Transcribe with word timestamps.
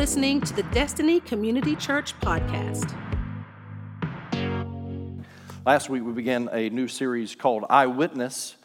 listening 0.00 0.40
to 0.40 0.54
the 0.54 0.62
Destiny 0.72 1.20
Community 1.20 1.76
Church 1.76 2.18
podcast. 2.20 2.96
Last 5.66 5.90
week 5.90 6.02
we 6.02 6.12
began 6.12 6.48
a 6.52 6.70
new 6.70 6.88
series 6.88 7.34
called 7.34 7.66
Eyewitness, 7.68 8.56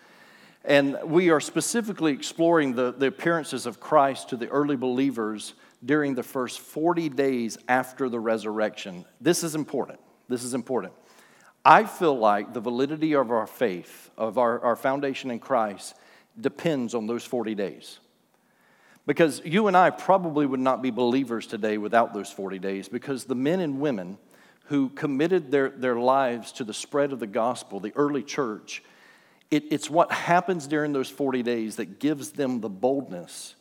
and 0.63 0.97
we 1.03 1.31
are 1.31 1.41
specifically 1.41 2.13
exploring 2.13 2.73
the, 2.73 2.93
the 2.93 3.07
appearances 3.07 3.65
of 3.65 3.81
Christ 3.81 4.29
to 4.29 4.37
the 4.37 4.47
early 4.47 4.77
believers 4.77 5.55
during 5.83 6.15
the 6.15 6.23
first 6.23 6.61
40 6.61 7.09
days 7.09 7.57
after 7.67 8.07
the 8.07 8.21
resurrection. 8.21 9.03
This 9.19 9.43
is 9.43 9.55
important. 9.55 9.99
This 10.29 10.41
is 10.41 10.53
important. 10.53 10.93
I 11.65 11.83
feel 11.83 12.17
like 12.17 12.53
the 12.53 12.61
validity 12.61 13.13
of 13.13 13.29
our 13.29 13.45
faith, 13.45 14.09
of 14.17 14.37
our, 14.37 14.61
our 14.61 14.77
foundation 14.77 15.31
in 15.31 15.39
Christ, 15.39 15.95
depends 16.39 16.95
on 16.95 17.07
those 17.07 17.25
40 17.25 17.55
days. 17.55 17.99
Because 19.05 19.41
you 19.45 19.67
and 19.67 19.77
I 19.77 19.91
probably 19.91 20.45
would 20.45 20.59
not 20.59 20.81
be 20.81 20.89
believers 20.89 21.45
today 21.45 21.77
without 21.77 22.13
those 22.13 22.31
40 22.31 22.59
days, 22.59 22.89
because 22.89 23.25
the 23.25 23.35
men 23.35 23.59
and 23.59 23.79
women 23.79 24.17
who 24.65 24.89
committed 24.89 25.51
their, 25.51 25.69
their 25.69 25.95
lives 25.95 26.51
to 26.53 26.63
the 26.63 26.73
spread 26.73 27.11
of 27.13 27.19
the 27.19 27.27
gospel, 27.27 27.79
the 27.79 27.93
early 27.95 28.23
church, 28.23 28.83
it, 29.51 29.65
it's 29.71 29.89
what 29.89 30.11
happens 30.11 30.65
during 30.65 30.91
those 30.91 31.09
40 31.09 31.43
days 31.43 31.75
that 31.75 31.99
gives 31.99 32.31
them 32.31 32.61
the 32.61 32.69
boldness 32.69 33.55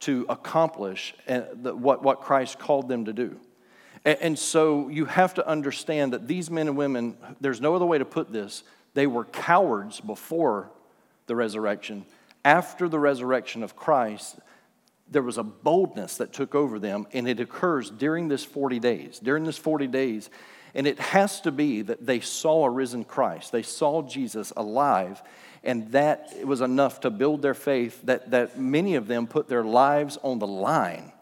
to 0.00 0.26
accomplish 0.28 1.14
uh, 1.28 1.40
what, 1.40 2.02
what 2.02 2.20
Christ 2.20 2.58
called 2.58 2.88
them 2.88 3.06
to 3.06 3.12
do. 3.12 3.40
And 4.04 4.38
so 4.38 4.90
you 4.90 5.06
have 5.06 5.32
to 5.34 5.48
understand 5.48 6.12
that 6.12 6.28
these 6.28 6.50
men 6.50 6.68
and 6.68 6.76
women, 6.76 7.16
there's 7.40 7.62
no 7.62 7.74
other 7.74 7.86
way 7.86 7.96
to 7.96 8.04
put 8.04 8.30
this, 8.30 8.62
they 8.92 9.06
were 9.06 9.24
cowards 9.24 9.98
before 9.98 10.70
the 11.26 11.34
resurrection. 11.34 12.04
After 12.44 12.86
the 12.86 12.98
resurrection 12.98 13.62
of 13.62 13.76
Christ, 13.76 14.38
there 15.14 15.22
was 15.22 15.38
a 15.38 15.42
boldness 15.42 16.18
that 16.18 16.34
took 16.34 16.54
over 16.54 16.78
them, 16.78 17.06
and 17.12 17.26
it 17.26 17.40
occurs 17.40 17.88
during 17.88 18.28
this 18.28 18.44
40 18.44 18.80
days. 18.80 19.18
During 19.18 19.44
this 19.44 19.56
40 19.56 19.86
days, 19.86 20.28
and 20.74 20.86
it 20.86 20.98
has 20.98 21.40
to 21.42 21.52
be 21.52 21.82
that 21.82 22.04
they 22.04 22.20
saw 22.20 22.64
a 22.64 22.70
risen 22.70 23.04
Christ. 23.04 23.52
They 23.52 23.62
saw 23.62 24.02
Jesus 24.02 24.52
alive, 24.56 25.22
and 25.62 25.92
that 25.92 26.34
was 26.44 26.60
enough 26.60 27.00
to 27.00 27.10
build 27.10 27.42
their 27.42 27.54
faith 27.54 28.02
that, 28.02 28.32
that 28.32 28.58
many 28.58 28.96
of 28.96 29.06
them 29.06 29.26
put 29.26 29.48
their 29.48 29.64
lives 29.64 30.18
on 30.22 30.40
the 30.40 30.46
line 30.46 31.12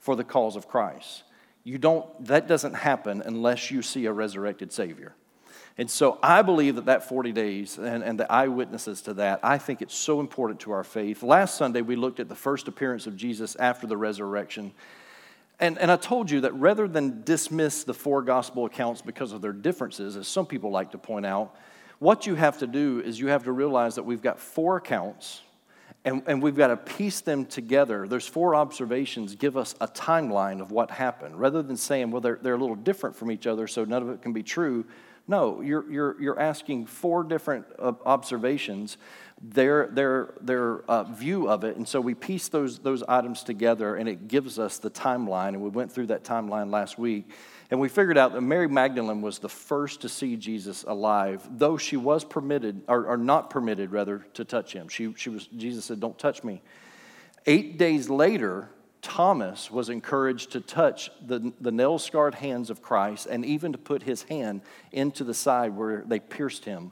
for 0.00 0.16
the 0.16 0.24
cause 0.24 0.56
of 0.56 0.68
Christ. 0.68 1.22
You 1.62 1.78
don't, 1.78 2.26
that 2.26 2.48
doesn't 2.48 2.74
happen 2.74 3.22
unless 3.24 3.70
you 3.70 3.80
see 3.80 4.06
a 4.06 4.12
resurrected 4.12 4.72
Savior. 4.72 5.14
And 5.78 5.90
so 5.90 6.18
I 6.22 6.40
believe 6.42 6.76
that 6.76 6.86
that 6.86 7.06
40 7.06 7.32
days 7.32 7.76
and, 7.76 8.02
and 8.02 8.18
the 8.18 8.30
eyewitnesses 8.32 9.02
to 9.02 9.14
that, 9.14 9.40
I 9.42 9.58
think 9.58 9.82
it's 9.82 9.94
so 9.94 10.20
important 10.20 10.60
to 10.60 10.72
our 10.72 10.84
faith. 10.84 11.22
Last 11.22 11.56
Sunday, 11.56 11.82
we 11.82 11.96
looked 11.96 12.18
at 12.18 12.28
the 12.28 12.34
first 12.34 12.66
appearance 12.66 13.06
of 13.06 13.16
Jesus 13.16 13.56
after 13.56 13.86
the 13.86 13.96
resurrection. 13.96 14.72
And, 15.60 15.78
and 15.78 15.90
I 15.90 15.96
told 15.96 16.30
you 16.30 16.42
that 16.42 16.54
rather 16.54 16.88
than 16.88 17.22
dismiss 17.24 17.84
the 17.84 17.92
four 17.92 18.22
gospel 18.22 18.64
accounts 18.64 19.02
because 19.02 19.32
of 19.32 19.42
their 19.42 19.52
differences, 19.52 20.16
as 20.16 20.28
some 20.28 20.46
people 20.46 20.70
like 20.70 20.92
to 20.92 20.98
point 20.98 21.26
out, 21.26 21.54
what 21.98 22.26
you 22.26 22.34
have 22.34 22.58
to 22.58 22.66
do 22.66 23.00
is 23.04 23.18
you 23.18 23.28
have 23.28 23.44
to 23.44 23.52
realize 23.52 23.94
that 23.94 24.02
we've 24.02 24.22
got 24.22 24.38
four 24.38 24.76
accounts 24.76 25.42
and, 26.04 26.22
and 26.26 26.42
we've 26.42 26.56
got 26.56 26.68
to 26.68 26.76
piece 26.76 27.20
them 27.20 27.44
together. 27.44 28.06
There's 28.06 28.26
four 28.26 28.54
observations 28.54 29.34
give 29.34 29.56
us 29.56 29.74
a 29.80 29.88
timeline 29.88 30.60
of 30.60 30.70
what 30.70 30.90
happened. 30.90 31.40
Rather 31.40 31.62
than 31.62 31.76
saying, 31.76 32.12
well, 32.12 32.20
they're, 32.20 32.38
they're 32.40 32.54
a 32.54 32.58
little 32.58 32.76
different 32.76 33.16
from 33.16 33.30
each 33.30 33.46
other, 33.46 33.66
so 33.66 33.84
none 33.84 34.02
of 34.02 34.10
it 34.10 34.22
can 34.22 34.32
be 34.32 34.42
true, 34.42 34.84
no, 35.28 35.60
you're, 35.60 35.90
you're, 35.90 36.20
you're 36.20 36.38
asking 36.38 36.86
four 36.86 37.24
different 37.24 37.66
uh, 37.78 37.92
observations, 38.04 38.96
their, 39.42 39.88
their, 39.88 40.34
their 40.40 40.82
uh, 40.82 41.02
view 41.04 41.48
of 41.48 41.64
it. 41.64 41.76
And 41.76 41.86
so 41.86 42.00
we 42.00 42.14
piece 42.14 42.48
those, 42.48 42.78
those 42.78 43.02
items 43.02 43.42
together 43.42 43.96
and 43.96 44.08
it 44.08 44.28
gives 44.28 44.58
us 44.58 44.78
the 44.78 44.90
timeline. 44.90 45.48
And 45.48 45.60
we 45.60 45.68
went 45.68 45.90
through 45.90 46.06
that 46.06 46.22
timeline 46.22 46.70
last 46.70 46.98
week. 46.98 47.28
And 47.70 47.80
we 47.80 47.88
figured 47.88 48.16
out 48.16 48.32
that 48.34 48.40
Mary 48.42 48.68
Magdalene 48.68 49.20
was 49.20 49.40
the 49.40 49.48
first 49.48 50.02
to 50.02 50.08
see 50.08 50.36
Jesus 50.36 50.84
alive, 50.84 51.46
though 51.50 51.76
she 51.76 51.96
was 51.96 52.24
permitted, 52.24 52.82
or, 52.86 53.06
or 53.06 53.16
not 53.16 53.50
permitted 53.50 53.90
rather, 53.90 54.24
to 54.34 54.44
touch 54.44 54.72
him. 54.72 54.88
She, 54.88 55.12
she 55.16 55.30
was, 55.30 55.48
Jesus 55.48 55.84
said, 55.84 55.98
Don't 55.98 56.16
touch 56.16 56.44
me. 56.44 56.62
Eight 57.44 57.76
days 57.76 58.08
later, 58.08 58.68
Thomas 59.06 59.70
was 59.70 59.88
encouraged 59.88 60.50
to 60.50 60.60
touch 60.60 61.12
the, 61.24 61.52
the 61.60 61.70
nail 61.70 61.96
scarred 61.96 62.34
hands 62.34 62.70
of 62.70 62.82
Christ 62.82 63.28
and 63.30 63.44
even 63.44 63.70
to 63.70 63.78
put 63.78 64.02
his 64.02 64.24
hand 64.24 64.62
into 64.90 65.22
the 65.22 65.32
side 65.32 65.76
where 65.76 66.02
they 66.04 66.18
pierced 66.18 66.64
him. 66.64 66.90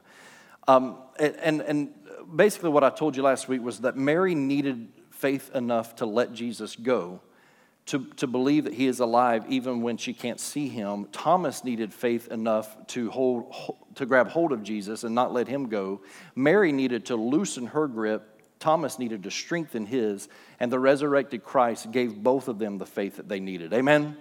Um, 0.65 0.95
and, 1.19 1.61
and 1.61 1.89
basically, 2.33 2.69
what 2.69 2.85
I 2.85 2.89
told 2.89 3.17
you 3.17 3.23
last 3.23 3.49
week 3.49 3.61
was 3.61 3.81
that 3.81 3.97
Mary 3.97 4.33
needed 4.33 4.87
faith 5.11 5.53
enough 5.53 5.97
to 5.97 6.05
let 6.05 6.31
Jesus 6.31 6.77
go. 6.77 7.19
To, 7.87 8.05
to 8.15 8.27
believe 8.27 8.63
that 8.63 8.73
he 8.73 8.87
is 8.87 9.01
alive 9.01 9.43
even 9.49 9.81
when 9.81 9.97
she 9.97 10.13
can't 10.13 10.39
see 10.39 10.69
him. 10.69 11.07
Thomas 11.11 11.65
needed 11.65 11.93
faith 11.93 12.29
enough 12.29 12.77
to, 12.87 13.11
hold, 13.11 13.53
to 13.95 14.05
grab 14.05 14.29
hold 14.29 14.53
of 14.53 14.63
Jesus 14.63 15.03
and 15.03 15.13
not 15.13 15.33
let 15.33 15.49
him 15.49 15.67
go. 15.67 16.01
Mary 16.33 16.71
needed 16.71 17.05
to 17.07 17.17
loosen 17.17 17.67
her 17.67 17.87
grip 17.87 18.34
Thomas 18.65 18.97
needed 18.97 19.21
to 19.21 19.29
strengthen 19.29 19.85
his, 19.85 20.27
and 20.59 20.71
the 20.71 20.79
resurrected 20.79 21.43
Christ 21.43 21.91
gave 21.91 22.15
both 22.15 22.47
of 22.47 22.57
them 22.57 22.79
the 22.79 22.85
faith 22.87 23.17
that 23.17 23.29
they 23.29 23.39
needed. 23.39 23.71
Amen? 23.75 24.17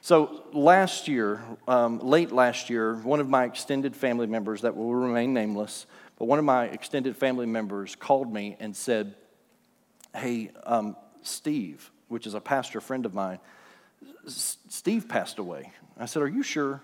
So, 0.00 0.44
last 0.52 1.08
year, 1.08 1.42
um, 1.66 1.98
late 1.98 2.30
last 2.30 2.70
year, 2.70 2.94
one 2.94 3.18
of 3.18 3.28
my 3.28 3.46
extended 3.46 3.96
family 3.96 4.28
members 4.28 4.60
that 4.60 4.76
will 4.76 4.94
remain 4.94 5.34
nameless, 5.34 5.86
but 6.20 6.26
one 6.26 6.38
of 6.38 6.44
my 6.44 6.66
extended 6.66 7.16
family 7.16 7.46
members 7.46 7.96
called 7.96 8.32
me 8.32 8.56
and 8.60 8.76
said, 8.76 9.16
Hey, 10.14 10.52
um, 10.62 10.94
Steve, 11.22 11.90
which 12.06 12.28
is 12.28 12.34
a 12.34 12.40
pastor 12.40 12.80
friend 12.80 13.04
of 13.06 13.12
mine, 13.12 13.40
Steve 14.28 15.08
passed 15.08 15.40
away. 15.40 15.72
I 15.98 16.06
said, 16.06 16.22
Are 16.22 16.28
you 16.28 16.44
sure? 16.44 16.80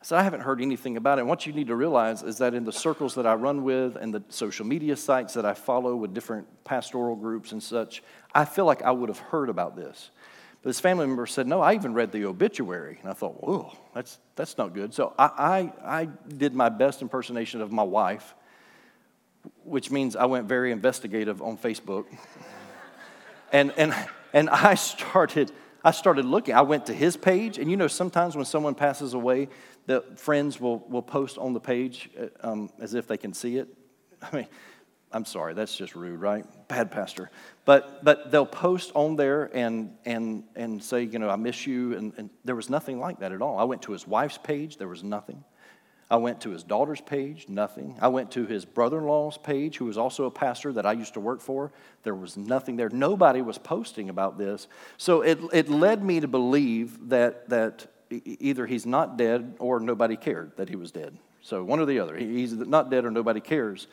I 0.00 0.04
said, 0.04 0.18
I 0.18 0.22
haven't 0.22 0.42
heard 0.42 0.62
anything 0.62 0.96
about 0.96 1.18
it. 1.18 1.22
And 1.22 1.28
what 1.28 1.44
you 1.44 1.52
need 1.52 1.66
to 1.68 1.74
realize 1.74 2.22
is 2.22 2.38
that 2.38 2.54
in 2.54 2.64
the 2.64 2.72
circles 2.72 3.16
that 3.16 3.26
I 3.26 3.34
run 3.34 3.64
with 3.64 3.96
and 3.96 4.14
the 4.14 4.22
social 4.28 4.64
media 4.64 4.96
sites 4.96 5.34
that 5.34 5.44
I 5.44 5.54
follow 5.54 5.96
with 5.96 6.14
different 6.14 6.46
pastoral 6.62 7.16
groups 7.16 7.50
and 7.50 7.60
such, 7.60 8.02
I 8.32 8.44
feel 8.44 8.64
like 8.64 8.82
I 8.82 8.92
would 8.92 9.08
have 9.08 9.18
heard 9.18 9.48
about 9.48 9.74
this. 9.74 10.10
But 10.62 10.70
this 10.70 10.78
family 10.78 11.06
member 11.06 11.26
said, 11.26 11.48
No, 11.48 11.60
I 11.60 11.74
even 11.74 11.94
read 11.94 12.12
the 12.12 12.26
obituary. 12.26 12.98
And 13.00 13.10
I 13.10 13.12
thought, 13.12 13.42
Whoa, 13.42 13.76
that's, 13.92 14.18
that's 14.36 14.56
not 14.56 14.72
good. 14.72 14.94
So 14.94 15.14
I, 15.18 15.72
I, 15.84 16.00
I 16.00 16.04
did 16.04 16.54
my 16.54 16.68
best 16.68 17.02
impersonation 17.02 17.60
of 17.60 17.72
my 17.72 17.82
wife, 17.82 18.34
which 19.64 19.90
means 19.90 20.14
I 20.14 20.26
went 20.26 20.46
very 20.46 20.70
investigative 20.70 21.42
on 21.42 21.58
Facebook. 21.58 22.06
and, 23.52 23.72
and, 23.76 23.94
and 24.32 24.48
I 24.48 24.74
started. 24.74 25.50
I 25.84 25.92
started 25.92 26.24
looking. 26.24 26.56
I 26.56 26.62
went 26.62 26.86
to 26.86 26.92
his 26.92 27.16
page, 27.16 27.56
and 27.56 27.70
you 27.70 27.76
know, 27.76 27.86
sometimes 27.86 28.34
when 28.34 28.44
someone 28.44 28.74
passes 28.74 29.14
away, 29.14 29.48
the 29.88 30.04
friends 30.16 30.60
will, 30.60 30.80
will 30.80 31.02
post 31.02 31.38
on 31.38 31.54
the 31.54 31.60
page 31.60 32.10
uh, 32.20 32.46
um, 32.46 32.70
as 32.78 32.92
if 32.92 33.06
they 33.06 33.16
can 33.16 33.32
see 33.32 33.56
it. 33.56 33.68
I 34.22 34.36
mean, 34.36 34.46
I'm 35.10 35.24
sorry, 35.24 35.54
that's 35.54 35.74
just 35.74 35.94
rude, 35.94 36.20
right? 36.20 36.44
Bad 36.68 36.90
pastor. 36.90 37.30
But, 37.64 38.04
but 38.04 38.30
they'll 38.30 38.44
post 38.44 38.92
on 38.94 39.16
there 39.16 39.44
and, 39.56 39.96
and, 40.04 40.44
and 40.54 40.84
say, 40.84 41.04
you 41.04 41.18
know, 41.18 41.30
I 41.30 41.36
miss 41.36 41.66
you. 41.66 41.96
And, 41.96 42.12
and 42.18 42.28
there 42.44 42.54
was 42.54 42.68
nothing 42.68 43.00
like 43.00 43.20
that 43.20 43.32
at 43.32 43.40
all. 43.40 43.58
I 43.58 43.64
went 43.64 43.80
to 43.82 43.92
his 43.92 44.06
wife's 44.06 44.36
page, 44.36 44.76
there 44.76 44.88
was 44.88 45.02
nothing. 45.02 45.42
I 46.10 46.16
went 46.16 46.42
to 46.42 46.50
his 46.50 46.62
daughter's 46.62 47.00
page, 47.00 47.46
nothing. 47.48 47.96
I 48.00 48.08
went 48.08 48.30
to 48.32 48.44
his 48.46 48.66
brother 48.66 48.98
in 48.98 49.04
law's 49.04 49.38
page, 49.38 49.78
who 49.78 49.86
was 49.86 49.96
also 49.96 50.24
a 50.24 50.30
pastor 50.30 50.72
that 50.74 50.84
I 50.84 50.92
used 50.92 51.14
to 51.14 51.20
work 51.20 51.40
for. 51.40 51.72
There 52.02 52.14
was 52.14 52.36
nothing 52.36 52.76
there. 52.76 52.88
Nobody 52.90 53.40
was 53.40 53.56
posting 53.56 54.10
about 54.10 54.36
this. 54.36 54.68
So 54.98 55.22
it, 55.22 55.38
it 55.52 55.70
led 55.70 56.02
me 56.04 56.20
to 56.20 56.28
believe 56.28 57.08
that, 57.08 57.48
that 57.48 57.86
either 58.10 58.66
he's 58.66 58.86
not 58.86 59.16
dead 59.16 59.56
or 59.58 59.80
nobody 59.80 60.16
cared 60.16 60.56
that 60.56 60.68
he 60.68 60.76
was 60.76 60.90
dead. 60.90 61.16
So 61.42 61.62
one 61.64 61.80
or 61.80 61.86
the 61.86 62.00
other. 62.00 62.16
He's 62.16 62.52
not 62.52 62.90
dead 62.90 63.04
or 63.04 63.10
nobody 63.10 63.40
cares. 63.40 63.86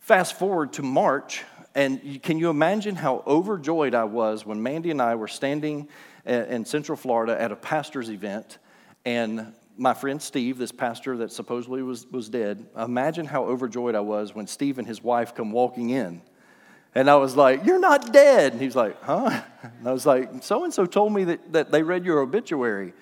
Fast 0.00 0.38
forward 0.38 0.72
to 0.74 0.82
March, 0.82 1.44
and 1.74 2.22
can 2.22 2.38
you 2.38 2.50
imagine 2.50 2.96
how 2.96 3.22
overjoyed 3.26 3.94
I 3.94 4.04
was 4.04 4.46
when 4.46 4.62
Mandy 4.62 4.90
and 4.90 5.00
I 5.00 5.14
were 5.14 5.28
standing 5.28 5.88
in 6.24 6.64
Central 6.64 6.96
Florida 6.96 7.40
at 7.40 7.52
a 7.52 7.56
pastor's 7.56 8.10
event, 8.10 8.58
and 9.04 9.52
my 9.76 9.94
friend 9.94 10.20
Steve, 10.20 10.58
this 10.58 10.72
pastor 10.72 11.18
that 11.18 11.32
supposedly 11.32 11.82
was, 11.82 12.06
was 12.10 12.28
dead, 12.28 12.66
imagine 12.76 13.26
how 13.26 13.44
overjoyed 13.44 13.94
I 13.94 14.00
was 14.00 14.34
when 14.34 14.46
Steve 14.46 14.78
and 14.78 14.86
his 14.86 15.02
wife 15.02 15.34
come 15.34 15.52
walking 15.52 15.90
in. 15.90 16.22
And 16.94 17.08
I 17.08 17.16
was 17.16 17.36
like, 17.36 17.64
You're 17.64 17.78
not 17.78 18.12
dead. 18.12 18.52
And 18.52 18.60
he's 18.60 18.76
like, 18.76 19.02
Huh? 19.02 19.42
And 19.62 19.88
I 19.88 19.92
was 19.92 20.06
like, 20.06 20.42
So 20.42 20.64
and 20.64 20.72
so 20.72 20.86
told 20.86 21.12
me 21.12 21.24
that, 21.24 21.52
that 21.52 21.70
they 21.70 21.82
read 21.82 22.04
your 22.04 22.20
obituary. 22.20 22.92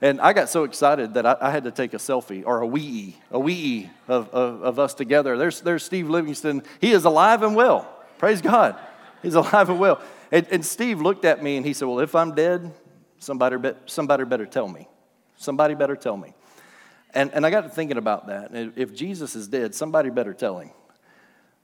And 0.00 0.20
I 0.20 0.32
got 0.32 0.48
so 0.48 0.64
excited 0.64 1.14
that 1.14 1.24
I, 1.24 1.36
I 1.40 1.50
had 1.50 1.64
to 1.64 1.70
take 1.70 1.94
a 1.94 1.98
selfie 1.98 2.42
or 2.44 2.60
a 2.60 2.66
wee, 2.66 3.16
a 3.30 3.38
wee 3.38 3.90
of, 4.08 4.28
of, 4.30 4.62
of, 4.62 4.78
us 4.78 4.92
together. 4.92 5.38
There's, 5.38 5.60
there's 5.60 5.82
Steve 5.82 6.10
Livingston. 6.10 6.62
He 6.80 6.90
is 6.90 7.04
alive 7.04 7.42
and 7.42 7.54
well. 7.54 7.88
Praise 8.18 8.42
God. 8.42 8.76
He's 9.22 9.34
alive 9.34 9.70
and 9.70 9.78
well. 9.78 10.02
And, 10.30 10.46
and 10.50 10.66
Steve 10.66 11.00
looked 11.00 11.24
at 11.24 11.42
me 11.42 11.56
and 11.56 11.64
he 11.64 11.72
said, 11.72 11.86
Well, 11.86 12.00
if 12.00 12.14
I'm 12.14 12.34
dead, 12.34 12.72
somebody, 13.18 13.56
be, 13.56 13.72
somebody 13.86 14.24
better 14.24 14.46
tell 14.46 14.68
me. 14.68 14.88
Somebody 15.36 15.74
better 15.74 15.96
tell 15.96 16.16
me. 16.16 16.34
And, 17.12 17.32
and 17.32 17.46
I 17.46 17.50
got 17.50 17.62
to 17.62 17.68
thinking 17.68 17.96
about 17.96 18.26
that. 18.26 18.50
If 18.76 18.94
Jesus 18.94 19.36
is 19.36 19.46
dead, 19.48 19.74
somebody 19.74 20.10
better 20.10 20.34
tell 20.34 20.58
him. 20.58 20.70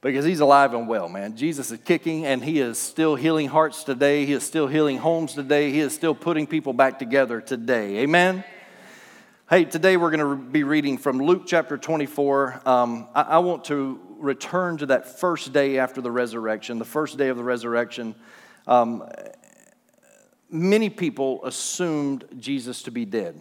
Because 0.02 0.25
he's 0.25 0.41
alive 0.41 0.73
and 0.73 0.88
well, 0.88 1.08
man. 1.08 1.37
Jesus 1.37 1.70
is 1.70 1.79
kicking 1.81 2.25
and 2.25 2.43
he 2.43 2.58
is 2.58 2.79
still 2.79 3.17
healing 3.17 3.49
hearts 3.49 3.85
today. 3.85 4.25
He 4.25 4.32
is 4.32 4.43
still 4.43 4.67
healing 4.67 4.99
homes 4.99 5.35
today. 5.35 5.70
He 5.70 5.81
is 5.81 5.94
still 5.94 6.14
putting 6.14 6.47
people 6.47 6.73
back 6.73 6.99
together 6.99 7.41
today. 7.41 7.99
Amen? 7.99 8.43
Hey, 9.50 9.64
today 9.64 9.97
we're 9.97 10.11
going 10.11 10.38
to 10.38 10.43
be 10.43 10.62
reading 10.62 10.97
from 10.97 11.19
Luke 11.19 11.43
chapter 11.47 11.76
24. 11.76 12.62
Um, 12.64 13.08
I, 13.14 13.23
I 13.23 13.38
want 13.38 13.64
to 13.67 14.00
return 14.19 14.79
to 14.79 14.87
that 14.87 15.19
first 15.19 15.52
day 15.52 15.79
after 15.79 16.00
the 16.00 16.11
resurrection, 16.11 16.79
the 16.79 16.85
first 16.85 17.19
day 17.19 17.29
of 17.29 17.37
the 17.37 17.44
resurrection. 17.44 18.14
Um, 18.67 19.05
many 20.49 20.88
people 20.88 21.44
assumed 21.44 22.25
Jesus 22.38 22.82
to 22.85 22.91
be 22.91 23.05
dead. 23.05 23.41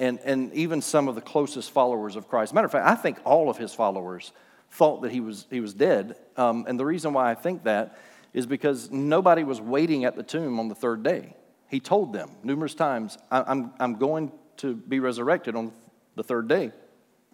And, 0.00 0.18
and 0.20 0.52
even 0.54 0.80
some 0.80 1.08
of 1.08 1.14
the 1.14 1.20
closest 1.20 1.70
followers 1.70 2.16
of 2.16 2.26
Christ. 2.26 2.54
Matter 2.54 2.64
of 2.64 2.72
fact, 2.72 2.86
I 2.86 2.94
think 2.94 3.18
all 3.24 3.50
of 3.50 3.58
his 3.58 3.74
followers 3.74 4.32
thought 4.70 5.02
that 5.02 5.12
he 5.12 5.20
was, 5.20 5.46
he 5.50 5.60
was 5.60 5.74
dead. 5.74 6.16
Um, 6.36 6.64
and 6.68 6.78
the 6.78 6.84
reason 6.84 7.12
why 7.12 7.30
I 7.30 7.34
think 7.34 7.64
that 7.64 7.98
is 8.32 8.46
because 8.46 8.90
nobody 8.90 9.42
was 9.42 9.60
waiting 9.60 10.04
at 10.04 10.16
the 10.16 10.22
tomb 10.22 10.60
on 10.60 10.68
the 10.68 10.74
third 10.74 11.02
day. 11.02 11.34
He 11.68 11.80
told 11.80 12.12
them 12.12 12.30
numerous 12.42 12.74
times, 12.74 13.18
I'm, 13.30 13.72
I'm 13.78 13.96
going 13.96 14.32
to 14.58 14.74
be 14.74 15.00
resurrected 15.00 15.56
on 15.56 15.72
the 16.16 16.22
third 16.22 16.48
day. 16.48 16.72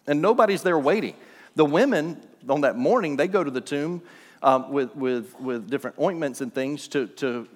And 0.07 0.23
nobody's 0.23 0.63
there 0.63 0.79
waiting. 0.79 1.15
The 1.55 1.65
women 1.65 2.23
on 2.49 2.63
that 2.63 2.77
morning, 2.77 3.17
they 3.17 3.29
go 3.29 3.43
to 3.43 3.51
the 3.51 3.61
tomb 3.61 4.03
um, 4.43 4.71
with, 4.71 4.95
with, 4.95 5.39
with 5.41 5.71
different 5.71 5.99
ointments 5.99 6.41
and 6.41 6.55
things 6.55 6.89
to, 6.89 7.07
to 7.09 7.49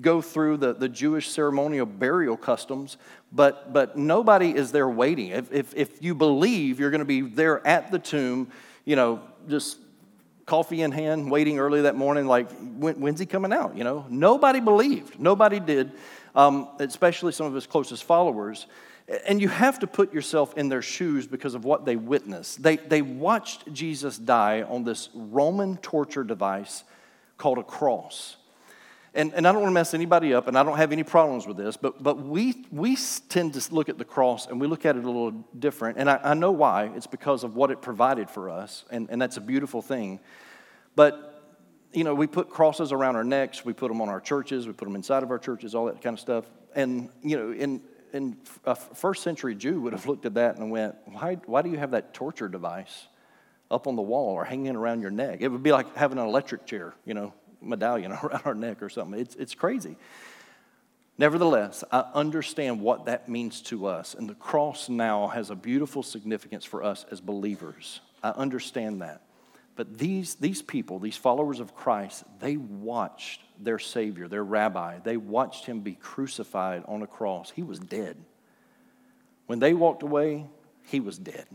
go 0.00 0.20
through 0.20 0.58
the, 0.58 0.72
the 0.72 0.88
Jewish 0.88 1.28
ceremonial 1.28 1.86
burial 1.86 2.36
customs, 2.36 2.96
but, 3.32 3.72
but 3.72 3.96
nobody 3.96 4.54
is 4.54 4.72
there 4.72 4.88
waiting. 4.88 5.30
If, 5.30 5.52
if, 5.52 5.74
if 5.74 6.02
you 6.02 6.14
believe 6.14 6.80
you're 6.80 6.90
going 6.90 7.00
to 7.00 7.04
be 7.04 7.20
there 7.20 7.64
at 7.66 7.90
the 7.90 7.98
tomb, 7.98 8.50
you 8.84 8.96
know, 8.96 9.20
just 9.48 9.78
coffee 10.46 10.82
in 10.82 10.92
hand, 10.92 11.30
waiting 11.30 11.58
early 11.58 11.82
that 11.82 11.96
morning, 11.96 12.26
like, 12.26 12.50
when, 12.76 13.00
when's 13.00 13.20
he 13.20 13.26
coming 13.26 13.52
out? 13.52 13.76
You 13.76 13.84
know, 13.84 14.06
nobody 14.08 14.60
believed. 14.60 15.18
Nobody 15.18 15.60
did, 15.60 15.92
um, 16.34 16.68
especially 16.78 17.32
some 17.32 17.46
of 17.46 17.54
his 17.54 17.66
closest 17.66 18.04
followers. 18.04 18.66
And 19.26 19.40
you 19.40 19.48
have 19.48 19.80
to 19.80 19.86
put 19.86 20.14
yourself 20.14 20.56
in 20.56 20.68
their 20.68 20.82
shoes 20.82 21.26
because 21.26 21.54
of 21.54 21.64
what 21.64 21.84
they 21.84 21.96
witnessed. 21.96 22.62
They, 22.62 22.76
they 22.76 23.02
watched 23.02 23.72
Jesus 23.72 24.16
die 24.18 24.62
on 24.62 24.84
this 24.84 25.10
Roman 25.14 25.76
torture 25.78 26.24
device 26.24 26.84
called 27.36 27.58
a 27.58 27.62
cross 27.62 28.36
and, 29.14 29.32
and 29.34 29.46
I 29.46 29.52
don't 29.52 29.62
want 29.62 29.70
to 29.70 29.74
mess 29.74 29.94
anybody 29.94 30.34
up, 30.34 30.48
and 30.48 30.58
I 30.58 30.62
don't 30.62 30.76
have 30.76 30.92
any 30.92 31.04
problems 31.04 31.46
with 31.46 31.56
this, 31.56 31.76
but, 31.76 32.02
but 32.02 32.20
we, 32.20 32.66
we 32.70 32.96
tend 33.28 33.54
to 33.54 33.74
look 33.74 33.88
at 33.88 33.98
the 33.98 34.04
cross 34.04 34.46
and 34.46 34.60
we 34.60 34.66
look 34.66 34.84
at 34.84 34.96
it 34.96 35.04
a 35.04 35.06
little 35.06 35.30
different. 35.58 35.98
And 35.98 36.10
I, 36.10 36.20
I 36.22 36.34
know 36.34 36.52
why. 36.52 36.90
It's 36.96 37.06
because 37.06 37.44
of 37.44 37.54
what 37.54 37.70
it 37.70 37.80
provided 37.80 38.28
for 38.28 38.50
us, 38.50 38.84
and, 38.90 39.08
and 39.10 39.22
that's 39.22 39.36
a 39.36 39.40
beautiful 39.40 39.82
thing. 39.82 40.20
But 40.96 41.30
you 41.94 42.02
know, 42.02 42.14
we 42.14 42.26
put 42.26 42.50
crosses 42.50 42.92
around 42.92 43.16
our 43.16 43.24
necks, 43.24 43.64
we 43.64 43.72
put 43.72 43.88
them 43.88 44.00
on 44.00 44.08
our 44.08 44.20
churches, 44.20 44.66
we 44.66 44.72
put 44.72 44.86
them 44.86 44.96
inside 44.96 45.22
of 45.22 45.30
our 45.30 45.38
churches, 45.38 45.74
all 45.74 45.86
that 45.86 46.02
kind 46.02 46.14
of 46.14 46.20
stuff. 46.20 46.44
And, 46.74 47.08
you 47.22 47.38
know, 47.38 47.52
in, 47.52 47.80
in 48.12 48.36
a 48.64 48.74
first 48.74 49.22
century 49.22 49.54
Jew 49.54 49.80
would 49.82 49.92
have 49.92 50.06
looked 50.06 50.26
at 50.26 50.34
that 50.34 50.56
and 50.56 50.70
went, 50.70 50.96
why, 51.04 51.38
why 51.46 51.62
do 51.62 51.70
you 51.70 51.78
have 51.78 51.92
that 51.92 52.12
torture 52.12 52.48
device 52.48 53.06
up 53.70 53.86
on 53.86 53.94
the 53.96 54.02
wall 54.02 54.34
or 54.34 54.44
hanging 54.44 54.74
around 54.74 55.02
your 55.02 55.12
neck? 55.12 55.38
It 55.40 55.48
would 55.48 55.62
be 55.62 55.70
like 55.70 55.94
having 55.96 56.18
an 56.18 56.26
electric 56.26 56.66
chair, 56.66 56.94
you 57.04 57.14
know, 57.14 57.32
medallion 57.66 58.12
around 58.22 58.42
our 58.44 58.54
neck 58.54 58.82
or 58.82 58.88
something. 58.88 59.20
It's, 59.20 59.34
it's 59.36 59.54
crazy. 59.54 59.96
Nevertheless, 61.16 61.84
I 61.92 62.04
understand 62.14 62.80
what 62.80 63.04
that 63.04 63.28
means 63.28 63.60
to 63.62 63.86
us, 63.86 64.14
and 64.14 64.28
the 64.28 64.34
cross 64.34 64.88
now 64.88 65.28
has 65.28 65.50
a 65.50 65.54
beautiful 65.54 66.02
significance 66.02 66.64
for 66.64 66.82
us 66.82 67.06
as 67.10 67.20
believers. 67.20 68.00
I 68.22 68.30
understand 68.30 69.00
that. 69.02 69.22
But 69.76 69.98
these, 69.98 70.36
these 70.36 70.62
people, 70.62 70.98
these 70.98 71.16
followers 71.16 71.60
of 71.60 71.74
Christ, 71.74 72.24
they 72.40 72.56
watched 72.56 73.40
their 73.60 73.78
Savior, 73.78 74.28
their 74.28 74.44
rabbi, 74.44 74.98
they 75.02 75.16
watched 75.16 75.66
him 75.66 75.80
be 75.80 75.94
crucified 75.94 76.84
on 76.86 77.02
a 77.02 77.06
cross. 77.06 77.52
He 77.54 77.62
was 77.62 77.78
dead. 77.78 78.16
When 79.46 79.58
they 79.58 79.74
walked 79.74 80.02
away, 80.02 80.46
he 80.84 81.00
was 81.00 81.18
dead. 81.18 81.46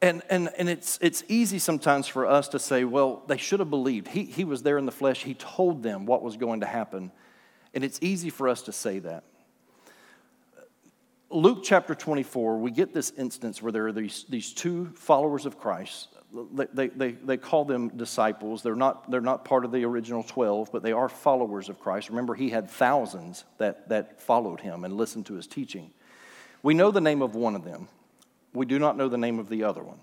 And, 0.00 0.22
and, 0.30 0.48
and 0.56 0.68
it's, 0.68 0.98
it's 1.02 1.24
easy 1.28 1.58
sometimes 1.58 2.06
for 2.06 2.26
us 2.26 2.48
to 2.48 2.58
say, 2.58 2.84
well, 2.84 3.22
they 3.26 3.36
should 3.36 3.58
have 3.58 3.70
believed. 3.70 4.08
He, 4.08 4.24
he 4.24 4.44
was 4.44 4.62
there 4.62 4.78
in 4.78 4.86
the 4.86 4.92
flesh, 4.92 5.24
he 5.24 5.34
told 5.34 5.82
them 5.82 6.06
what 6.06 6.22
was 6.22 6.36
going 6.36 6.60
to 6.60 6.66
happen. 6.66 7.10
And 7.74 7.84
it's 7.84 7.98
easy 8.00 8.30
for 8.30 8.48
us 8.48 8.62
to 8.62 8.72
say 8.72 9.00
that. 9.00 9.24
Luke 11.30 11.60
chapter 11.62 11.94
24, 11.94 12.58
we 12.58 12.70
get 12.70 12.94
this 12.94 13.12
instance 13.18 13.60
where 13.60 13.70
there 13.70 13.88
are 13.88 13.92
these, 13.92 14.24
these 14.30 14.54
two 14.54 14.86
followers 14.94 15.44
of 15.44 15.58
Christ. 15.58 16.08
They, 16.72 16.88
they, 16.88 17.12
they 17.12 17.36
call 17.36 17.64
them 17.64 17.88
disciples. 17.88 18.62
They're 18.62 18.76
not, 18.76 19.10
they're 19.10 19.20
not 19.20 19.44
part 19.44 19.64
of 19.64 19.72
the 19.72 19.84
original 19.84 20.22
12, 20.22 20.70
but 20.72 20.82
they 20.82 20.92
are 20.92 21.08
followers 21.08 21.68
of 21.68 21.80
Christ. 21.80 22.08
Remember, 22.08 22.34
he 22.34 22.48
had 22.48 22.70
thousands 22.70 23.44
that, 23.58 23.88
that 23.90 24.22
followed 24.22 24.60
him 24.60 24.84
and 24.84 24.96
listened 24.96 25.26
to 25.26 25.34
his 25.34 25.46
teaching. 25.46 25.90
We 26.62 26.72
know 26.72 26.90
the 26.90 27.00
name 27.00 27.20
of 27.20 27.34
one 27.34 27.54
of 27.54 27.64
them. 27.64 27.88
We 28.52 28.66
do 28.66 28.78
not 28.78 28.96
know 28.96 29.08
the 29.08 29.18
name 29.18 29.38
of 29.38 29.48
the 29.48 29.64
other 29.64 29.82
one. 29.82 29.98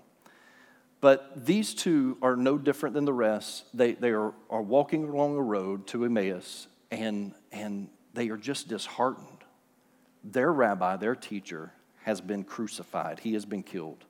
But 1.00 1.44
these 1.46 1.74
two 1.74 2.16
are 2.22 2.36
no 2.36 2.58
different 2.58 2.94
than 2.94 3.04
the 3.04 3.12
rest. 3.12 3.64
They, 3.74 3.92
they 3.92 4.10
are, 4.10 4.32
are 4.50 4.62
walking 4.62 5.08
along 5.08 5.36
a 5.36 5.42
road 5.42 5.86
to 5.88 6.04
Emmaus, 6.04 6.68
and, 6.90 7.34
and 7.52 7.88
they 8.14 8.28
are 8.30 8.36
just 8.36 8.68
disheartened. 8.68 9.44
Their 10.24 10.52
rabbi, 10.52 10.96
their 10.96 11.14
teacher, 11.14 11.72
has 12.04 12.20
been 12.20 12.44
crucified, 12.44 13.20
he 13.20 13.34
has 13.34 13.44
been 13.44 13.62
killed. 13.62 14.04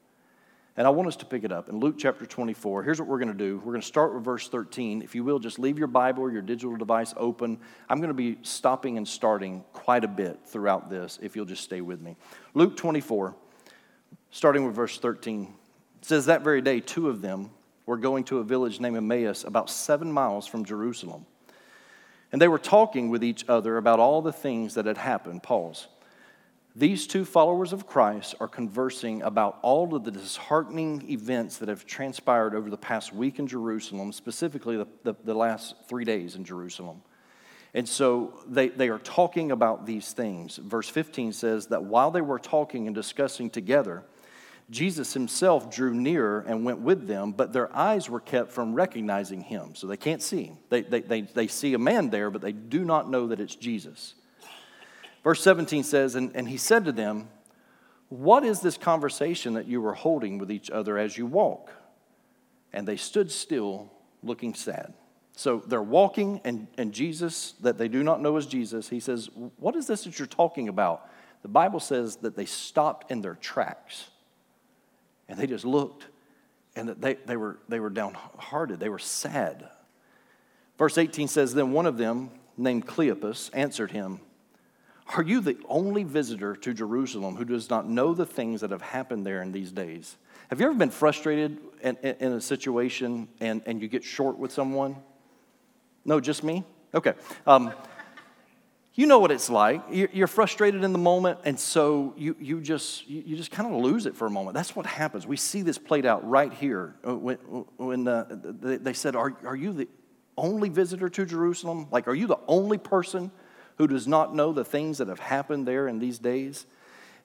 And 0.78 0.86
I 0.86 0.90
want 0.90 1.08
us 1.08 1.16
to 1.16 1.24
pick 1.24 1.42
it 1.42 1.50
up 1.50 1.70
in 1.70 1.80
Luke 1.80 1.96
chapter 1.96 2.26
24. 2.26 2.82
Here's 2.82 3.00
what 3.00 3.08
we're 3.08 3.18
going 3.18 3.32
to 3.32 3.34
do. 3.34 3.56
We're 3.64 3.72
going 3.72 3.80
to 3.80 3.86
start 3.86 4.14
with 4.14 4.22
verse 4.22 4.46
13. 4.48 5.00
If 5.00 5.14
you 5.14 5.24
will, 5.24 5.38
just 5.38 5.58
leave 5.58 5.78
your 5.78 5.86
Bible 5.86 6.22
or 6.22 6.30
your 6.30 6.42
digital 6.42 6.76
device 6.76 7.14
open. 7.16 7.58
I'm 7.88 7.96
going 7.96 8.08
to 8.08 8.14
be 8.14 8.36
stopping 8.42 8.98
and 8.98 9.08
starting 9.08 9.64
quite 9.72 10.04
a 10.04 10.08
bit 10.08 10.40
throughout 10.44 10.90
this, 10.90 11.18
if 11.22 11.34
you'll 11.34 11.46
just 11.46 11.64
stay 11.64 11.80
with 11.80 12.02
me. 12.02 12.16
Luke 12.52 12.76
24 12.76 13.34
starting 14.36 14.66
with 14.66 14.74
verse 14.74 14.98
13. 14.98 15.44
It 15.44 16.04
says, 16.04 16.26
That 16.26 16.42
very 16.42 16.60
day, 16.60 16.80
two 16.80 17.08
of 17.08 17.22
them 17.22 17.48
were 17.86 17.96
going 17.96 18.22
to 18.24 18.38
a 18.38 18.44
village 18.44 18.80
named 18.80 18.98
Emmaus, 18.98 19.44
about 19.44 19.70
seven 19.70 20.12
miles 20.12 20.46
from 20.46 20.66
Jerusalem. 20.66 21.24
And 22.30 22.42
they 22.42 22.48
were 22.48 22.58
talking 22.58 23.08
with 23.08 23.24
each 23.24 23.48
other 23.48 23.78
about 23.78 23.98
all 23.98 24.20
the 24.20 24.34
things 24.34 24.74
that 24.74 24.84
had 24.84 24.98
happened. 24.98 25.42
Pause. 25.42 25.86
These 26.74 27.06
two 27.06 27.24
followers 27.24 27.72
of 27.72 27.86
Christ 27.86 28.34
are 28.38 28.46
conversing 28.46 29.22
about 29.22 29.58
all 29.62 29.94
of 29.94 30.04
the 30.04 30.10
disheartening 30.10 31.10
events 31.10 31.56
that 31.56 31.70
have 31.70 31.86
transpired 31.86 32.54
over 32.54 32.68
the 32.68 32.76
past 32.76 33.14
week 33.14 33.38
in 33.38 33.46
Jerusalem, 33.46 34.12
specifically 34.12 34.76
the, 34.76 34.86
the, 35.02 35.14
the 35.24 35.34
last 35.34 35.76
three 35.88 36.04
days 36.04 36.34
in 36.36 36.44
Jerusalem. 36.44 37.00
And 37.72 37.88
so 37.88 38.38
they, 38.46 38.68
they 38.68 38.90
are 38.90 38.98
talking 38.98 39.50
about 39.50 39.86
these 39.86 40.12
things. 40.12 40.56
Verse 40.56 40.90
15 40.90 41.32
says 41.32 41.68
that 41.68 41.84
while 41.84 42.10
they 42.10 42.20
were 42.20 42.38
talking 42.38 42.86
and 42.86 42.94
discussing 42.94 43.48
together, 43.48 44.04
Jesus 44.68 45.12
himself 45.14 45.70
drew 45.70 45.94
near 45.94 46.40
and 46.40 46.64
went 46.64 46.80
with 46.80 47.06
them, 47.06 47.32
but 47.32 47.52
their 47.52 47.74
eyes 47.74 48.10
were 48.10 48.20
kept 48.20 48.50
from 48.50 48.74
recognizing 48.74 49.40
him. 49.42 49.76
So 49.76 49.86
they 49.86 49.96
can't 49.96 50.22
see 50.22 50.44
him. 50.44 50.58
They, 50.70 50.82
they, 50.82 51.00
they, 51.00 51.20
they 51.20 51.46
see 51.46 51.74
a 51.74 51.78
man 51.78 52.10
there, 52.10 52.30
but 52.30 52.42
they 52.42 52.52
do 52.52 52.84
not 52.84 53.08
know 53.08 53.28
that 53.28 53.38
it's 53.38 53.54
Jesus. 53.54 54.14
Verse 55.22 55.40
17 55.42 55.84
says, 55.84 56.16
and, 56.16 56.34
and 56.34 56.48
he 56.48 56.56
said 56.56 56.84
to 56.84 56.92
them, 56.92 57.28
What 58.08 58.44
is 58.44 58.60
this 58.60 58.76
conversation 58.76 59.54
that 59.54 59.66
you 59.66 59.80
were 59.80 59.94
holding 59.94 60.38
with 60.38 60.50
each 60.50 60.70
other 60.70 60.98
as 60.98 61.16
you 61.16 61.26
walk? 61.26 61.70
And 62.72 62.88
they 62.88 62.96
stood 62.96 63.30
still, 63.30 63.90
looking 64.22 64.54
sad. 64.54 64.94
So 65.36 65.62
they're 65.66 65.82
walking, 65.82 66.40
and, 66.44 66.66
and 66.76 66.92
Jesus, 66.92 67.52
that 67.60 67.78
they 67.78 67.88
do 67.88 68.02
not 68.02 68.20
know 68.20 68.36
is 68.36 68.46
Jesus, 68.46 68.88
he 68.88 68.98
says, 68.98 69.28
What 69.58 69.76
is 69.76 69.86
this 69.86 70.04
that 70.04 70.18
you're 70.18 70.26
talking 70.26 70.68
about? 70.68 71.08
The 71.42 71.48
Bible 71.48 71.78
says 71.78 72.16
that 72.16 72.34
they 72.34 72.46
stopped 72.46 73.12
in 73.12 73.20
their 73.20 73.36
tracks. 73.36 74.08
And 75.28 75.38
they 75.38 75.46
just 75.46 75.64
looked 75.64 76.06
and 76.76 76.90
they, 76.90 77.14
they, 77.14 77.36
were, 77.36 77.58
they 77.68 77.80
were 77.80 77.90
downhearted. 77.90 78.78
They 78.78 78.90
were 78.90 78.98
sad. 78.98 79.68
Verse 80.78 80.98
18 80.98 81.26
says, 81.26 81.54
Then 81.54 81.72
one 81.72 81.86
of 81.86 81.96
them, 81.96 82.30
named 82.56 82.86
Cleopas, 82.86 83.50
answered 83.54 83.90
him, 83.90 84.20
Are 85.16 85.22
you 85.22 85.40
the 85.40 85.56
only 85.68 86.04
visitor 86.04 86.54
to 86.56 86.74
Jerusalem 86.74 87.36
who 87.36 87.46
does 87.46 87.70
not 87.70 87.88
know 87.88 88.12
the 88.12 88.26
things 88.26 88.60
that 88.60 88.70
have 88.70 88.82
happened 88.82 89.26
there 89.26 89.42
in 89.42 89.52
these 89.52 89.72
days? 89.72 90.18
Have 90.50 90.60
you 90.60 90.66
ever 90.66 90.74
been 90.74 90.90
frustrated 90.90 91.58
in, 91.80 91.96
in, 92.02 92.16
in 92.20 92.32
a 92.34 92.40
situation 92.40 93.28
and, 93.40 93.62
and 93.64 93.80
you 93.80 93.88
get 93.88 94.04
short 94.04 94.38
with 94.38 94.52
someone? 94.52 94.96
No, 96.04 96.20
just 96.20 96.44
me? 96.44 96.62
Okay. 96.94 97.14
Um, 97.46 97.72
you 98.96 99.06
know 99.06 99.18
what 99.18 99.30
it's 99.30 99.50
like. 99.50 99.82
You're 99.90 100.26
frustrated 100.26 100.82
in 100.82 100.92
the 100.92 100.98
moment, 100.98 101.40
and 101.44 101.60
so 101.60 102.14
you, 102.16 102.34
you 102.40 102.62
just, 102.62 103.06
you 103.06 103.36
just 103.36 103.50
kind 103.50 103.72
of 103.72 103.82
lose 103.82 104.06
it 104.06 104.16
for 104.16 104.26
a 104.26 104.30
moment. 104.30 104.54
That's 104.54 104.74
what 104.74 104.86
happens. 104.86 105.26
We 105.26 105.36
see 105.36 105.60
this 105.60 105.76
played 105.76 106.06
out 106.06 106.26
right 106.26 106.50
here 106.50 106.94
uh, 107.06 107.14
when, 107.14 107.36
when 107.76 108.08
uh, 108.08 108.24
they 108.30 108.94
said, 108.94 109.14
are, 109.14 109.36
are 109.44 109.54
you 109.54 109.74
the 109.74 109.88
only 110.38 110.70
visitor 110.70 111.10
to 111.10 111.26
Jerusalem? 111.26 111.88
Like, 111.90 112.08
are 112.08 112.14
you 112.14 112.26
the 112.26 112.38
only 112.48 112.78
person 112.78 113.30
who 113.76 113.86
does 113.86 114.08
not 114.08 114.34
know 114.34 114.54
the 114.54 114.64
things 114.64 114.96
that 114.96 115.08
have 115.08 115.20
happened 115.20 115.68
there 115.68 115.88
in 115.88 115.98
these 115.98 116.18
days? 116.18 116.64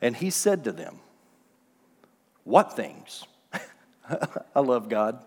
And 0.02 0.14
he 0.14 0.30
said 0.30 0.66
to 0.66 0.74
them, 0.74 1.00
What 2.44 2.76
things? 2.76 3.24
I 4.56 4.60
love 4.60 4.90
God. 4.90 5.24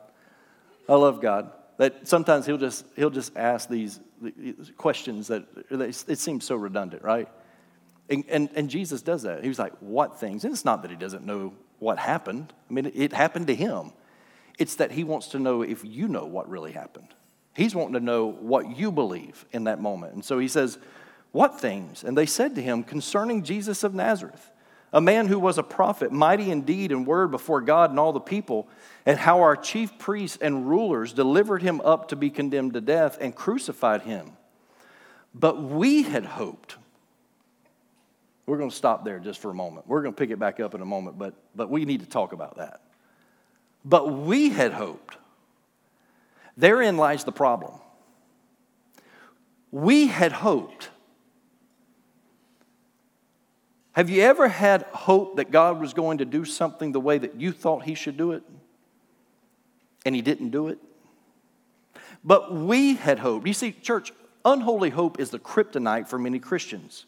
I 0.91 0.95
love 0.95 1.23
God. 1.23 1.53
That 1.77 2.07
sometimes 2.07 2.47
he'll 2.47 2.59
just, 2.59 2.85
he'll 2.95 3.11
just 3.11 3.37
ask 3.37 3.69
these 3.69 4.01
questions 4.77 5.29
that 5.29 5.45
it 5.71 6.19
seems 6.19 6.45
so 6.45 6.57
redundant, 6.57 7.03
right? 7.03 7.29
And, 8.09 8.25
and, 8.29 8.51
and, 8.55 8.71
Jesus 8.71 9.03
does 9.03 9.23
that. 9.23 9.43
He 9.43 9.49
was 9.49 9.59
like, 9.59 9.73
What 9.81 10.21
things? 10.21 10.45
And 10.45 10.53
it's 10.53 10.65
not 10.65 10.83
that 10.83 10.91
he 10.91 10.97
doesn't 10.97 11.25
know 11.25 11.55
what 11.79 11.99
happened. 11.99 12.53
I 12.69 12.73
mean, 12.73 12.87
it, 12.87 12.95
it 12.95 13.13
happened 13.13 13.47
to 13.47 13.55
him. 13.55 13.93
It's 14.59 14.77
that 14.77 14.93
he 14.93 15.05
wants 15.05 15.29
to 15.29 15.39
know 15.39 15.63
if 15.63 15.85
you 15.85 16.07
know 16.07 16.27
what 16.27 16.49
really 16.49 16.73
happened. 16.73 17.09
He's 17.57 17.75
wanting 17.75 17.95
to 17.95 18.01
know 18.01 18.27
what 18.27 18.77
you 18.77 18.93
believe 18.93 19.47
in 19.53 19.65
that 19.65 19.81
moment. 19.81 20.15
And 20.15 20.25
so 20.25 20.39
he 20.39 20.49
says, 20.49 20.79
What 21.33 21.61
things? 21.61 22.05
And 22.05 22.17
they 22.17 22.27
said 22.27 22.55
to 22.57 22.63
him, 22.63 22.83
Concerning 22.83 23.43
Jesus 23.43 23.85
of 23.85 23.95
Nazareth, 23.95 24.51
a 24.95 25.01
man 25.01 25.27
who 25.27 25.41
was 25.41 25.59
a 25.59 25.63
prophet, 25.65 26.13
mighty 26.13 26.53
indeed 26.53 26.53
in 26.53 26.61
deed 26.61 26.93
and 26.93 27.07
word 27.07 27.33
before 27.33 27.61
God 27.61 27.91
and 27.91 27.99
all 27.99 28.13
the 28.13 28.21
people, 28.21 28.69
and 29.05 29.19
how 29.19 29.41
our 29.41 29.57
chief 29.57 29.99
priests 29.99 30.39
and 30.41 30.69
rulers 30.69 31.13
delivered 31.13 31.63
him 31.63 31.81
up 31.81 32.09
to 32.09 32.17
be 32.17 32.31
condemned 32.31 32.75
to 32.75 32.81
death 32.81 33.19
and 33.21 33.35
crucified 33.35 34.03
him. 34.03 34.33
But 35.35 35.61
we 35.61 36.05
had 36.05 36.25
hoped. 36.25 36.77
We're 38.47 38.57
going 38.57 38.71
to 38.71 38.77
stop 38.77 39.05
there 39.05 39.19
just 39.19 39.41
for 39.41 39.51
a 39.51 39.55
moment. 39.55 39.89
We're 39.89 40.03
going 40.03 40.15
to 40.15 40.19
pick 40.19 40.31
it 40.31 40.39
back 40.39 40.61
up 40.61 40.77
in 40.77 40.81
a 40.81 40.87
moment, 40.87 41.19
but, 41.19 41.35
but 41.57 41.69
we 41.69 41.85
need 41.85 42.01
to 42.01 42.07
talk 42.07 42.33
about 42.33 42.59
that. 42.59 42.81
But 43.85 44.13
we 44.13 44.51
had 44.51 44.73
hoped. 44.73 45.17
Therein 46.57 46.97
lies 46.97 47.25
the 47.25 47.33
problem. 47.33 47.73
We 49.73 50.07
had 50.07 50.31
hoped. 50.31 50.91
Have 53.95 54.11
you 54.11 54.23
ever 54.23 54.49
had 54.49 54.83
hope 54.93 55.37
that 55.37 55.51
God 55.51 55.81
was 55.81 55.95
going 55.95 56.19
to 56.19 56.25
do 56.25 56.45
something 56.45 56.93
the 56.93 57.01
way 57.01 57.19
that 57.19 57.41
you 57.41 57.53
thought 57.53 57.85
He 57.85 57.95
should 57.95 58.17
do 58.17 58.33
it? 58.33 58.43
And 60.05 60.15
He 60.15 60.23
didn't 60.23 60.51
do 60.51 60.69
it? 60.69 60.79
But 62.23 62.55
we 62.55 62.95
had 62.95 63.19
hoped. 63.19 63.47
You 63.47 63.53
see, 63.53 63.73
church, 63.73 64.13
unholy 64.45 64.91
hope 64.91 65.21
is 65.21 65.31
the 65.31 65.39
kryptonite 65.39 66.09
for 66.09 66.19
many 66.19 66.39
Christians. 66.39 67.07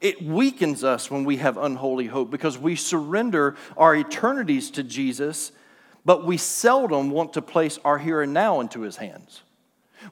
It 0.00 0.22
weakens 0.22 0.82
us 0.82 1.10
when 1.10 1.24
we 1.24 1.36
have 1.36 1.56
unholy 1.56 2.06
hope 2.06 2.30
because 2.30 2.58
we 2.58 2.74
surrender 2.74 3.56
our 3.76 3.94
eternities 3.94 4.70
to 4.72 4.82
Jesus 4.82 5.52
but 6.04 6.24
we 6.24 6.36
seldom 6.36 7.10
want 7.10 7.32
to 7.32 7.42
place 7.42 7.78
our 7.84 7.98
here 7.98 8.20
and 8.22 8.34
now 8.34 8.60
into 8.60 8.82
his 8.82 8.96
hands. 8.96 9.42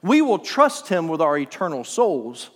We 0.01 0.21
will 0.21 0.39
trust 0.39 0.87
him 0.87 1.07
with 1.07 1.21
our 1.21 1.37
eternal 1.37 1.83
souls, 1.83 2.49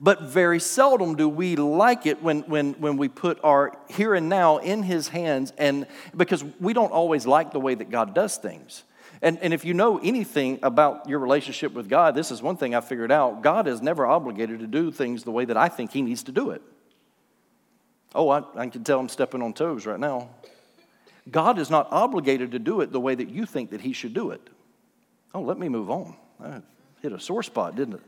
but 0.00 0.22
very 0.22 0.60
seldom 0.60 1.16
do 1.16 1.28
we 1.28 1.56
like 1.56 2.06
it 2.06 2.22
when, 2.22 2.40
when, 2.42 2.74
when 2.74 2.96
we 2.96 3.08
put 3.08 3.38
our 3.42 3.76
here 3.88 4.14
and 4.14 4.28
now 4.28 4.58
in 4.58 4.82
his 4.82 5.08
hands, 5.08 5.52
and 5.58 5.86
because 6.16 6.44
we 6.60 6.72
don't 6.72 6.92
always 6.92 7.26
like 7.26 7.52
the 7.52 7.60
way 7.60 7.74
that 7.74 7.90
God 7.90 8.14
does 8.14 8.36
things. 8.36 8.84
And, 9.20 9.38
and 9.40 9.52
if 9.52 9.64
you 9.64 9.74
know 9.74 9.98
anything 9.98 10.60
about 10.62 11.08
your 11.08 11.18
relationship 11.18 11.72
with 11.72 11.88
God, 11.88 12.14
this 12.14 12.30
is 12.30 12.40
one 12.40 12.56
thing 12.56 12.74
I 12.74 12.80
figured 12.80 13.10
out 13.10 13.42
God 13.42 13.66
is 13.66 13.82
never 13.82 14.06
obligated 14.06 14.60
to 14.60 14.66
do 14.68 14.92
things 14.92 15.24
the 15.24 15.32
way 15.32 15.44
that 15.44 15.56
I 15.56 15.68
think 15.68 15.92
he 15.92 16.02
needs 16.02 16.22
to 16.24 16.32
do 16.32 16.50
it. 16.50 16.62
Oh, 18.14 18.28
I, 18.30 18.42
I 18.56 18.66
can 18.68 18.84
tell 18.84 19.00
I'm 19.00 19.08
stepping 19.08 19.42
on 19.42 19.52
toes 19.52 19.86
right 19.86 19.98
now. 19.98 20.30
God 21.30 21.58
is 21.58 21.68
not 21.68 21.88
obligated 21.90 22.52
to 22.52 22.58
do 22.58 22.80
it 22.80 22.90
the 22.90 23.00
way 23.00 23.14
that 23.14 23.28
you 23.28 23.44
think 23.44 23.70
that 23.70 23.80
He 23.80 23.92
should 23.92 24.14
do 24.14 24.30
it. 24.30 24.40
Oh, 25.34 25.42
let 25.42 25.58
me 25.58 25.68
move 25.68 25.90
on. 25.90 26.16
I 26.42 26.62
hit 27.02 27.12
a 27.12 27.20
sore 27.20 27.42
spot, 27.42 27.76
didn't 27.76 27.94
it? 27.94 28.02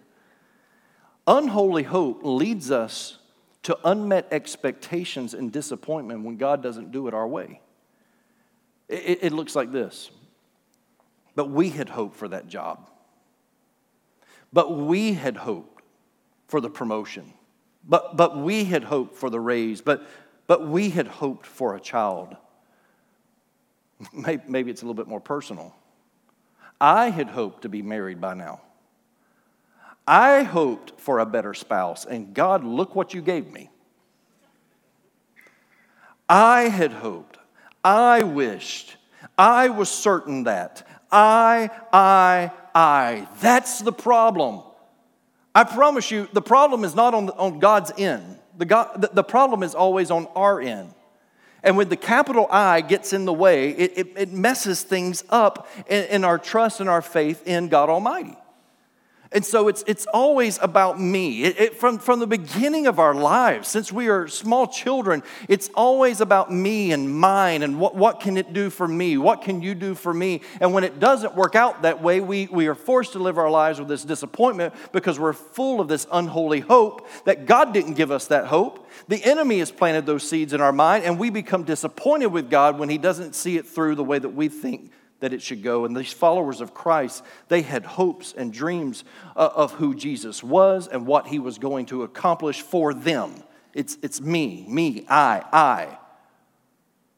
Unholy 1.26 1.82
hope 1.82 2.20
leads 2.22 2.70
us 2.70 3.18
to 3.62 3.78
unmet 3.84 4.28
expectations 4.30 5.34
and 5.34 5.52
disappointment 5.52 6.24
when 6.24 6.36
God 6.36 6.62
doesn't 6.62 6.92
do 6.92 7.08
it 7.08 7.14
our 7.14 7.28
way. 7.28 7.60
It, 8.88 9.18
it, 9.22 9.32
looks 9.32 9.54
like 9.54 9.70
this. 9.70 10.10
But 11.36 11.50
we 11.50 11.68
had 11.70 11.88
hoped 11.88 12.16
for 12.16 12.28
that 12.28 12.48
job. 12.48 12.90
But 14.52 14.76
we 14.76 15.12
had 15.12 15.36
hoped 15.36 15.82
for 16.48 16.60
the 16.60 16.70
promotion. 16.70 17.32
But, 17.86 18.16
but 18.16 18.36
we 18.36 18.64
had 18.64 18.82
hoped 18.82 19.16
for 19.16 19.30
the 19.30 19.38
raise. 19.38 19.80
But, 19.80 20.06
but 20.46 20.66
we 20.66 20.90
had 20.90 21.06
hoped 21.06 21.46
for 21.46 21.76
a 21.76 21.80
child. 21.80 22.36
Maybe 24.12 24.70
it's 24.70 24.82
a 24.82 24.84
little 24.84 24.94
bit 24.94 25.06
more 25.06 25.20
personal. 25.20 25.74
I 26.80 27.10
had 27.10 27.28
hoped 27.28 27.62
to 27.62 27.68
be 27.68 27.82
married 27.82 28.20
by 28.20 28.34
now. 28.34 28.62
I 30.06 30.42
hoped 30.42 30.98
for 31.00 31.18
a 31.18 31.26
better 31.26 31.54
spouse, 31.54 32.04
and 32.04 32.34
God, 32.34 32.64
look 32.64 32.94
what 32.94 33.14
you 33.14 33.22
gave 33.22 33.52
me. 33.52 33.70
I 36.28 36.62
had 36.62 36.92
hoped, 36.92 37.38
I 37.84 38.22
wished, 38.22 38.96
I 39.36 39.68
was 39.68 39.88
certain 39.88 40.44
that. 40.44 40.86
I, 41.10 41.70
I, 41.92 42.52
I. 42.74 43.28
That's 43.40 43.80
the 43.80 43.92
problem. 43.92 44.62
I 45.54 45.64
promise 45.64 46.10
you, 46.10 46.28
the 46.32 46.42
problem 46.42 46.84
is 46.84 46.94
not 46.94 47.14
on, 47.14 47.30
on 47.30 47.58
God's 47.58 47.90
end. 47.98 48.38
The, 48.56 48.64
God, 48.64 49.00
the, 49.00 49.10
the 49.12 49.24
problem 49.24 49.62
is 49.62 49.74
always 49.74 50.10
on 50.10 50.26
our 50.36 50.60
end. 50.60 50.94
And 51.62 51.76
when 51.76 51.88
the 51.88 51.96
capital 51.96 52.46
I 52.50 52.80
gets 52.80 53.12
in 53.12 53.24
the 53.24 53.32
way, 53.32 53.70
it, 53.70 53.92
it, 53.96 54.12
it 54.16 54.32
messes 54.32 54.82
things 54.82 55.24
up 55.30 55.68
in, 55.88 56.04
in 56.04 56.24
our 56.24 56.38
trust 56.38 56.80
and 56.80 56.88
our 56.88 57.02
faith 57.02 57.46
in 57.46 57.68
God 57.68 57.88
Almighty. 57.88 58.36
And 59.32 59.46
so 59.46 59.68
it's, 59.68 59.84
it's 59.86 60.06
always 60.06 60.58
about 60.60 61.00
me. 61.00 61.44
It, 61.44 61.60
it, 61.60 61.76
from, 61.76 62.00
from 62.00 62.18
the 62.18 62.26
beginning 62.26 62.88
of 62.88 62.98
our 62.98 63.14
lives, 63.14 63.68
since 63.68 63.92
we 63.92 64.08
are 64.08 64.26
small 64.26 64.66
children, 64.66 65.22
it's 65.48 65.70
always 65.76 66.20
about 66.20 66.52
me 66.52 66.90
and 66.90 67.08
mine 67.08 67.62
and 67.62 67.78
what, 67.78 67.94
what 67.94 68.18
can 68.18 68.36
it 68.36 68.52
do 68.52 68.70
for 68.70 68.88
me? 68.88 69.16
What 69.16 69.42
can 69.42 69.62
you 69.62 69.76
do 69.76 69.94
for 69.94 70.12
me? 70.12 70.40
And 70.60 70.74
when 70.74 70.82
it 70.82 70.98
doesn't 70.98 71.36
work 71.36 71.54
out 71.54 71.82
that 71.82 72.02
way, 72.02 72.20
we, 72.20 72.48
we 72.48 72.66
are 72.66 72.74
forced 72.74 73.12
to 73.12 73.20
live 73.20 73.38
our 73.38 73.50
lives 73.50 73.78
with 73.78 73.86
this 73.86 74.04
disappointment 74.04 74.74
because 74.90 75.20
we're 75.20 75.32
full 75.32 75.80
of 75.80 75.86
this 75.86 76.08
unholy 76.10 76.60
hope 76.60 77.06
that 77.24 77.46
God 77.46 77.72
didn't 77.72 77.94
give 77.94 78.10
us 78.10 78.26
that 78.28 78.46
hope. 78.46 78.88
The 79.06 79.24
enemy 79.24 79.60
has 79.60 79.70
planted 79.70 80.06
those 80.06 80.28
seeds 80.28 80.52
in 80.52 80.60
our 80.60 80.72
mind, 80.72 81.04
and 81.04 81.20
we 81.20 81.30
become 81.30 81.62
disappointed 81.62 82.26
with 82.26 82.50
God 82.50 82.80
when 82.80 82.88
He 82.88 82.98
doesn't 82.98 83.36
see 83.36 83.56
it 83.56 83.68
through 83.68 83.94
the 83.94 84.02
way 84.02 84.18
that 84.18 84.30
we 84.30 84.48
think 84.48 84.90
that 85.20 85.32
it 85.32 85.40
should 85.40 85.62
go. 85.62 85.84
And 85.84 85.96
these 85.96 86.12
followers 86.12 86.60
of 86.60 86.74
Christ, 86.74 87.24
they 87.48 87.62
had 87.62 87.84
hopes 87.84 88.34
and 88.36 88.52
dreams 88.52 89.04
uh, 89.36 89.50
of 89.54 89.72
who 89.72 89.94
Jesus 89.94 90.42
was 90.42 90.88
and 90.88 91.06
what 91.06 91.28
he 91.28 91.38
was 91.38 91.58
going 91.58 91.86
to 91.86 92.02
accomplish 92.02 92.62
for 92.62 92.92
them. 92.92 93.42
It's, 93.72 93.96
it's 94.02 94.20
me, 94.20 94.64
me, 94.68 95.06
I, 95.08 95.44
I. 95.52 95.98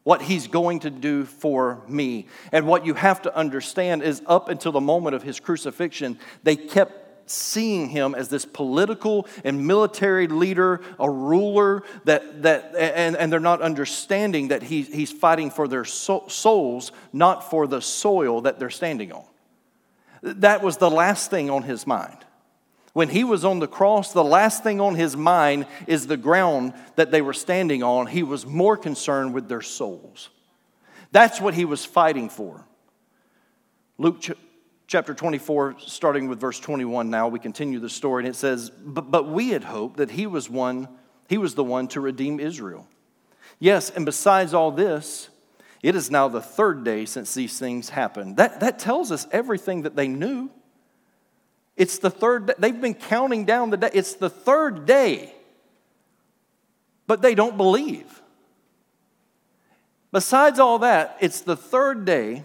What 0.05 0.21
he's 0.21 0.49
going 0.49 0.81
to 0.81 0.91
do 0.91 1.25
for 1.25 1.81
me. 1.87 2.27
And 2.51 2.67
what 2.67 2.85
you 2.85 2.95
have 2.95 3.23
to 3.23 3.37
understand 3.37 4.03
is 4.03 4.21
up 4.27 4.49
until 4.49 4.73
the 4.73 4.81
moment 4.81 5.15
of 5.15 5.23
his 5.23 5.39
crucifixion, 5.39 6.19
they 6.43 6.57
kept 6.57 7.02
seeing 7.27 7.89
him 7.89 8.15
as 8.15 8.29
this 8.29 8.45
political 8.45 9.27
and 9.45 9.67
military 9.67 10.29
leader, 10.29 10.81
a 10.99 11.09
ruler, 11.11 11.83
that, 12.05 12.43
that, 12.43 12.75
and, 12.77 13.17
and 13.17 13.33
they're 13.33 13.41
not 13.41 13.63
understanding 13.63 14.49
that 14.49 14.63
he, 14.63 14.83
he's 14.83 15.13
fighting 15.13 15.51
for 15.51 15.69
their 15.69 15.85
souls, 15.85 16.93
not 17.13 17.51
for 17.51 17.67
the 17.67 17.81
soil 17.81 18.43
that 18.43 18.59
they're 18.59 18.71
standing 18.71 19.13
on. 19.13 19.25
That 20.23 20.63
was 20.63 20.77
the 20.77 20.91
last 20.91 21.31
thing 21.31 21.51
on 21.51 21.63
his 21.63 21.87
mind. 21.87 22.19
When 22.93 23.09
he 23.09 23.25
was 23.25 23.45
on 23.45 23.59
the 23.59 23.67
cross, 23.69 24.13
the 24.13 24.23
last 24.23 24.63
thing 24.63 24.81
on 24.81 24.95
his 24.95 25.17
mind 25.17 25.67
is 25.87 26.07
the 26.07 26.17
ground 26.17 26.75
that 26.97 27.11
they 27.11 27.23
were 27.23 27.33
standing 27.33 27.83
on. 27.83 28.07
He 28.07 28.23
was 28.23 28.45
more 28.45 28.77
concerned 28.77 29.33
with 29.33 29.49
their 29.49 29.63
souls. 29.63 30.29
That's 31.11 31.41
what 31.41 31.55
he 31.55 31.65
was 31.65 31.85
fighting 31.85 32.29
for. 32.29 32.65
Luke 33.99 34.21
chapter 34.93 35.15
24, 35.15 35.77
starting 35.79 36.29
with 36.29 36.39
verse 36.39 36.61
21 36.61 37.09
now, 37.09 37.27
we 37.27 37.39
continue 37.39 37.81
the 37.81 37.89
story, 37.89 38.25
and 38.25 38.29
it 38.29 38.37
says, 38.37 38.69
But, 38.69 39.11
but 39.11 39.27
we 39.27 39.49
had 39.49 39.65
hoped 39.65 39.97
that 39.97 40.11
he 40.11 40.27
was 40.27 40.51
one, 40.51 40.87
he 41.31 41.39
was 41.39 41.55
the 41.55 41.65
one 41.65 41.89
to 41.89 42.01
redeem 42.03 42.39
Israel. 42.39 42.87
Yes, 43.59 43.89
and 43.89 44.05
besides 44.05 44.53
all 44.53 44.71
this, 44.71 45.31
it 45.83 45.97
is 45.97 46.11
now 46.11 46.29
the 46.29 46.43
third 46.43 46.85
day 46.85 47.07
since 47.07 47.33
these 47.33 47.59
things 47.59 47.89
happened. 47.89 48.37
That, 48.37 48.61
that 48.61 48.79
tells 48.79 49.11
us 49.11 49.27
everything 49.33 49.83
that 49.83 49.97
they 49.97 50.09
knew. 50.09 50.51
It's 51.75 51.97
the 51.97 52.11
third 52.11 52.49
day. 52.49 52.55
They've 52.59 52.79
been 52.79 52.93
counting 52.93 53.47
down 53.47 53.71
the 53.71 53.79
day. 53.79 53.91
It's 53.95 54.13
the 54.13 54.29
third 54.29 54.85
day. 54.85 55.33
But 57.07 57.23
they 57.23 57.35
don't 57.35 57.57
believe. 57.57 58.21
Besides 60.13 60.59
all 60.59 60.81
that, 60.81 61.17
it's 61.23 61.41
the 61.41 61.57
third 61.57 62.05
day 62.05 62.45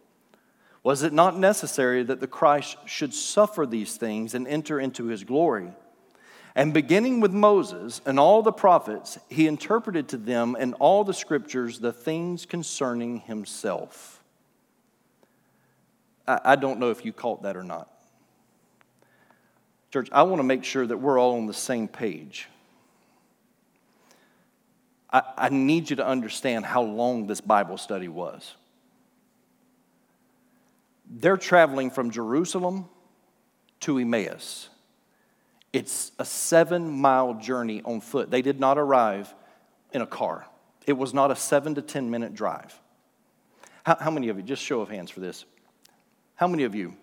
Was 0.83 1.03
it 1.03 1.13
not 1.13 1.37
necessary 1.37 2.03
that 2.03 2.19
the 2.19 2.27
Christ 2.27 2.77
should 2.85 3.13
suffer 3.13 3.65
these 3.65 3.97
things 3.97 4.33
and 4.33 4.47
enter 4.47 4.79
into 4.79 5.05
his 5.05 5.23
glory? 5.23 5.71
And 6.55 6.73
beginning 6.73 7.21
with 7.21 7.31
Moses 7.31 8.01
and 8.05 8.19
all 8.19 8.41
the 8.41 8.51
prophets, 8.51 9.17
he 9.29 9.47
interpreted 9.47 10.09
to 10.09 10.17
them 10.17 10.57
in 10.59 10.73
all 10.73 11.03
the 11.03 11.13
scriptures 11.13 11.79
the 11.79 11.93
things 11.93 12.45
concerning 12.45 13.21
himself. 13.21 14.21
I, 16.27 16.55
don't 16.55 16.79
know 16.79 16.91
if 16.91 17.03
you 17.03 17.13
caught 17.13 17.43
that 17.43 17.57
or 17.57 17.63
not. 17.63 17.89
Church, 19.91 20.07
I 20.11 20.23
want 20.23 20.39
to 20.39 20.43
make 20.43 20.63
sure 20.63 20.85
that 20.85 20.97
we're 20.97 21.19
all 21.19 21.37
on 21.37 21.45
the 21.45 21.53
same 21.53 21.87
page. 21.87 22.47
I, 25.11 25.23
I 25.37 25.49
need 25.49 25.89
you 25.89 25.97
to 25.97 26.05
understand 26.05 26.65
how 26.65 26.83
long 26.83 27.27
this 27.27 27.41
Bible 27.41 27.77
study 27.77 28.07
was. 28.07 28.55
They're 31.13 31.37
traveling 31.37 31.91
from 31.91 32.09
Jerusalem 32.09 32.85
to 33.81 33.99
Emmaus. 33.99 34.69
It's 35.73 36.13
a 36.17 36.23
seven 36.23 36.89
mile 36.89 37.33
journey 37.33 37.81
on 37.83 37.99
foot. 37.99 38.31
They 38.31 38.41
did 38.41 38.61
not 38.61 38.77
arrive 38.77 39.33
in 39.91 40.01
a 40.01 40.07
car, 40.07 40.47
it 40.87 40.93
was 40.93 41.13
not 41.13 41.31
a 41.31 41.35
seven 41.35 41.75
to 41.75 41.81
10 41.81 42.09
minute 42.09 42.33
drive. 42.33 42.79
How, 43.83 43.97
how 43.99 44.11
many 44.11 44.29
of 44.29 44.37
you, 44.37 44.43
just 44.43 44.63
show 44.63 44.79
of 44.79 44.89
hands 44.89 45.11
for 45.11 45.19
this, 45.19 45.43
how 46.35 46.47
many 46.47 46.63
of 46.63 46.75
you 46.75 46.95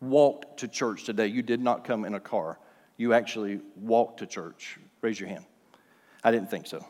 walked 0.00 0.60
to 0.60 0.68
church 0.68 1.04
today? 1.04 1.26
You 1.26 1.42
did 1.42 1.60
not 1.60 1.84
come 1.84 2.04
in 2.04 2.14
a 2.14 2.20
car, 2.20 2.58
you 2.96 3.14
actually 3.14 3.60
walked 3.74 4.20
to 4.20 4.26
church. 4.26 4.78
Raise 5.00 5.18
your 5.18 5.28
hand. 5.28 5.44
I 6.22 6.30
didn't 6.30 6.50
think 6.50 6.68
so. 6.68 6.86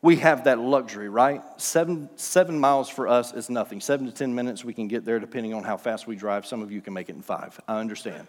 We 0.00 0.16
have 0.16 0.44
that 0.44 0.60
luxury, 0.60 1.08
right? 1.08 1.42
Seven, 1.56 2.08
seven 2.14 2.58
miles 2.58 2.88
for 2.88 3.08
us 3.08 3.32
is 3.32 3.50
nothing. 3.50 3.80
Seven 3.80 4.06
to 4.06 4.12
10 4.12 4.32
minutes, 4.32 4.64
we 4.64 4.72
can 4.72 4.86
get 4.86 5.04
there 5.04 5.18
depending 5.18 5.54
on 5.54 5.64
how 5.64 5.76
fast 5.76 6.06
we 6.06 6.14
drive. 6.14 6.46
Some 6.46 6.62
of 6.62 6.70
you 6.70 6.80
can 6.80 6.92
make 6.92 7.08
it 7.08 7.16
in 7.16 7.22
five. 7.22 7.60
I 7.66 7.80
understand. 7.80 8.28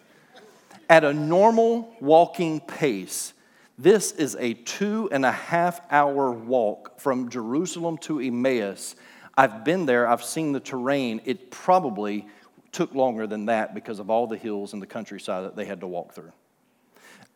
At 0.89 1.03
a 1.03 1.13
normal 1.13 1.95
walking 1.99 2.59
pace, 2.59 3.33
this 3.77 4.11
is 4.13 4.35
a 4.39 4.55
two 4.55 5.09
and 5.11 5.23
a 5.23 5.31
half 5.31 5.79
hour 5.91 6.31
walk 6.31 6.99
from 6.99 7.29
Jerusalem 7.29 7.99
to 7.99 8.19
Emmaus. 8.19 8.95
I've 9.37 9.63
been 9.63 9.85
there, 9.85 10.07
I've 10.07 10.23
seen 10.23 10.51
the 10.51 10.59
terrain. 10.59 11.21
It 11.25 11.51
probably 11.51 12.27
took 12.71 12.95
longer 12.95 13.27
than 13.27 13.45
that 13.45 13.75
because 13.75 13.99
of 13.99 14.09
all 14.09 14.25
the 14.25 14.37
hills 14.37 14.73
and 14.73 14.81
the 14.81 14.87
countryside 14.87 15.45
that 15.45 15.55
they 15.55 15.65
had 15.65 15.81
to 15.81 15.87
walk 15.87 16.13
through. 16.13 16.31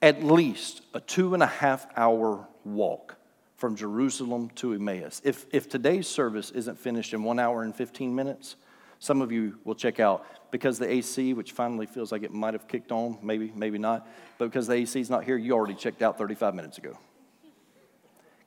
At 0.02 0.24
least 0.24 0.82
a 0.96 1.00
two 1.00 1.36
and 1.36 1.44
a 1.44 1.48
half 1.48 1.86
hour 1.96 2.48
walk 2.66 3.16
from 3.64 3.78
Jerusalem 3.78 4.50
to 4.56 4.74
Emmaus. 4.74 5.22
If, 5.24 5.46
if 5.54 5.70
today's 5.70 6.06
service 6.06 6.52
isn't 6.52 6.78
finished 6.78 7.14
in 7.14 7.24
one 7.24 7.40
hour 7.40 7.64
and 7.64 7.74
15 7.74 8.14
minutes, 8.14 8.58
some 9.00 9.22
of 9.22 9.32
you 9.32 9.58
will 9.64 9.74
check 9.74 10.02
out 10.02 10.26
because 10.52 10.80
the 10.80 10.92
AC, 10.92 11.34
which 11.34 11.54
finally 11.54 11.86
feels 11.86 12.12
like 12.12 12.24
it 12.24 12.34
might 12.34 12.56
have 12.56 12.68
kicked 12.68 12.92
on, 12.92 13.18
maybe, 13.22 13.54
maybe 13.56 13.78
not, 13.78 14.06
but 14.38 14.48
because 14.48 14.68
the 14.68 14.74
AC 14.74 15.00
is 15.00 15.10
not 15.10 15.24
here, 15.24 15.38
you 15.38 15.54
already 15.54 15.76
checked 15.76 16.02
out 16.02 16.18
35 16.18 16.54
minutes 16.56 16.78
ago. 16.78 16.98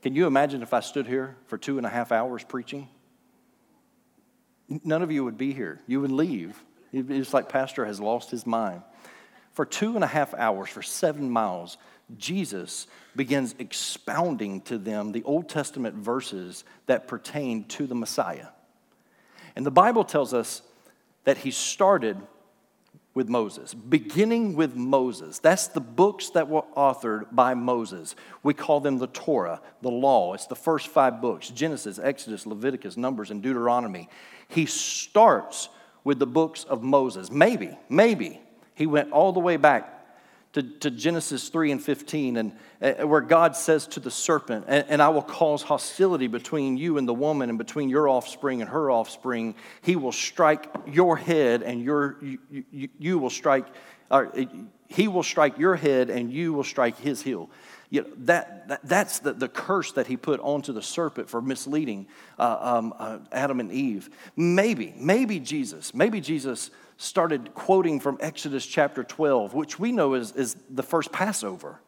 Can 0.02 0.14
you 0.14 0.26
imagine 0.26 0.60
if 0.60 0.74
I 0.74 0.80
stood 0.80 1.06
here 1.06 1.38
for 1.46 1.56
two 1.56 1.78
and 1.78 1.86
a 1.86 1.90
half 1.90 2.12
hours 2.12 2.44
preaching? 2.44 2.86
None 4.68 5.00
of 5.00 5.10
you 5.10 5.24
would 5.24 5.38
be 5.38 5.54
here. 5.54 5.80
You 5.86 6.02
would 6.02 6.12
leave. 6.12 6.62
It's 6.92 7.32
like 7.32 7.48
Pastor 7.48 7.86
has 7.86 8.00
lost 8.00 8.30
his 8.30 8.46
mind. 8.46 8.82
For 9.54 9.64
two 9.64 9.94
and 9.94 10.04
a 10.04 10.08
half 10.08 10.34
hours, 10.34 10.68
for 10.68 10.82
seven 10.82 11.30
miles, 11.30 11.78
Jesus 12.16 12.86
begins 13.16 13.54
expounding 13.58 14.60
to 14.62 14.78
them 14.78 15.12
the 15.12 15.24
Old 15.24 15.48
Testament 15.48 15.96
verses 15.96 16.64
that 16.86 17.08
pertain 17.08 17.64
to 17.64 17.86
the 17.86 17.94
Messiah. 17.94 18.48
And 19.56 19.66
the 19.66 19.70
Bible 19.70 20.04
tells 20.04 20.32
us 20.32 20.62
that 21.24 21.38
he 21.38 21.50
started 21.50 22.16
with 23.14 23.28
Moses, 23.30 23.72
beginning 23.72 24.54
with 24.54 24.76
Moses. 24.76 25.38
That's 25.38 25.68
the 25.68 25.80
books 25.80 26.30
that 26.30 26.48
were 26.48 26.64
authored 26.76 27.24
by 27.32 27.54
Moses. 27.54 28.14
We 28.42 28.52
call 28.52 28.80
them 28.80 28.98
the 28.98 29.06
Torah, 29.06 29.62
the 29.80 29.90
law. 29.90 30.34
It's 30.34 30.46
the 30.46 30.54
first 30.54 30.88
five 30.88 31.22
books 31.22 31.48
Genesis, 31.48 31.98
Exodus, 31.98 32.46
Leviticus, 32.46 32.98
Numbers, 32.98 33.30
and 33.30 33.42
Deuteronomy. 33.42 34.10
He 34.48 34.66
starts 34.66 35.70
with 36.04 36.18
the 36.18 36.26
books 36.26 36.64
of 36.64 36.82
Moses. 36.82 37.30
Maybe, 37.30 37.76
maybe 37.88 38.40
he 38.74 38.86
went 38.86 39.10
all 39.12 39.32
the 39.32 39.40
way 39.40 39.56
back 39.56 39.95
to, 40.56 40.62
to 40.62 40.90
Genesis 40.90 41.50
3 41.50 41.72
and 41.72 41.82
15, 41.82 42.38
and 42.38 42.52
uh, 42.80 43.06
where 43.06 43.20
God 43.20 43.54
says 43.54 43.86
to 43.88 44.00
the 44.00 44.10
serpent, 44.10 44.64
and, 44.66 44.86
and, 44.88 45.02
I 45.02 45.10
will 45.10 45.20
cause 45.20 45.62
hostility 45.62 46.28
between 46.28 46.78
you 46.78 46.96
and 46.96 47.06
the 47.06 47.12
woman, 47.12 47.50
and 47.50 47.58
between 47.58 47.90
your 47.90 48.08
offspring 48.08 48.62
and 48.62 48.70
her 48.70 48.90
offspring. 48.90 49.54
He 49.82 49.96
will 49.96 50.12
strike 50.12 50.66
your 50.86 51.18
head, 51.18 51.62
and 51.62 51.82
your, 51.82 52.16
you, 52.22 52.38
you, 52.70 52.88
you 52.98 53.18
will 53.18 53.28
strike, 53.28 53.66
or 54.10 54.32
he 54.88 55.08
will 55.08 55.22
strike 55.22 55.58
your 55.58 55.76
head, 55.76 56.08
and 56.08 56.32
you 56.32 56.54
will 56.54 56.64
strike 56.64 56.98
his 57.00 57.20
heel. 57.20 57.50
You 57.90 58.02
know, 58.02 58.08
that, 58.20 58.68
that, 58.68 58.80
that's 58.82 59.18
the, 59.18 59.34
the 59.34 59.48
curse 59.48 59.92
that 59.92 60.06
he 60.06 60.16
put 60.16 60.40
onto 60.40 60.72
the 60.72 60.82
serpent 60.82 61.28
for 61.28 61.42
misleading 61.42 62.06
uh, 62.38 62.56
um, 62.60 62.94
uh, 62.98 63.18
Adam 63.30 63.60
and 63.60 63.70
Eve. 63.70 64.08
Maybe, 64.36 64.94
maybe 64.96 65.38
Jesus, 65.38 65.92
maybe 65.92 66.22
Jesus 66.22 66.70
started 66.96 67.54
quoting 67.54 68.00
from 68.00 68.18
Exodus 68.20 68.66
chapter 68.66 69.04
12, 69.04 69.54
which 69.54 69.78
we 69.78 69.92
know 69.92 70.14
is, 70.14 70.32
is 70.32 70.56
the 70.70 70.82
first 70.82 71.12
Passover, 71.12 71.80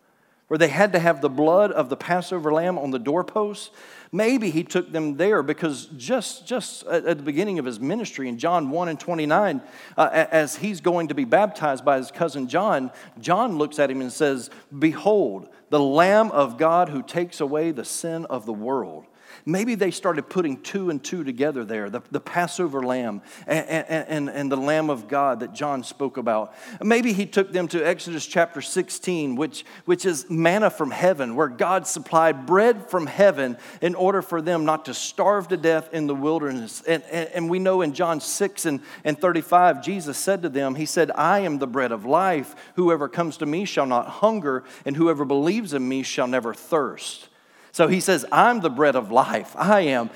where 0.48 0.58
they 0.58 0.68
had 0.68 0.92
to 0.92 0.98
have 0.98 1.20
the 1.20 1.28
blood 1.28 1.72
of 1.72 1.88
the 1.88 1.96
Passover 1.96 2.52
lamb 2.52 2.78
on 2.78 2.90
the 2.90 2.98
doorposts. 2.98 3.70
Maybe 4.12 4.50
he 4.50 4.64
took 4.64 4.92
them 4.92 5.16
there 5.16 5.42
because 5.42 5.86
just, 5.96 6.46
just 6.46 6.86
at 6.86 7.04
the 7.04 7.16
beginning 7.16 7.58
of 7.58 7.64
his 7.64 7.80
ministry 7.80 8.28
in 8.28 8.38
John 8.38 8.70
1 8.70 8.88
and 8.88 9.00
29, 9.00 9.62
uh, 9.96 10.26
as 10.30 10.56
he's 10.56 10.80
going 10.80 11.08
to 11.08 11.14
be 11.14 11.24
baptized 11.24 11.84
by 11.84 11.98
his 11.98 12.10
cousin 12.10 12.48
John, 12.48 12.90
John 13.20 13.58
looks 13.58 13.78
at 13.78 13.90
him 13.90 14.00
and 14.00 14.12
says, 14.12 14.50
Behold, 14.78 15.48
the 15.70 15.80
Lamb 15.80 16.30
of 16.30 16.56
God 16.56 16.88
who 16.88 17.02
takes 17.02 17.40
away 17.40 17.70
the 17.70 17.84
sin 17.84 18.24
of 18.26 18.46
the 18.46 18.52
world. 18.52 19.04
Maybe 19.48 19.76
they 19.76 19.90
started 19.90 20.28
putting 20.28 20.60
two 20.60 20.90
and 20.90 21.02
two 21.02 21.24
together 21.24 21.64
there 21.64 21.88
the, 21.88 22.02
the 22.10 22.20
Passover 22.20 22.82
lamb 22.82 23.22
and, 23.46 23.66
and, 23.66 24.28
and 24.28 24.52
the 24.52 24.58
Lamb 24.58 24.90
of 24.90 25.08
God 25.08 25.40
that 25.40 25.54
John 25.54 25.82
spoke 25.82 26.18
about. 26.18 26.54
Maybe 26.82 27.14
he 27.14 27.24
took 27.24 27.50
them 27.50 27.66
to 27.68 27.82
Exodus 27.82 28.26
chapter 28.26 28.60
16, 28.60 29.36
which, 29.36 29.64
which 29.86 30.04
is 30.04 30.28
manna 30.28 30.68
from 30.68 30.90
heaven, 30.90 31.34
where 31.34 31.48
God 31.48 31.86
supplied 31.86 32.44
bread 32.44 32.90
from 32.90 33.06
heaven 33.06 33.56
in 33.80 33.94
order 33.94 34.20
for 34.20 34.42
them 34.42 34.66
not 34.66 34.84
to 34.84 34.92
starve 34.92 35.48
to 35.48 35.56
death 35.56 35.94
in 35.94 36.06
the 36.08 36.14
wilderness. 36.14 36.82
And, 36.86 37.02
and, 37.04 37.30
and 37.30 37.50
we 37.50 37.58
know 37.58 37.80
in 37.80 37.94
John 37.94 38.20
6 38.20 38.66
and, 38.66 38.82
and 39.02 39.18
35, 39.18 39.82
Jesus 39.82 40.18
said 40.18 40.42
to 40.42 40.50
them, 40.50 40.74
He 40.74 40.84
said, 40.84 41.10
I 41.12 41.38
am 41.38 41.58
the 41.58 41.66
bread 41.66 41.90
of 41.90 42.04
life. 42.04 42.54
Whoever 42.74 43.08
comes 43.08 43.38
to 43.38 43.46
me 43.46 43.64
shall 43.64 43.86
not 43.86 44.08
hunger, 44.08 44.64
and 44.84 44.94
whoever 44.94 45.24
believes 45.24 45.72
in 45.72 45.88
me 45.88 46.02
shall 46.02 46.26
never 46.26 46.52
thirst. 46.52 47.28
So 47.72 47.86
he 47.86 48.00
says, 48.00 48.24
I'm 48.32 48.60
the 48.60 48.70
bread 48.70 48.96
of 48.96 49.10
life. 49.10 49.54
I 49.56 49.80
am. 49.82 50.10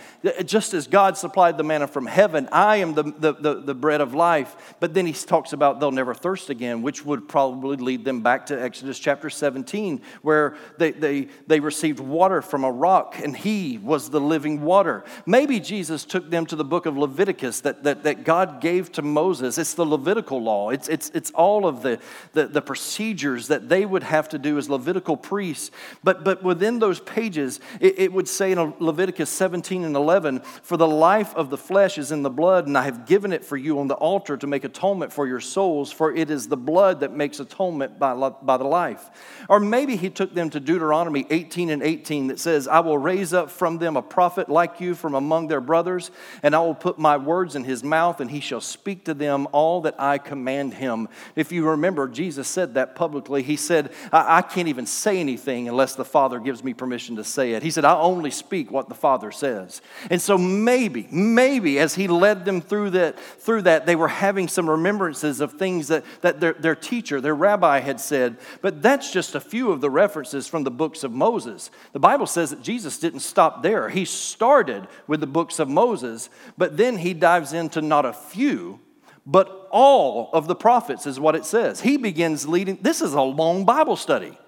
Just 0.45 0.75
as 0.75 0.87
God 0.87 1.17
supplied 1.17 1.59
the 1.59 1.65
manna 1.65 1.87
from 1.87 2.07
heaven, 2.07 2.49
I 2.51 2.77
am 2.77 2.95
the, 2.95 3.03
the, 3.03 3.33
the, 3.35 3.55
the, 3.61 3.75
bread 3.75 4.01
of 4.01 4.15
life. 4.15 4.75
But 4.81 4.95
then 4.95 5.07
he 5.07 5.13
talks 5.13 5.53
about 5.53 5.81
they'll 5.81 5.91
never 5.91 6.15
thirst 6.15 6.49
again, 6.49 6.83
which 6.83 7.05
would 7.05 7.29
probably 7.29 7.77
lead 7.77 8.05
them 8.05 8.23
back 8.23 8.47
to 8.47 8.61
Exodus 8.61 8.99
chapter 8.99 9.29
17, 9.29 10.01
where 10.23 10.57
they, 10.79 10.93
they, 10.93 11.29
they 11.47 11.61
received 11.61 12.01
water 12.01 12.41
from 12.41 12.65
a 12.65 12.71
rock 12.71 13.19
and 13.23 13.37
he 13.37 13.79
was 13.79 14.11
the 14.11 14.21
living 14.21 14.63
water. 14.63 15.05
Maybe 15.27 15.61
Jesus 15.61 16.05
took 16.05 16.31
them 16.31 16.47
to 16.47 16.57
the 16.57 16.65
book 16.65 16.87
of 16.87 16.97
Leviticus 16.97 17.61
that, 17.61 17.83
that, 17.85 18.05
that 18.05 18.25
God 18.25 18.61
gave 18.61 18.93
to 18.93 19.03
Moses. 19.03 19.59
It's 19.59 19.75
the 19.75 19.87
Levitical 19.87 20.43
law, 20.43 20.71
it's, 20.71 20.89
it's, 20.89 21.11
it's 21.11 21.31
all 21.33 21.67
of 21.67 21.83
the, 21.83 21.99
the, 22.33 22.47
the 22.47 22.63
procedures 22.63 23.49
that 23.49 23.69
they 23.69 23.85
would 23.85 24.05
have 24.05 24.29
to 24.31 24.39
do 24.39 24.59
as 24.59 24.71
Levitical 24.71 25.17
priests. 25.17 25.71
But, 26.05 26.25
but 26.25 26.43
within 26.43 26.79
those 26.79 27.01
pages, 27.01 27.42
it, 27.81 27.99
it 27.99 28.13
would 28.13 28.29
say 28.29 28.53
in 28.53 28.75
Leviticus 28.79 29.31
17 29.31 29.85
and 29.85 29.97
11, 29.97 30.41
For 30.63 30.77
the 30.77 30.87
life 30.87 31.35
of 31.35 31.51
the 31.51 31.59
flesh 31.59 31.99
is 31.99 32.13
in 32.13 32.23
the 32.23 32.31
blood, 32.31 32.67
and 32.67 32.77
I 32.77 32.83
have 32.83 33.07
given 33.07 33.33
it 33.33 33.45
for 33.45 33.57
you 33.57 33.79
on 33.79 33.89
the 33.89 33.95
altar 33.95 34.37
to 34.37 34.47
make 34.47 34.65
atonement 34.65 35.13
for 35.13 35.27
your 35.27 35.41
souls, 35.41 35.91
for 35.93 36.15
it 36.15 36.31
is 36.31 36.49
the 36.49 36.57
blood 36.57 37.01
that 37.01 37.13
makes 37.13 37.41
atonement 37.41 37.99
by, 37.99 38.15
by 38.15 38.57
the 38.57 38.65
life. 38.65 39.11
Or 39.49 39.61
maybe 39.61 39.97
he 39.97 40.11
took 40.11 40.35
them 40.35 40.51
to 40.51 40.61
Deuteronomy 40.61 41.27
18 41.31 41.71
and 41.71 41.83
18 41.83 42.29
that 42.29 42.41
says, 42.41 42.69
I 42.69 42.81
will 42.81 42.99
raise 42.99 43.33
up 43.33 43.51
from 43.51 43.79
them 43.79 43.97
a 43.97 44.03
prophet 44.03 44.49
like 44.49 44.81
you 44.81 44.95
from 44.95 45.15
among 45.15 45.49
their 45.49 45.61
brothers, 45.61 46.11
and 46.43 46.55
I 46.55 46.61
will 46.61 46.75
put 46.75 46.99
my 46.99 47.17
words 47.17 47.57
in 47.57 47.65
his 47.65 47.83
mouth, 47.83 48.21
and 48.21 48.31
he 48.31 48.41
shall 48.41 48.61
speak 48.61 49.05
to 49.07 49.15
them 49.15 49.49
all 49.53 49.83
that 49.83 50.01
I 50.01 50.19
command 50.19 50.75
him. 50.75 51.09
If 51.37 51.53
you 51.53 51.69
remember, 51.69 52.09
Jesus 52.09 52.49
said 52.49 52.75
that 52.75 52.95
publicly. 52.95 53.43
He 53.43 53.57
said, 53.57 53.93
I, 54.13 54.39
I 54.39 54.43
can't 54.43 54.69
even 54.69 54.87
say 54.87 55.19
anything 55.19 55.69
unless 55.69 55.95
the 55.95 56.05
Father 56.05 56.39
gives 56.39 56.63
me 56.63 56.75
permission 56.75 57.17
to 57.17 57.25
say 57.33 57.53
it. 57.53 57.63
He 57.63 57.71
said, 57.71 57.85
I 57.85 57.97
only 57.99 58.31
speak 58.31 58.71
what 58.71 58.89
the 58.89 58.95
Father 58.95 59.31
says. 59.31 59.83
And 60.11 60.21
so 60.21 60.37
maybe, 60.37 61.09
maybe 61.11 61.79
as 61.79 61.95
he 61.95 62.09
led 62.09 62.45
them 62.45 62.61
through 62.61 62.91
that, 62.91 63.19
through 63.19 63.63
that 63.63 63.87
they 63.87 63.97
were 63.97 64.09
having 64.09 64.49
some 64.49 64.69
remembrances 64.69 65.41
of 65.41 65.55
things 65.55 65.89
that, 65.89 66.05
that 66.21 66.41
their, 66.41 66.53
their 66.53 66.75
teacher, 66.75 67.21
their 67.21 67.35
rabbi 67.35 67.81
had 67.81 68.01
said. 68.01 68.37
But 68.61 68.83
that's 68.83 69.13
just 69.13 69.35
a 69.35 69.41
few 69.41 69.73
of 69.73 69.81
the 69.81 69.91
references 69.91 70.47
from 70.47 70.65
the 70.65 70.71
books 70.71 71.05
of 71.05 71.13
Moses. 71.13 71.71
The 71.93 71.99
Bible 71.99 72.27
says 72.27 72.51
that 72.51 72.63
Jesus 72.63 72.99
didn't 72.99 73.21
stop 73.21 73.63
there. 73.63 73.89
He 73.89 74.05
started 74.05 74.87
with 75.07 75.21
the 75.21 75.27
books 75.27 75.59
of 75.59 75.69
Moses, 75.69 76.31
but 76.59 76.77
then 76.77 76.99
he 76.99 77.15
dives 77.15 77.53
into 77.53 77.81
not 77.81 78.05
a 78.05 78.13
few, 78.13 78.81
but 79.27 79.69
all 79.71 80.31
of 80.33 80.47
the 80.47 80.55
prophets, 80.55 81.07
is 81.07 81.19
what 81.19 81.35
it 81.35 81.45
says. 81.45 81.81
He 81.81 81.97
begins 81.97 82.47
leading. 82.47 82.79
This 82.83 83.01
is 83.01 83.15
a 83.15 83.23
long 83.23 83.65
Bible 83.65 83.97
study. 83.97 84.39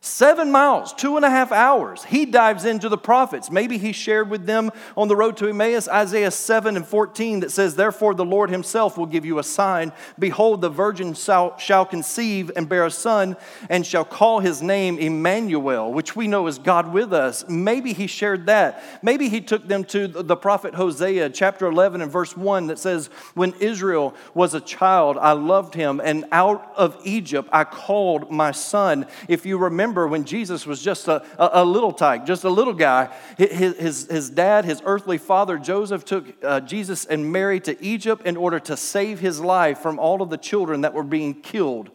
Seven 0.00 0.52
miles, 0.52 0.92
two 0.92 1.16
and 1.16 1.24
a 1.24 1.30
half 1.30 1.50
hours. 1.50 2.04
He 2.04 2.24
dives 2.24 2.64
into 2.64 2.88
the 2.88 2.96
prophets. 2.96 3.50
Maybe 3.50 3.78
he 3.78 3.90
shared 3.90 4.30
with 4.30 4.46
them 4.46 4.70
on 4.96 5.08
the 5.08 5.16
road 5.16 5.36
to 5.38 5.48
Emmaus 5.48 5.88
Isaiah 5.88 6.30
7 6.30 6.76
and 6.76 6.86
14 6.86 7.40
that 7.40 7.50
says, 7.50 7.74
Therefore 7.74 8.14
the 8.14 8.24
Lord 8.24 8.48
himself 8.48 8.96
will 8.96 9.06
give 9.06 9.24
you 9.24 9.40
a 9.40 9.42
sign. 9.42 9.92
Behold, 10.16 10.60
the 10.60 10.68
virgin 10.68 11.14
shall, 11.14 11.84
conceive 11.84 12.52
and 12.54 12.68
bear 12.68 12.86
a 12.86 12.92
son, 12.92 13.36
and 13.68 13.84
shall 13.84 14.04
call 14.04 14.38
his 14.38 14.62
name 14.62 15.00
Emmanuel, 15.00 15.92
which 15.92 16.14
we 16.14 16.28
know 16.28 16.46
is 16.46 16.60
God 16.60 16.92
with 16.92 17.12
us. 17.12 17.44
Maybe 17.48 17.92
he 17.92 18.06
shared 18.06 18.46
that. 18.46 18.84
Maybe 19.02 19.28
he 19.28 19.40
took 19.40 19.66
them 19.66 19.82
to 19.86 20.06
the 20.06 20.36
prophet 20.36 20.76
Hosea, 20.76 21.30
chapter 21.30 21.66
11 21.66 22.02
and 22.02 22.12
verse 22.12 22.36
1, 22.36 22.68
that 22.68 22.78
says, 22.78 23.08
When 23.34 23.52
Israel 23.54 24.14
was 24.32 24.54
a 24.54 24.60
child, 24.60 25.18
I 25.18 25.32
loved 25.32 25.74
him, 25.74 26.00
and 26.04 26.24
out 26.30 26.72
of 26.76 26.96
Egypt 27.02 27.48
I 27.52 27.64
called 27.64 28.30
my 28.30 28.52
son. 28.52 29.04
If 29.26 29.44
you 29.44 29.58
remember, 29.58 29.87
remember 29.88 30.06
when 30.06 30.24
Jesus 30.24 30.66
was 30.66 30.82
just 30.82 31.08
a, 31.08 31.22
a, 31.38 31.62
a 31.62 31.64
little 31.64 31.92
tyke, 31.92 32.26
just 32.26 32.44
a 32.44 32.50
little 32.50 32.74
guy. 32.74 33.08
His, 33.38 33.76
his, 33.78 34.06
his, 34.06 34.30
dad, 34.30 34.66
his 34.66 34.82
earthly 34.84 35.16
father, 35.16 35.56
Joseph, 35.58 36.04
took 36.04 36.26
uh, 36.44 36.60
Jesus 36.60 37.06
and 37.06 37.32
Mary 37.32 37.58
to 37.60 37.82
Egypt 37.82 38.26
in 38.26 38.36
order 38.36 38.60
to 38.60 38.76
save 38.76 39.18
his 39.18 39.40
life 39.40 39.78
from 39.78 39.98
all 39.98 40.20
of 40.20 40.28
the 40.28 40.36
children 40.36 40.82
that 40.82 40.92
were 40.92 41.02
being 41.02 41.40
killed. 41.40 41.90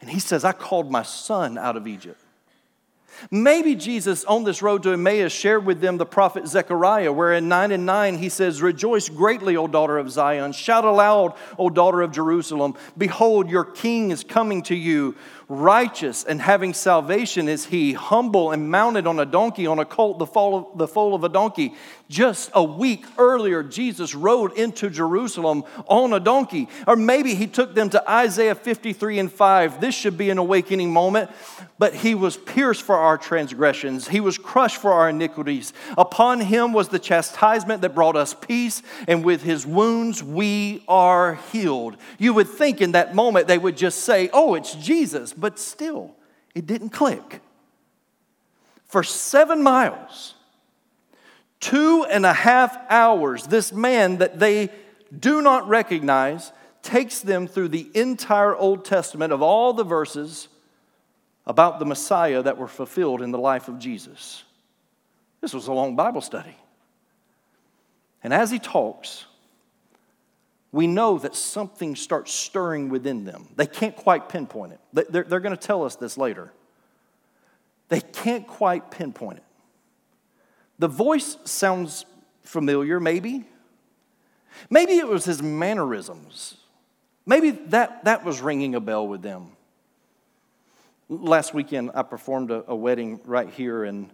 And 0.00 0.08
he 0.08 0.18
says, 0.18 0.44
I 0.44 0.52
called 0.52 0.90
my 0.90 1.02
son 1.02 1.58
out 1.58 1.76
of 1.76 1.86
Egypt. 1.86 2.20
Maybe 3.30 3.74
Jesus 3.74 4.24
on 4.24 4.44
this 4.44 4.62
road 4.62 4.84
to 4.84 4.92
Emmaus 4.92 5.32
shared 5.32 5.66
with 5.66 5.80
them 5.80 5.96
the 5.96 6.06
prophet 6.06 6.46
Zechariah, 6.46 7.12
where 7.12 7.32
in 7.32 7.48
9 7.48 7.72
and 7.72 7.84
9 7.84 8.18
he 8.18 8.28
says, 8.28 8.62
Rejoice 8.62 9.08
greatly, 9.08 9.56
O 9.56 9.66
daughter 9.66 9.98
of 9.98 10.10
Zion. 10.10 10.52
Shout 10.52 10.84
aloud, 10.84 11.34
O 11.58 11.68
daughter 11.68 12.00
of 12.00 12.12
Jerusalem. 12.12 12.74
Behold, 12.96 13.50
your 13.50 13.64
king 13.64 14.10
is 14.10 14.22
coming 14.24 14.62
to 14.64 14.74
you 14.74 15.16
righteous 15.48 16.24
and 16.24 16.40
having 16.42 16.74
salvation 16.74 17.48
is 17.48 17.64
he, 17.64 17.94
humble 17.94 18.52
and 18.52 18.70
mounted 18.70 19.06
on 19.06 19.18
a 19.18 19.24
donkey, 19.24 19.66
on 19.66 19.78
a 19.78 19.84
colt, 19.84 20.18
the 20.18 20.26
foal, 20.26 20.56
of, 20.56 20.78
the 20.78 20.86
foal 20.86 21.14
of 21.14 21.24
a 21.24 21.28
donkey. 21.28 21.74
Just 22.10 22.50
a 22.54 22.62
week 22.62 23.06
earlier, 23.16 23.62
Jesus 23.62 24.14
rode 24.14 24.56
into 24.58 24.90
Jerusalem 24.90 25.64
on 25.86 26.12
a 26.12 26.20
donkey. 26.20 26.68
Or 26.86 26.96
maybe 26.96 27.34
he 27.34 27.46
took 27.46 27.74
them 27.74 27.88
to 27.90 28.10
Isaiah 28.10 28.54
53 28.54 29.18
and 29.18 29.32
5. 29.32 29.80
This 29.80 29.94
should 29.94 30.18
be 30.18 30.30
an 30.30 30.38
awakening 30.38 30.92
moment. 30.92 31.30
But 31.78 31.94
he 31.94 32.14
was 32.14 32.36
pierced 32.36 32.82
for 32.82 32.96
our 32.96 33.16
transgressions, 33.16 34.08
he 34.08 34.20
was 34.20 34.36
crushed 34.36 34.78
for 34.78 34.92
our 34.92 35.10
iniquities. 35.10 35.72
Upon 35.96 36.40
him 36.40 36.72
was 36.72 36.88
the 36.88 36.98
chastisement 36.98 37.82
that 37.82 37.94
brought 37.94 38.16
us 38.16 38.34
peace, 38.34 38.82
and 39.06 39.24
with 39.24 39.42
his 39.42 39.64
wounds 39.64 40.22
we 40.22 40.82
are 40.88 41.36
healed. 41.52 41.96
You 42.18 42.34
would 42.34 42.48
think 42.48 42.80
in 42.80 42.92
that 42.92 43.14
moment 43.14 43.46
they 43.46 43.58
would 43.58 43.76
just 43.76 44.00
say, 44.00 44.28
Oh, 44.32 44.54
it's 44.54 44.74
Jesus 44.74 45.32
but 45.40 45.58
still, 45.58 46.14
it 46.54 46.66
didn't 46.66 46.90
click. 46.90 47.40
For 48.86 49.02
seven 49.02 49.62
miles, 49.62 50.34
two 51.60 52.04
and 52.04 52.24
a 52.24 52.32
half 52.32 52.76
hours, 52.90 53.46
this 53.46 53.72
man 53.72 54.18
that 54.18 54.38
they 54.38 54.70
do 55.16 55.42
not 55.42 55.68
recognize 55.68 56.52
takes 56.82 57.20
them 57.20 57.46
through 57.46 57.68
the 57.68 57.90
entire 57.94 58.56
Old 58.56 58.84
Testament 58.84 59.32
of 59.32 59.42
all 59.42 59.72
the 59.72 59.84
verses 59.84 60.48
about 61.46 61.78
the 61.78 61.86
Messiah 61.86 62.42
that 62.42 62.58
were 62.58 62.68
fulfilled 62.68 63.22
in 63.22 63.30
the 63.30 63.38
life 63.38 63.68
of 63.68 63.78
Jesus. 63.78 64.44
This 65.40 65.54
was 65.54 65.66
a 65.66 65.72
long 65.72 65.96
Bible 65.96 66.20
study. 66.20 66.56
And 68.22 68.34
as 68.34 68.50
he 68.50 68.58
talks, 68.58 69.24
we 70.70 70.86
know 70.86 71.18
that 71.18 71.34
something 71.34 71.96
starts 71.96 72.32
stirring 72.32 72.88
within 72.88 73.24
them. 73.24 73.48
They 73.56 73.66
can't 73.66 73.96
quite 73.96 74.28
pinpoint 74.28 74.72
it. 74.72 75.10
They're, 75.12 75.24
they're 75.24 75.40
going 75.40 75.56
to 75.56 75.66
tell 75.66 75.84
us 75.84 75.96
this 75.96 76.18
later. 76.18 76.52
They 77.88 78.00
can't 78.00 78.46
quite 78.46 78.90
pinpoint 78.90 79.38
it. 79.38 79.44
The 80.78 80.88
voice 80.88 81.38
sounds 81.44 82.04
familiar, 82.42 83.00
maybe. 83.00 83.44
Maybe 84.68 84.98
it 84.98 85.08
was 85.08 85.24
his 85.24 85.42
mannerisms. 85.42 86.56
Maybe 87.24 87.50
that, 87.50 88.04
that 88.04 88.24
was 88.24 88.40
ringing 88.40 88.74
a 88.74 88.80
bell 88.80 89.08
with 89.08 89.22
them. 89.22 89.52
Last 91.08 91.54
weekend, 91.54 91.92
I 91.94 92.02
performed 92.02 92.50
a, 92.50 92.64
a 92.68 92.76
wedding 92.76 93.20
right 93.24 93.48
here 93.48 93.84
in 93.84 94.10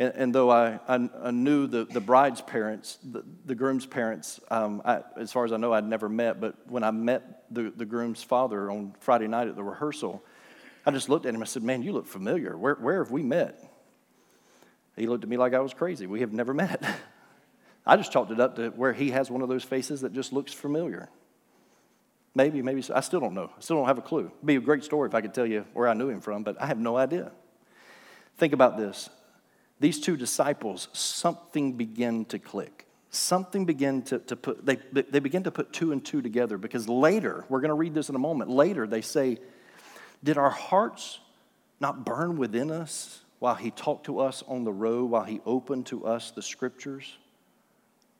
and, 0.00 0.14
and 0.16 0.34
though 0.34 0.50
I, 0.50 0.80
I, 0.88 1.10
I, 1.24 1.30
knew 1.30 1.66
the, 1.66 1.84
the 1.84 2.00
bride's 2.00 2.40
parents, 2.40 2.98
the, 3.04 3.22
the 3.44 3.54
groom's 3.54 3.84
parents, 3.84 4.40
um, 4.50 4.80
I, 4.82 5.02
as 5.18 5.30
far 5.30 5.44
as 5.44 5.52
I 5.52 5.58
know, 5.58 5.74
I'd 5.74 5.84
never 5.84 6.08
met, 6.08 6.40
but 6.40 6.56
when 6.66 6.82
I 6.82 6.90
met 6.90 7.44
the, 7.50 7.70
the 7.76 7.84
groom's 7.84 8.22
father 8.22 8.70
on 8.70 8.94
Friday 9.00 9.28
night 9.28 9.48
at 9.48 9.56
the 9.56 9.62
rehearsal, 9.62 10.24
I 10.86 10.90
just 10.90 11.10
looked 11.10 11.26
at 11.26 11.34
him. 11.34 11.42
I 11.42 11.44
said, 11.44 11.62
Man, 11.62 11.82
you 11.82 11.92
look 11.92 12.06
familiar. 12.06 12.56
Where, 12.56 12.76
where 12.76 13.04
have 13.04 13.12
we 13.12 13.22
met? 13.22 13.62
He 14.96 15.06
looked 15.06 15.22
at 15.22 15.28
me 15.28 15.36
like 15.36 15.52
I 15.52 15.60
was 15.60 15.74
crazy. 15.74 16.06
We 16.06 16.20
have 16.20 16.32
never 16.32 16.54
met. 16.54 16.82
I 17.86 17.96
just 17.98 18.10
chalked 18.10 18.30
it 18.30 18.40
up 18.40 18.56
to 18.56 18.70
where 18.70 18.94
he 18.94 19.10
has 19.10 19.30
one 19.30 19.42
of 19.42 19.50
those 19.50 19.64
faces 19.64 20.00
that 20.00 20.14
just 20.14 20.32
looks 20.32 20.54
familiar. 20.54 21.10
Maybe, 22.34 22.62
maybe. 22.62 22.82
I 22.94 23.00
still 23.00 23.20
don't 23.20 23.34
know. 23.34 23.50
I 23.54 23.60
still 23.60 23.76
don't 23.76 23.86
have 23.86 23.98
a 23.98 24.02
clue. 24.02 24.26
It'd 24.26 24.46
be 24.46 24.56
a 24.56 24.60
great 24.60 24.82
story 24.82 25.08
if 25.10 25.14
I 25.14 25.20
could 25.20 25.34
tell 25.34 25.46
you 25.46 25.66
where 25.74 25.88
I 25.88 25.92
knew 25.92 26.08
him 26.08 26.22
from, 26.22 26.42
but 26.42 26.58
I 26.58 26.66
have 26.66 26.78
no 26.78 26.96
idea. 26.96 27.32
Think 28.38 28.54
about 28.54 28.78
this 28.78 29.10
these 29.80 29.98
two 29.98 30.16
disciples, 30.16 30.88
something 30.92 31.72
began 31.72 32.26
to 32.26 32.38
click. 32.38 32.86
Something 33.10 33.64
began 33.64 34.02
to, 34.02 34.18
to 34.20 34.36
put, 34.36 34.64
they, 34.64 34.76
they 34.92 35.18
begin 35.18 35.42
to 35.44 35.50
put 35.50 35.72
two 35.72 35.90
and 35.90 36.04
two 36.04 36.22
together 36.22 36.58
because 36.58 36.88
later, 36.88 37.44
we're 37.48 37.60
going 37.60 37.70
to 37.70 37.74
read 37.74 37.94
this 37.94 38.08
in 38.08 38.14
a 38.14 38.20
moment, 38.20 38.50
later 38.50 38.86
they 38.86 39.00
say, 39.00 39.38
Did 40.22 40.38
our 40.38 40.50
hearts 40.50 41.18
not 41.80 42.04
burn 42.04 42.36
within 42.36 42.70
us 42.70 43.22
while 43.40 43.56
he 43.56 43.70
talked 43.70 44.06
to 44.06 44.20
us 44.20 44.44
on 44.46 44.64
the 44.64 44.72
road, 44.72 45.10
while 45.10 45.24
he 45.24 45.40
opened 45.44 45.86
to 45.86 46.06
us 46.06 46.30
the 46.30 46.42
scriptures? 46.42 47.16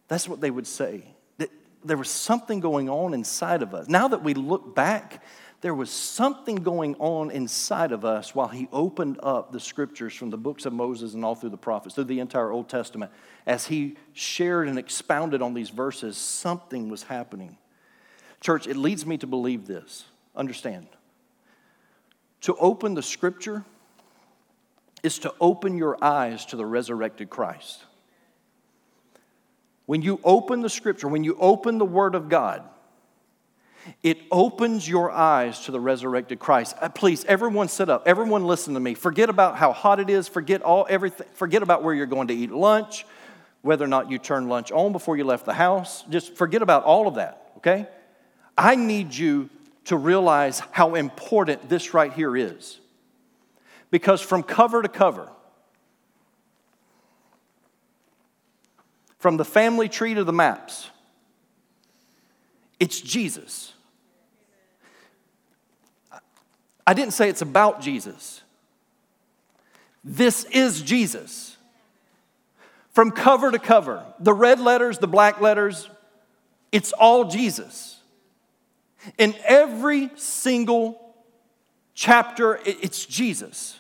That's 0.09 0.29
what 0.29 0.41
they 0.41 0.51
would 0.51 0.67
say. 0.67 1.05
That 1.39 1.51
there 1.85 1.97
was 1.97 2.11
something 2.11 2.59
going 2.59 2.89
on 2.89 3.15
inside 3.15 3.63
of 3.63 3.75
us. 3.75 3.87
Now 3.87 4.09
that 4.09 4.25
we 4.25 4.35
look 4.35 4.75
back, 4.75 5.23
there 5.61 5.75
was 5.75 5.91
something 5.91 6.57
going 6.57 6.97
on 6.99 7.31
inside 7.31 7.93
of 7.93 8.05
us 8.05 8.35
while 8.35 8.49
he 8.49 8.69
opened 8.73 9.19
up 9.23 9.53
the 9.53 9.61
scriptures 9.61 10.15
from 10.15 10.31
the 10.31 10.39
books 10.39 10.65
of 10.65 10.73
Moses 10.73 11.13
and 11.13 11.25
all 11.25 11.35
through 11.35 11.51
the 11.51 11.59
prophets, 11.59 11.95
through 11.95 12.05
the 12.05 12.21
entire 12.21 12.51
Old 12.51 12.69
Testament. 12.69 13.13
As 13.47 13.67
he 13.67 13.97
shared 14.15 14.69
and 14.69 14.79
expounded 14.79 15.43
on 15.43 15.53
these 15.53 15.69
verses, 15.69 16.17
something 16.17 16.89
was 16.89 17.03
happening. 17.03 17.59
Church, 18.41 18.67
it 18.67 18.77
leads 18.77 19.05
me 19.05 19.19
to 19.19 19.27
believe 19.27 19.67
this. 19.67 20.07
Understand. 20.35 20.87
To 22.43 22.57
open 22.57 22.95
the 22.95 23.03
scripture 23.03 23.65
is 25.03 25.19
to 25.21 25.35
open 25.41 25.77
your 25.77 26.03
eyes 26.03 26.47
to 26.47 26.57
the 26.57 26.65
resurrected 26.65 27.29
Christ. 27.29 27.85
When 29.85 30.01
you 30.01 30.21
open 30.25 30.63
the 30.63 30.71
scripture, 30.71 31.09
when 31.09 31.25
you 31.25 31.37
open 31.39 31.77
the 31.77 31.85
Word 31.85 32.15
of 32.15 32.31
God, 32.31 32.63
it 34.03 34.19
opens 34.31 34.89
your 34.89 35.11
eyes 35.11 35.61
to 35.61 35.73
the 35.73 35.81
resurrected 35.81 36.39
Christ. 36.39 36.77
Uh, 36.81 36.89
please, 36.89 37.25
everyone 37.25 37.69
sit 37.69 37.89
up. 37.89 38.07
Everyone 38.07 38.47
listen 38.47 38.75
to 38.75 38.81
me. 38.81 38.95
Forget 38.95 39.29
about 39.29 39.57
how 39.57 39.73
hot 39.73 40.01
it 40.01 40.11
is. 40.11 40.29
Forget 40.29 40.63
all 40.63 40.87
everything. 40.89 41.27
Forget 41.35 41.63
about 41.63 41.83
where 41.83 41.95
you're 41.95 42.07
going 42.07 42.29
to 42.29 42.35
eat 42.35 42.51
lunch, 42.51 43.07
whether 43.63 43.85
or 43.85 43.89
not 43.89 44.11
you 44.11 44.19
turned 44.19 44.49
lunch 44.49 44.71
on 44.73 44.93
before 44.93 45.17
you 45.17 45.25
left 45.25 45.47
the 45.47 45.55
house. 45.55 46.03
Just 46.11 46.35
forget 46.37 46.63
about 46.63 46.85
all 46.85 47.09
of 47.09 47.15
that, 47.15 47.53
okay? 47.59 47.89
I 48.57 48.77
need 48.77 49.15
you 49.15 49.49
to 49.87 49.97
realize 49.97 50.61
how 50.71 50.95
important 50.95 51.69
this 51.69 51.95
right 51.95 52.13
here 52.13 52.37
is. 52.37 52.79
Because 53.91 54.21
from 54.21 54.43
cover 54.43 54.83
to 54.83 54.89
cover, 54.89 55.29
from 59.19 59.37
the 59.37 59.45
family 59.45 59.89
tree 59.89 60.15
to 60.15 60.25
the 60.25 60.33
maps, 60.33 60.91
it's 62.81 63.01
Jesus. 63.01 63.73
I 66.87 66.95
didn't 66.95 67.13
say 67.13 67.29
it's 67.29 67.43
about 67.43 67.81
Jesus. 67.81 68.43
This 70.03 70.45
is 70.45 70.83
Jesus. 70.83 71.57
From 72.93 73.13
cover 73.13 73.53
to 73.53 73.59
cover, 73.59 74.05
the 74.19 74.33
red 74.33 74.59
letters, 74.59 74.99
the 74.99 75.07
black 75.07 75.41
letters, 75.41 75.89
it's 76.73 76.93
all 76.93 77.27
Jesus. 77.27 77.99
In 79.19 79.35
every 79.45 80.11
single 80.17 81.15
chapter, 81.95 82.59
it's 82.65 83.07
Jesus. 83.07 83.79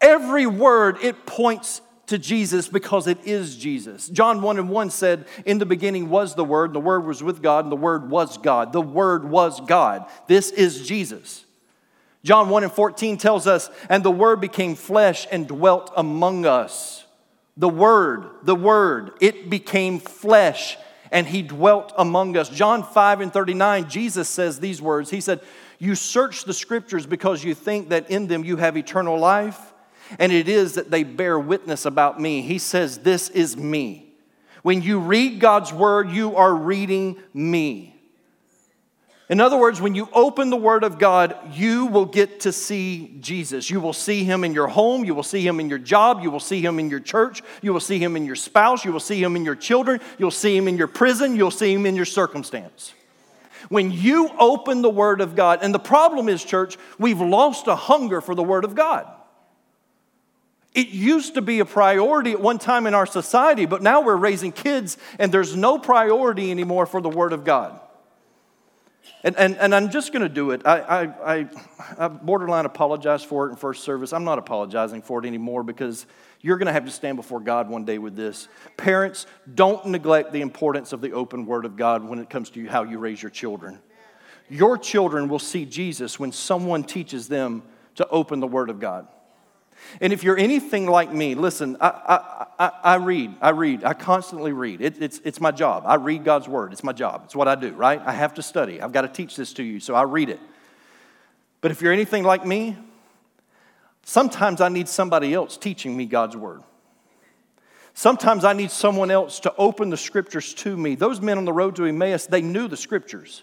Every 0.00 0.46
word, 0.46 0.98
it 1.02 1.24
points 1.24 1.80
to 2.06 2.18
Jesus 2.18 2.68
because 2.68 3.06
it 3.06 3.18
is 3.24 3.56
Jesus. 3.56 4.08
John 4.08 4.42
1 4.42 4.58
and 4.58 4.68
1 4.68 4.90
said, 4.90 5.26
In 5.46 5.58
the 5.58 5.66
beginning 5.66 6.10
was 6.10 6.34
the 6.34 6.44
Word, 6.44 6.66
and 6.66 6.74
the 6.76 6.80
Word 6.80 7.04
was 7.04 7.22
with 7.22 7.42
God, 7.42 7.64
and 7.64 7.72
the 7.72 7.76
Word 7.76 8.10
was 8.10 8.38
God. 8.38 8.72
The 8.72 8.80
Word 8.80 9.24
was 9.24 9.60
God. 9.60 10.06
This 10.26 10.50
is 10.50 10.86
Jesus. 10.86 11.44
John 12.22 12.48
1 12.48 12.64
and 12.64 12.72
14 12.72 13.18
tells 13.18 13.46
us, 13.46 13.70
And 13.88 14.02
the 14.02 14.10
Word 14.10 14.40
became 14.40 14.74
flesh 14.74 15.26
and 15.30 15.46
dwelt 15.46 15.92
among 15.96 16.46
us. 16.46 17.04
The 17.56 17.68
Word, 17.68 18.28
the 18.42 18.56
Word, 18.56 19.12
it 19.20 19.48
became 19.48 19.98
flesh 19.98 20.76
and 21.12 21.26
He 21.26 21.42
dwelt 21.42 21.92
among 21.96 22.36
us. 22.36 22.48
John 22.48 22.82
5 22.82 23.20
and 23.20 23.32
39, 23.32 23.88
Jesus 23.88 24.28
says 24.28 24.58
these 24.58 24.82
words 24.82 25.10
He 25.10 25.20
said, 25.20 25.40
You 25.78 25.94
search 25.94 26.44
the 26.44 26.52
Scriptures 26.52 27.06
because 27.06 27.44
you 27.44 27.54
think 27.54 27.90
that 27.90 28.10
in 28.10 28.26
them 28.26 28.44
you 28.44 28.56
have 28.56 28.76
eternal 28.76 29.18
life 29.18 29.73
and 30.18 30.32
it 30.32 30.48
is 30.48 30.74
that 30.74 30.90
they 30.90 31.02
bear 31.02 31.38
witness 31.38 31.84
about 31.84 32.20
me. 32.20 32.42
He 32.42 32.58
says, 32.58 32.98
This 32.98 33.28
is 33.30 33.56
me. 33.56 34.12
When 34.62 34.82
you 34.82 34.98
read 34.98 35.40
God's 35.40 35.72
word, 35.72 36.10
you 36.10 36.36
are 36.36 36.54
reading 36.54 37.16
me. 37.32 37.94
In 39.30 39.40
other 39.40 39.56
words, 39.56 39.80
when 39.80 39.94
you 39.94 40.08
open 40.12 40.50
the 40.50 40.56
Word 40.56 40.84
of 40.84 40.98
God, 40.98 41.36
you 41.52 41.86
will 41.86 42.04
get 42.04 42.40
to 42.40 42.52
see 42.52 43.16
Jesus. 43.20 43.70
You 43.70 43.80
will 43.80 43.94
see 43.94 44.22
Him 44.22 44.44
in 44.44 44.52
your 44.52 44.68
home. 44.68 45.04
You 45.04 45.14
will 45.14 45.22
see 45.22 45.46
Him 45.46 45.60
in 45.60 45.70
your 45.70 45.78
job. 45.78 46.22
You 46.22 46.30
will 46.30 46.40
see 46.40 46.60
Him 46.60 46.78
in 46.78 46.90
your 46.90 47.00
church. 47.00 47.42
You 47.62 47.72
will 47.72 47.80
see 47.80 47.98
Him 47.98 48.16
in 48.16 48.26
your 48.26 48.36
spouse. 48.36 48.84
You 48.84 48.92
will 48.92 49.00
see 49.00 49.22
Him 49.22 49.34
in 49.34 49.44
your 49.44 49.54
children. 49.54 50.00
You'll 50.18 50.30
see 50.30 50.54
Him 50.54 50.68
in 50.68 50.76
your 50.76 50.88
prison. 50.88 51.36
You'll 51.36 51.50
see 51.50 51.72
Him 51.72 51.86
in 51.86 51.96
your 51.96 52.04
circumstance. 52.04 52.92
When 53.70 53.90
you 53.90 54.30
open 54.38 54.82
the 54.82 54.90
Word 54.90 55.22
of 55.22 55.34
God, 55.34 55.60
and 55.62 55.74
the 55.74 55.78
problem 55.78 56.28
is, 56.28 56.44
church, 56.44 56.76
we've 56.98 57.20
lost 57.20 57.66
a 57.66 57.74
hunger 57.74 58.20
for 58.20 58.34
the 58.34 58.42
Word 58.42 58.64
of 58.64 58.74
God. 58.74 59.06
It 60.74 60.88
used 60.88 61.34
to 61.34 61.42
be 61.42 61.60
a 61.60 61.64
priority 61.64 62.32
at 62.32 62.40
one 62.40 62.58
time 62.58 62.86
in 62.86 62.94
our 62.94 63.06
society, 63.06 63.64
but 63.64 63.80
now 63.80 64.00
we're 64.02 64.16
raising 64.16 64.50
kids 64.50 64.98
and 65.20 65.30
there's 65.30 65.54
no 65.54 65.78
priority 65.78 66.50
anymore 66.50 66.84
for 66.86 67.00
the 67.00 67.08
Word 67.08 67.32
of 67.32 67.44
God. 67.44 67.80
And, 69.22 69.36
and, 69.36 69.56
and 69.56 69.74
I'm 69.74 69.90
just 69.90 70.12
going 70.12 70.22
to 70.22 70.28
do 70.28 70.50
it. 70.50 70.62
I, 70.66 70.80
I, 70.80 71.34
I, 71.34 71.48
I 71.96 72.08
borderline 72.08 72.66
apologize 72.66 73.22
for 73.22 73.46
it 73.46 73.50
in 73.50 73.56
first 73.56 73.84
service. 73.84 74.12
I'm 74.12 74.24
not 74.24 74.38
apologizing 74.38 75.02
for 75.02 75.22
it 75.22 75.26
anymore 75.26 75.62
because 75.62 76.06
you're 76.40 76.58
going 76.58 76.66
to 76.66 76.72
have 76.72 76.84
to 76.84 76.90
stand 76.90 77.16
before 77.16 77.40
God 77.40 77.70
one 77.70 77.84
day 77.84 77.98
with 77.98 78.16
this. 78.16 78.48
Parents, 78.76 79.26
don't 79.54 79.86
neglect 79.86 80.32
the 80.32 80.42
importance 80.42 80.92
of 80.92 81.00
the 81.00 81.12
open 81.12 81.46
Word 81.46 81.64
of 81.64 81.76
God 81.76 82.04
when 82.04 82.18
it 82.18 82.28
comes 82.28 82.50
to 82.50 82.66
how 82.66 82.82
you 82.82 82.98
raise 82.98 83.22
your 83.22 83.30
children. 83.30 83.78
Your 84.50 84.76
children 84.76 85.28
will 85.28 85.38
see 85.38 85.64
Jesus 85.64 86.18
when 86.18 86.32
someone 86.32 86.84
teaches 86.84 87.28
them 87.28 87.62
to 87.94 88.06
open 88.08 88.40
the 88.40 88.46
Word 88.46 88.68
of 88.68 88.80
God. 88.80 89.08
And 90.00 90.12
if 90.12 90.24
you're 90.24 90.36
anything 90.36 90.86
like 90.86 91.12
me, 91.12 91.34
listen, 91.34 91.76
I, 91.80 91.88
I, 91.88 92.46
I, 92.58 92.72
I 92.82 92.94
read, 92.96 93.34
I 93.40 93.50
read, 93.50 93.84
I 93.84 93.94
constantly 93.94 94.52
read. 94.52 94.80
It, 94.80 95.02
it's, 95.02 95.20
it's 95.24 95.40
my 95.40 95.50
job. 95.50 95.84
I 95.86 95.96
read 95.96 96.24
God's 96.24 96.48
word. 96.48 96.72
It's 96.72 96.84
my 96.84 96.92
job. 96.92 97.22
It's 97.24 97.36
what 97.36 97.48
I 97.48 97.54
do, 97.54 97.72
right? 97.72 98.00
I 98.04 98.12
have 98.12 98.34
to 98.34 98.42
study. 98.42 98.80
I've 98.80 98.92
got 98.92 99.02
to 99.02 99.08
teach 99.08 99.36
this 99.36 99.52
to 99.54 99.62
you, 99.62 99.80
so 99.80 99.94
I 99.94 100.02
read 100.02 100.28
it. 100.28 100.40
But 101.60 101.70
if 101.70 101.80
you're 101.80 101.92
anything 101.92 102.24
like 102.24 102.44
me, 102.44 102.76
sometimes 104.04 104.60
I 104.60 104.68
need 104.68 104.88
somebody 104.88 105.32
else 105.32 105.56
teaching 105.56 105.96
me 105.96 106.06
God's 106.06 106.36
word. 106.36 106.62
Sometimes 107.94 108.44
I 108.44 108.52
need 108.52 108.70
someone 108.72 109.10
else 109.10 109.40
to 109.40 109.54
open 109.56 109.88
the 109.88 109.96
scriptures 109.96 110.52
to 110.54 110.76
me. 110.76 110.96
Those 110.96 111.20
men 111.20 111.38
on 111.38 111.44
the 111.44 111.52
road 111.52 111.76
to 111.76 111.84
Emmaus, 111.84 112.26
they 112.26 112.42
knew 112.42 112.66
the 112.68 112.76
scriptures 112.76 113.42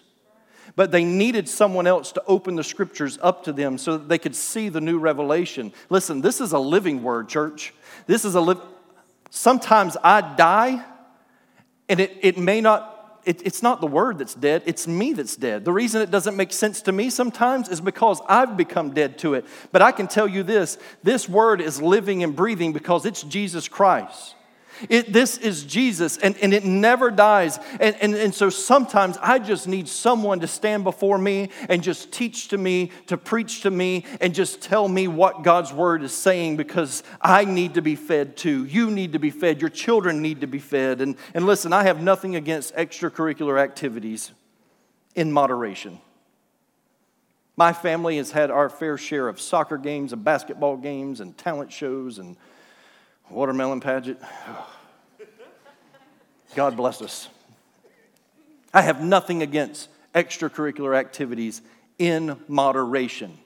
but 0.74 0.90
they 0.90 1.04
needed 1.04 1.48
someone 1.48 1.86
else 1.86 2.12
to 2.12 2.22
open 2.26 2.56
the 2.56 2.64
scriptures 2.64 3.18
up 3.22 3.44
to 3.44 3.52
them 3.52 3.78
so 3.78 3.98
that 3.98 4.08
they 4.08 4.18
could 4.18 4.34
see 4.34 4.68
the 4.68 4.80
new 4.80 4.98
revelation. 4.98 5.72
Listen, 5.90 6.20
this 6.20 6.40
is 6.40 6.52
a 6.52 6.58
living 6.58 7.02
word, 7.02 7.28
church. 7.28 7.74
This 8.06 8.24
is 8.24 8.34
a 8.34 8.40
live. 8.40 8.60
Sometimes 9.30 9.96
I 10.02 10.20
die, 10.20 10.84
and 11.88 12.00
it, 12.00 12.16
it 12.20 12.38
may 12.38 12.60
not, 12.60 13.20
it, 13.24 13.46
it's 13.46 13.62
not 13.62 13.80
the 13.80 13.86
word 13.86 14.18
that's 14.18 14.34
dead, 14.34 14.62
it's 14.66 14.86
me 14.86 15.12
that's 15.12 15.36
dead. 15.36 15.64
The 15.64 15.72
reason 15.72 16.02
it 16.02 16.10
doesn't 16.10 16.36
make 16.36 16.52
sense 16.52 16.82
to 16.82 16.92
me 16.92 17.10
sometimes 17.10 17.68
is 17.68 17.80
because 17.80 18.20
I've 18.28 18.56
become 18.56 18.92
dead 18.92 19.18
to 19.18 19.34
it. 19.34 19.46
But 19.72 19.82
I 19.82 19.92
can 19.92 20.08
tell 20.08 20.28
you 20.28 20.42
this 20.42 20.78
this 21.02 21.28
word 21.28 21.60
is 21.60 21.80
living 21.80 22.22
and 22.22 22.34
breathing 22.34 22.72
because 22.72 23.06
it's 23.06 23.22
Jesus 23.22 23.68
Christ. 23.68 24.34
It, 24.88 25.12
this 25.12 25.38
is 25.38 25.64
Jesus, 25.64 26.18
and, 26.18 26.36
and 26.38 26.52
it 26.52 26.64
never 26.64 27.10
dies. 27.10 27.58
And, 27.80 27.96
and, 28.00 28.14
and 28.14 28.34
so 28.34 28.50
sometimes 28.50 29.16
I 29.20 29.38
just 29.38 29.68
need 29.68 29.88
someone 29.88 30.40
to 30.40 30.46
stand 30.46 30.84
before 30.84 31.18
me 31.18 31.50
and 31.68 31.82
just 31.82 32.12
teach 32.12 32.48
to 32.48 32.58
me, 32.58 32.90
to 33.06 33.16
preach 33.16 33.62
to 33.62 33.70
me, 33.70 34.04
and 34.20 34.34
just 34.34 34.60
tell 34.60 34.88
me 34.88 35.08
what 35.08 35.42
God's 35.42 35.72
word 35.72 36.02
is 36.02 36.12
saying 36.12 36.56
because 36.56 37.02
I 37.20 37.44
need 37.44 37.74
to 37.74 37.82
be 37.82 37.96
fed 37.96 38.36
too. 38.36 38.64
You 38.64 38.90
need 38.90 39.12
to 39.12 39.18
be 39.18 39.30
fed. 39.30 39.60
Your 39.60 39.70
children 39.70 40.22
need 40.22 40.40
to 40.40 40.46
be 40.46 40.58
fed. 40.58 41.00
And, 41.00 41.16
and 41.34 41.46
listen, 41.46 41.72
I 41.72 41.84
have 41.84 42.02
nothing 42.02 42.36
against 42.36 42.74
extracurricular 42.74 43.60
activities 43.60 44.32
in 45.14 45.32
moderation. 45.32 46.00
My 47.56 47.72
family 47.72 48.16
has 48.16 48.30
had 48.30 48.50
our 48.50 48.68
fair 48.68 48.96
share 48.96 49.28
of 49.28 49.40
soccer 49.40 49.76
games 49.76 50.12
and 50.12 50.24
basketball 50.24 50.76
games 50.76 51.20
and 51.20 51.36
talent 51.36 51.70
shows 51.70 52.18
and 52.18 52.36
watermelon 53.30 53.80
pageant. 53.80 54.18
God 56.54 56.76
bless 56.76 57.00
us. 57.00 57.28
I 58.74 58.82
have 58.82 59.02
nothing 59.02 59.42
against 59.42 59.88
extracurricular 60.14 60.96
activities 60.96 61.62
in 61.98 62.36
moderation. 62.48 63.38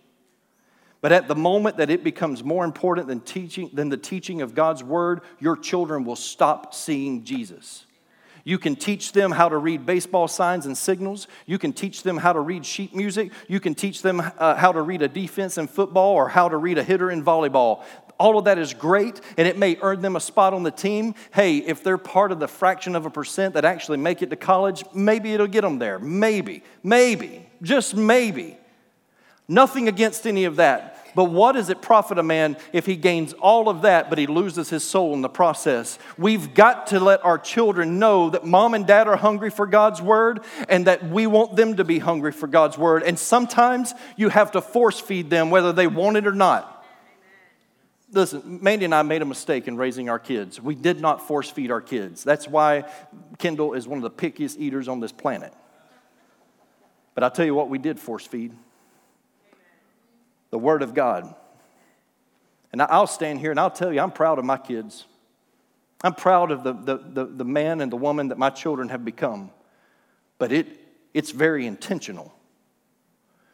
But 1.01 1.13
at 1.13 1.29
the 1.29 1.35
moment 1.35 1.77
that 1.77 1.91
it 1.91 2.03
becomes 2.03 2.43
more 2.43 2.65
important 2.65 3.07
than, 3.07 3.21
teaching, 3.21 3.71
than 3.73 3.91
the 3.91 3.97
teaching 3.97 4.43
of 4.43 4.55
God's 4.55 4.83
word, 4.83 5.21
your 5.39 5.57
children 5.57 6.05
will 6.05 6.17
stop 6.17 6.75
seeing 6.75 7.25
Jesus. 7.25 7.85
You 8.45 8.59
can 8.59 8.77
teach 8.77 9.11
them 9.11 9.33
how 9.33 9.49
to 9.49 9.59
read 9.59 9.87
baseball 9.87 10.29
signs 10.29 10.67
and 10.67 10.79
signals. 10.79 11.27
You 11.47 11.59
can 11.59 11.73
teach 11.73 12.05
them 12.05 12.17
how 12.17 12.33
to 12.33 12.41
read 12.41 12.65
sheet 12.65 12.95
music. 12.95 13.33
You 13.49 13.59
can 13.59 13.75
teach 13.75 14.03
them 14.03 14.21
uh, 14.21 14.55
how 14.55 14.71
to 14.71 14.83
read 14.83 15.03
a 15.03 15.09
defense 15.09 15.59
in 15.59 15.67
football 15.67 16.15
or 16.15 16.29
how 16.29 16.49
to 16.49 16.57
read 16.57 16.79
a 16.79 16.85
hitter 16.85 17.11
in 17.11 17.25
volleyball 17.25 17.83
all 18.19 18.39
of 18.39 18.45
that 18.47 18.59
is 18.59 18.75
great 18.75 19.21
and 19.37 19.47
it 19.47 19.59
may 19.59 19.79
earn 19.83 20.01
them 20.01 20.17
a 20.17 20.21
spot 20.21 20.55
on 20.55 20.63
the 20.63 20.71
team. 20.71 21.15
Hey, 21.33 21.59
if 21.59 21.83
they're 21.83 21.99
part 21.99 22.33
of 22.33 22.41
the 22.41 22.49
fraction 22.49 22.97
of 22.97 23.07
a 23.07 23.11
percent 23.11 23.55
that 23.55 23.65
actually 23.65 23.99
make 23.99 24.23
it 24.23 24.31
to 24.31 24.37
college, 24.37 24.85
maybe 24.95 25.33
it'll 25.33 25.47
get 25.47 25.63
them 25.63 25.79
there. 25.79 25.99
Maybe, 25.99 26.63
maybe, 26.83 27.47
just 27.63 27.95
maybe. 27.95 28.57
Nothing 29.49 29.87
against 29.87 30.27
any 30.27 30.45
of 30.45 30.57
that. 30.57 30.95
But 31.15 31.25
what 31.27 31.53
does 31.53 31.71
it 31.71 31.81
profit 31.81 32.19
a 32.19 32.23
man 32.23 32.59
if 32.75 32.85
he 32.85 32.95
gains 32.95 33.33
all 33.33 33.71
of 33.71 33.83
that, 33.83 34.11
but 34.11 34.19
he 34.19 34.27
loses 34.27 34.69
his 34.69 34.85
soul 34.85 35.15
in 35.15 35.23
the 35.23 35.31
process? 35.31 35.99
We've 36.19 36.53
got 36.53 36.89
to 36.89 37.01
let 37.01 37.25
our 37.25 37.39
children 37.39 37.99
know 37.99 38.29
that 38.31 38.45
mom 38.45 38.75
and 38.75 38.87
dad 38.87 39.09
are 39.09 39.17
hungry 39.17 39.49
for 39.49 39.67
God's 39.67 40.03
word 40.03 40.41
and 40.69 40.87
that 40.87 41.09
we 41.09 41.27
want 41.27 41.57
them 41.57 41.77
to 41.77 41.85
be 41.85 42.01
hungry 42.01 42.33
for 42.33 42.49
God's 42.49 42.77
word. 42.77 43.03
And 43.03 43.19
sometimes 43.19 43.95
you 44.17 44.29
have 44.29 44.53
to 44.53 44.61
force 44.61 45.01
feed 45.01 45.31
them 45.31 45.49
whether 45.49 45.73
they 45.73 45.87
want 45.87 46.19
it 46.19 46.27
or 46.27 46.35
not. 46.35 46.76
Listen, 48.17 48.61
Mandy 48.63 48.87
and 48.87 48.95
I 48.95 49.03
made 49.03 49.21
a 49.21 49.27
mistake 49.27 49.69
in 49.69 49.77
raising 49.77 50.09
our 50.09 50.19
kids. 50.19 50.59
We 50.59 50.75
did 50.75 51.03
not 51.03 51.29
force 51.29 51.51
feed 51.51 51.71
our 51.71 51.83
kids. 51.83 52.25
That's 52.25 52.49
why 52.49 52.91
Kendall 53.37 53.75
is 53.75 53.87
one 53.87 54.03
of 54.03 54.03
the 54.03 54.11
pickiest 54.11 54.59
eaters 54.59 54.89
on 54.89 55.01
this 55.01 55.13
planet. 55.13 55.53
But 57.15 57.25
I'll 57.25 57.31
tell 57.31 57.45
you 57.45 57.55
what 57.55 57.69
we 57.69 57.77
did 57.77 58.01
force 58.01 58.27
feed 58.27 58.53
the 60.51 60.59
Word 60.59 60.81
of 60.81 60.95
God. 60.95 61.35
And 62.73 62.81
I'll 62.81 63.07
stand 63.07 63.41
here 63.41 63.51
and 63.51 63.61
I'll 63.61 63.71
tell 63.71 63.93
you, 63.93 64.01
I'm 64.01 64.13
proud 64.13 64.39
of 64.39 64.47
my 64.47 64.57
kids. 64.57 65.05
I'm 66.03 66.15
proud 66.15 66.51
of 66.51 66.65
the, 66.65 66.73
the, 66.73 66.97
the, 66.97 67.25
the 67.27 67.45
man 67.45 67.83
and 67.83 67.93
the 67.93 67.97
woman 67.97 68.29
that 68.29 68.39
my 68.39 68.49
children 68.49 68.89
have 68.89 69.05
become. 69.05 69.51
But 70.39 70.53
it, 70.53 70.69
it's 71.13 71.33
very 71.33 71.67
intentional 71.67 72.33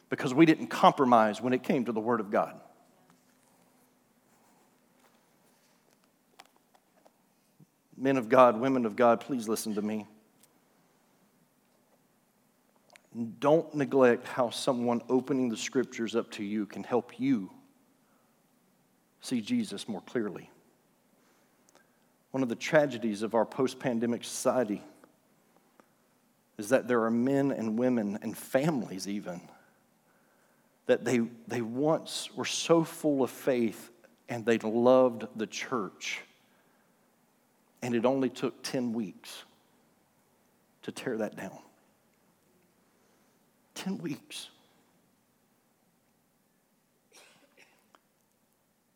because 0.09 0.33
we 0.33 0.47
didn't 0.47 0.69
compromise 0.69 1.41
when 1.41 1.53
it 1.53 1.65
came 1.65 1.87
to 1.87 1.93
the 1.93 2.01
Word 2.01 2.21
of 2.21 2.31
God. 2.31 2.62
Men 8.03 8.17
of 8.17 8.29
God, 8.29 8.59
women 8.59 8.85
of 8.85 8.97
God, 8.97 9.21
please 9.21 9.49
listen 9.49 9.77
to 9.77 9.81
me. 9.81 10.09
Don't 13.39 13.73
neglect 13.77 14.27
how 14.27 14.51
someone 14.51 15.03
opening 15.09 15.49
the 15.49 15.57
scriptures 15.57 16.17
up 16.17 16.29
to 16.33 16.43
you 16.43 16.67
can 16.67 16.83
help 16.83 17.21
you 17.21 17.49
see 19.21 19.41
Jesus 19.41 19.87
more 19.87 20.01
clearly. 20.01 20.51
One 22.33 22.43
of 22.43 22.49
the 22.49 22.57
tragedies 22.57 23.23
of 23.23 23.37
our 23.37 23.47
post 23.47 23.79
pandemic 23.79 24.25
society 24.25 24.83
is 26.59 26.71
that 26.71 26.89
there 26.89 27.05
are 27.05 27.11
men 27.11 27.53
and 27.53 27.79
women 27.79 28.19
and 28.21 28.37
families, 28.37 29.07
even, 29.07 29.41
that 30.87 31.05
they, 31.05 31.21
they 31.47 31.63
once 31.63 32.31
were 32.35 32.47
so 32.47 32.83
full 32.83 33.23
of 33.23 33.31
faith 33.31 33.91
and 34.29 34.45
they 34.45 34.59
loved 34.59 35.29
the 35.37 35.47
church 35.47 36.23
and 37.83 37.95
it 37.95 38.07
only 38.07 38.31
took 38.31 38.63
10 38.63 38.93
weeks 38.93 39.45
to 40.83 40.93
tear 40.93 41.19
that 41.19 41.37
down. 41.37 41.59
10 43.75 43.99
weeks. 43.99 44.49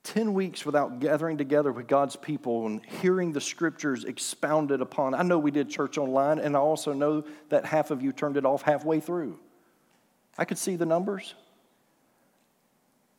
10 0.05 0.35
weeks 0.35 0.65
without 0.65 1.01
gathering 1.01 1.37
together 1.37 1.73
with 1.73 1.89
God's 1.89 2.15
people 2.15 2.67
and 2.67 2.81
hearing 3.03 3.33
the 3.33 3.41
scriptures 3.41 4.05
expounded 4.05 4.81
upon. 4.81 5.15
I 5.15 5.23
know 5.23 5.39
we 5.39 5.51
did 5.51 5.69
church 5.69 5.99
online, 5.99 6.39
and 6.39 6.57
I 6.57 6.61
also 6.61 6.93
know 6.93 7.25
that 7.49 7.65
half 7.65 7.91
of 7.91 8.03
you 8.03 8.13
turned 8.13 8.37
it 8.37 8.47
off 8.47 8.63
halfway 8.63 9.01
through. 9.01 9.39
I 10.39 10.45
could 10.45 10.59
see 10.59 10.77
the 10.77 10.87
numbers. 10.87 11.35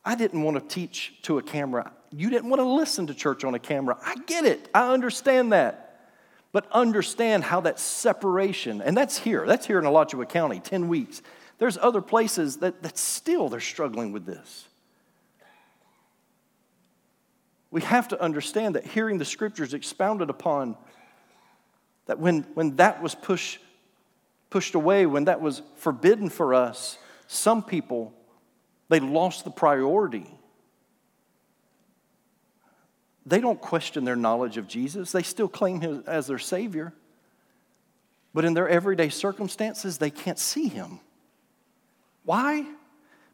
I 0.08 0.14
didn't 0.14 0.40
want 0.40 0.56
to 0.56 0.74
teach 0.74 1.12
to 1.24 1.36
a 1.36 1.42
camera. 1.42 1.92
You 2.10 2.30
didn't 2.30 2.48
want 2.48 2.60
to 2.60 2.66
listen 2.66 3.08
to 3.08 3.14
church 3.14 3.44
on 3.44 3.54
a 3.54 3.58
camera. 3.58 3.98
I 4.02 4.14
get 4.26 4.46
it. 4.46 4.66
I 4.72 4.90
understand 4.90 5.52
that. 5.52 6.00
But 6.50 6.66
understand 6.72 7.44
how 7.44 7.60
that 7.60 7.78
separation, 7.78 8.80
and 8.80 8.96
that's 8.96 9.18
here, 9.18 9.44
that's 9.46 9.66
here 9.66 9.78
in 9.78 9.84
Alachua 9.84 10.24
County, 10.24 10.60
10 10.60 10.88
weeks. 10.88 11.20
There's 11.58 11.76
other 11.76 12.00
places 12.00 12.56
that, 12.56 12.82
that 12.84 12.96
still 12.96 13.50
they're 13.50 13.60
struggling 13.60 14.10
with 14.12 14.24
this. 14.24 14.66
We 17.70 17.82
have 17.82 18.08
to 18.08 18.18
understand 18.18 18.76
that 18.76 18.86
hearing 18.86 19.18
the 19.18 19.26
scriptures 19.26 19.74
expounded 19.74 20.30
upon, 20.30 20.78
that 22.06 22.18
when, 22.18 22.46
when 22.54 22.76
that 22.76 23.02
was 23.02 23.14
push, 23.14 23.58
pushed 24.48 24.74
away, 24.74 25.04
when 25.04 25.24
that 25.24 25.42
was 25.42 25.60
forbidden 25.76 26.30
for 26.30 26.54
us, 26.54 26.96
some 27.26 27.62
people, 27.62 28.14
they 28.88 29.00
lost 29.00 29.44
the 29.44 29.50
priority. 29.50 30.26
They 33.26 33.40
don't 33.40 33.60
question 33.60 34.04
their 34.04 34.16
knowledge 34.16 34.56
of 34.56 34.68
Jesus, 34.68 35.12
they 35.12 35.22
still 35.22 35.48
claim 35.48 35.80
him 35.80 36.04
as 36.06 36.26
their 36.26 36.38
Savior. 36.38 36.92
But 38.34 38.44
in 38.44 38.54
their 38.54 38.68
everyday 38.68 39.08
circumstances, 39.08 39.98
they 39.98 40.10
can't 40.10 40.38
see 40.38 40.68
him. 40.68 41.00
Why? 42.24 42.66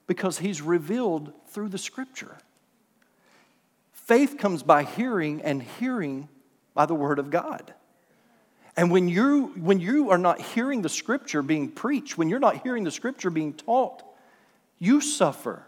Because 0.07 0.39
he's 0.39 0.63
revealed 0.63 1.33
through 1.49 1.69
the 1.69 1.79
scripture. 1.79 2.39
Faith 3.93 4.37
comes 4.39 4.63
by 4.63 4.85
hearing, 4.85 5.43
and 5.43 5.63
hearing 5.63 6.29
by 6.75 6.87
the 6.87 6.95
word 6.95 7.19
of 7.19 7.31
God. 7.31 7.75
And 8.77 8.91
when 8.91 9.09
you, 9.09 9.53
when 9.57 9.81
you 9.81 10.11
are 10.11 10.19
not 10.19 10.41
hearing 10.41 10.83
the 10.83 10.89
scripture 10.89 11.43
being 11.43 11.71
preached, 11.71 12.19
when 12.19 12.29
you're 12.29 12.39
not 12.39 12.63
hearing 12.63 12.85
the 12.85 12.91
scripture 12.91 13.31
being 13.31 13.53
taught, 13.53 14.03
you 14.79 15.01
suffer. 15.01 15.65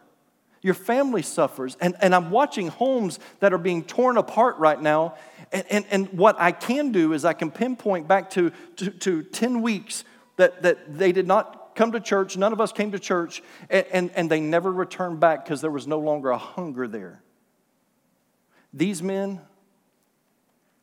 Your 0.62 0.74
family 0.74 1.22
suffers. 1.22 1.76
And, 1.80 1.94
and 2.00 2.14
I'm 2.14 2.30
watching 2.30 2.68
homes 2.68 3.20
that 3.40 3.52
are 3.52 3.58
being 3.58 3.84
torn 3.84 4.16
apart 4.16 4.58
right 4.58 4.80
now. 4.80 5.14
And, 5.52 5.64
and, 5.70 5.84
and 5.90 6.12
what 6.12 6.40
I 6.40 6.52
can 6.52 6.92
do 6.92 7.12
is 7.12 7.24
I 7.24 7.34
can 7.34 7.50
pinpoint 7.50 8.08
back 8.08 8.30
to, 8.30 8.50
to, 8.76 8.90
to 8.90 9.22
10 9.22 9.62
weeks 9.62 10.04
that, 10.36 10.62
that 10.62 10.98
they 10.98 11.12
did 11.12 11.26
not 11.26 11.76
come 11.76 11.92
to 11.92 12.00
church. 12.00 12.36
None 12.36 12.52
of 12.52 12.60
us 12.60 12.72
came 12.72 12.90
to 12.92 12.98
church. 12.98 13.42
And, 13.70 13.86
and, 13.92 14.10
and 14.16 14.30
they 14.30 14.40
never 14.40 14.72
returned 14.72 15.20
back 15.20 15.44
because 15.44 15.60
there 15.60 15.70
was 15.70 15.86
no 15.86 16.00
longer 16.00 16.30
a 16.30 16.38
hunger 16.38 16.88
there. 16.88 17.22
These 18.72 19.02
men, 19.02 19.40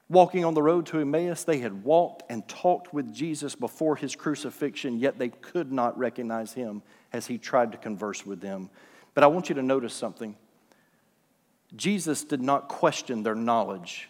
walking 0.07 0.45
on 0.45 0.53
the 0.53 0.63
road 0.63 0.85
to 0.87 0.99
Emmaus, 0.99 1.43
they 1.43 1.59
had 1.59 1.83
walked 1.83 2.23
and 2.29 2.47
talked 2.47 2.93
with 2.93 3.13
Jesus 3.13 3.55
before 3.55 3.95
his 3.95 4.15
crucifixion, 4.15 4.97
yet 4.97 5.19
they 5.19 5.29
could 5.29 5.71
not 5.71 5.97
recognize 5.97 6.53
him 6.53 6.81
as 7.13 7.27
he 7.27 7.37
tried 7.37 7.71
to 7.71 7.77
converse 7.77 8.25
with 8.25 8.41
them. 8.41 8.69
But 9.13 9.23
I 9.23 9.27
want 9.27 9.49
you 9.49 9.55
to 9.55 9.63
notice 9.63 9.93
something. 9.93 10.35
Jesus 11.75 12.23
did 12.23 12.41
not 12.41 12.67
question 12.67 13.23
their 13.23 13.35
knowledge, 13.35 14.09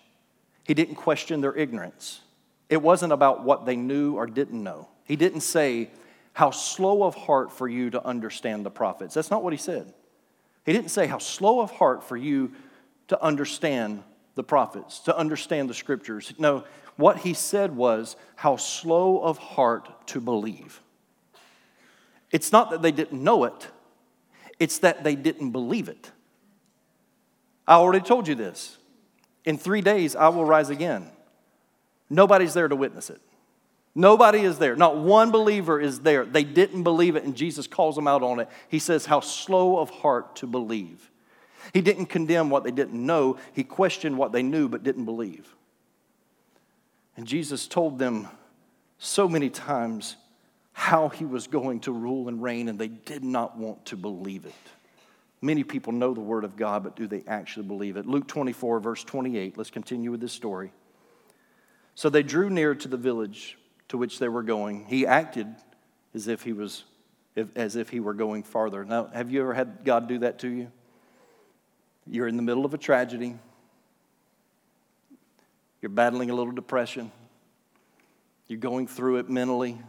he 0.63 0.73
didn't 0.73 0.95
question 0.95 1.41
their 1.41 1.55
ignorance. 1.55 2.21
It 2.69 2.81
wasn't 2.81 3.13
about 3.13 3.43
what 3.43 3.65
they 3.65 3.75
knew 3.75 4.15
or 4.15 4.25
didn't 4.25 4.63
know. 4.63 4.87
He 5.03 5.15
didn't 5.15 5.41
say, 5.41 5.91
How 6.31 6.49
slow 6.49 7.03
of 7.03 7.13
heart 7.13 7.51
for 7.51 7.67
you 7.67 7.89
to 7.91 8.03
understand 8.03 8.65
the 8.65 8.71
prophets. 8.71 9.13
That's 9.13 9.29
not 9.29 9.43
what 9.43 9.53
he 9.53 9.57
said. 9.57 9.93
He 10.65 10.73
didn't 10.73 10.89
say, 10.89 11.05
How 11.05 11.19
slow 11.19 11.59
of 11.59 11.69
heart 11.69 12.03
for 12.03 12.17
you 12.17 12.53
to 13.09 13.21
understand 13.21 14.01
the 14.35 14.43
prophets, 14.43 14.99
to 15.01 15.15
understand 15.15 15.69
the 15.69 15.73
scriptures. 15.73 16.33
No, 16.39 16.63
what 16.95 17.17
he 17.17 17.33
said 17.33 17.75
was, 17.75 18.15
how 18.35 18.55
slow 18.55 19.19
of 19.19 19.37
heart 19.37 20.07
to 20.07 20.21
believe. 20.21 20.81
It's 22.33 22.51
not 22.51 22.71
that 22.71 22.81
they 22.81 22.91
didn't 22.91 23.23
know 23.23 23.45
it, 23.45 23.69
it's 24.59 24.79
that 24.79 25.05
they 25.05 25.15
didn't 25.15 25.51
believe 25.51 25.87
it. 25.87 26.11
I 27.65 27.75
already 27.75 28.03
told 28.05 28.27
you 28.27 28.35
this. 28.35 28.77
In 29.45 29.57
three 29.57 29.81
days, 29.81 30.15
I 30.15 30.29
will 30.29 30.45
rise 30.45 30.69
again. 30.69 31.09
Nobody's 32.09 32.53
there 32.53 32.67
to 32.67 32.75
witness 32.75 33.09
it. 33.09 33.21
Nobody 33.95 34.39
is 34.39 34.57
there. 34.57 34.75
Not 34.75 34.97
one 34.97 35.31
believer 35.31 35.79
is 35.79 35.99
there. 35.99 36.25
They 36.25 36.43
didn't 36.43 36.83
believe 36.83 37.15
it, 37.15 37.23
and 37.23 37.35
Jesus 37.35 37.67
calls 37.67 37.95
them 37.95 38.07
out 38.07 38.23
on 38.23 38.39
it. 38.39 38.49
He 38.67 38.79
says, 38.79 39.05
How 39.05 39.19
slow 39.19 39.77
of 39.77 39.89
heart 39.89 40.35
to 40.37 40.47
believe. 40.47 41.11
He 41.73 41.81
didn't 41.81 42.07
condemn 42.07 42.49
what 42.49 42.63
they 42.63 42.71
didn't 42.71 43.05
know, 43.05 43.37
he 43.53 43.63
questioned 43.63 44.17
what 44.17 44.31
they 44.31 44.43
knew 44.43 44.67
but 44.67 44.83
didn't 44.83 45.05
believe. 45.05 45.55
And 47.15 47.27
Jesus 47.27 47.67
told 47.67 47.99
them 47.99 48.27
so 48.97 49.29
many 49.29 49.49
times 49.49 50.15
how 50.73 51.09
he 51.09 51.23
was 51.23 51.47
going 51.47 51.79
to 51.81 51.91
rule 51.91 52.27
and 52.27 52.41
reign, 52.41 52.67
and 52.67 52.77
they 52.77 52.87
did 52.87 53.23
not 53.23 53.57
want 53.57 53.85
to 53.85 53.95
believe 53.95 54.45
it. 54.45 54.53
Many 55.41 55.63
people 55.63 55.93
know 55.93 56.13
the 56.13 56.21
word 56.21 56.43
of 56.43 56.55
God, 56.55 56.83
but 56.83 56.95
do 56.95 57.05
they 57.05 57.23
actually 57.27 57.67
believe 57.67 57.97
it? 57.97 58.05
Luke 58.05 58.27
24, 58.27 58.79
verse 58.79 59.03
28. 59.03 59.57
Let's 59.57 59.69
continue 59.69 60.09
with 60.09 60.21
this 60.21 60.31
story. 60.31 60.71
So 61.95 62.09
they 62.09 62.23
drew 62.23 62.49
near 62.49 62.73
to 62.75 62.87
the 62.87 62.97
village 62.97 63.57
to 63.89 63.97
which 63.97 64.19
they 64.19 64.27
were 64.27 64.41
going. 64.41 64.85
He 64.85 65.05
acted 65.05 65.47
as 66.13 66.27
if 66.27 66.43
he 66.43 66.53
was 66.53 66.83
as 67.55 67.75
if 67.75 67.89
he 67.89 67.99
were 67.99 68.13
going 68.13 68.43
farther. 68.43 68.85
Now, 68.85 69.07
have 69.07 69.31
you 69.31 69.41
ever 69.41 69.55
had 69.55 69.79
God 69.83 70.07
do 70.07 70.19
that 70.19 70.39
to 70.39 70.47
you? 70.47 70.71
You're 72.05 72.27
in 72.27 72.35
the 72.35 72.43
middle 72.43 72.63
of 72.63 72.73
a 72.73 72.77
tragedy. 72.77 73.35
You're 75.81 75.89
battling 75.89 76.29
a 76.29 76.35
little 76.35 76.53
depression. 76.53 77.11
You're 78.47 78.59
going 78.59 78.87
through 78.87 79.17
it 79.17 79.29
mentally. 79.29 79.79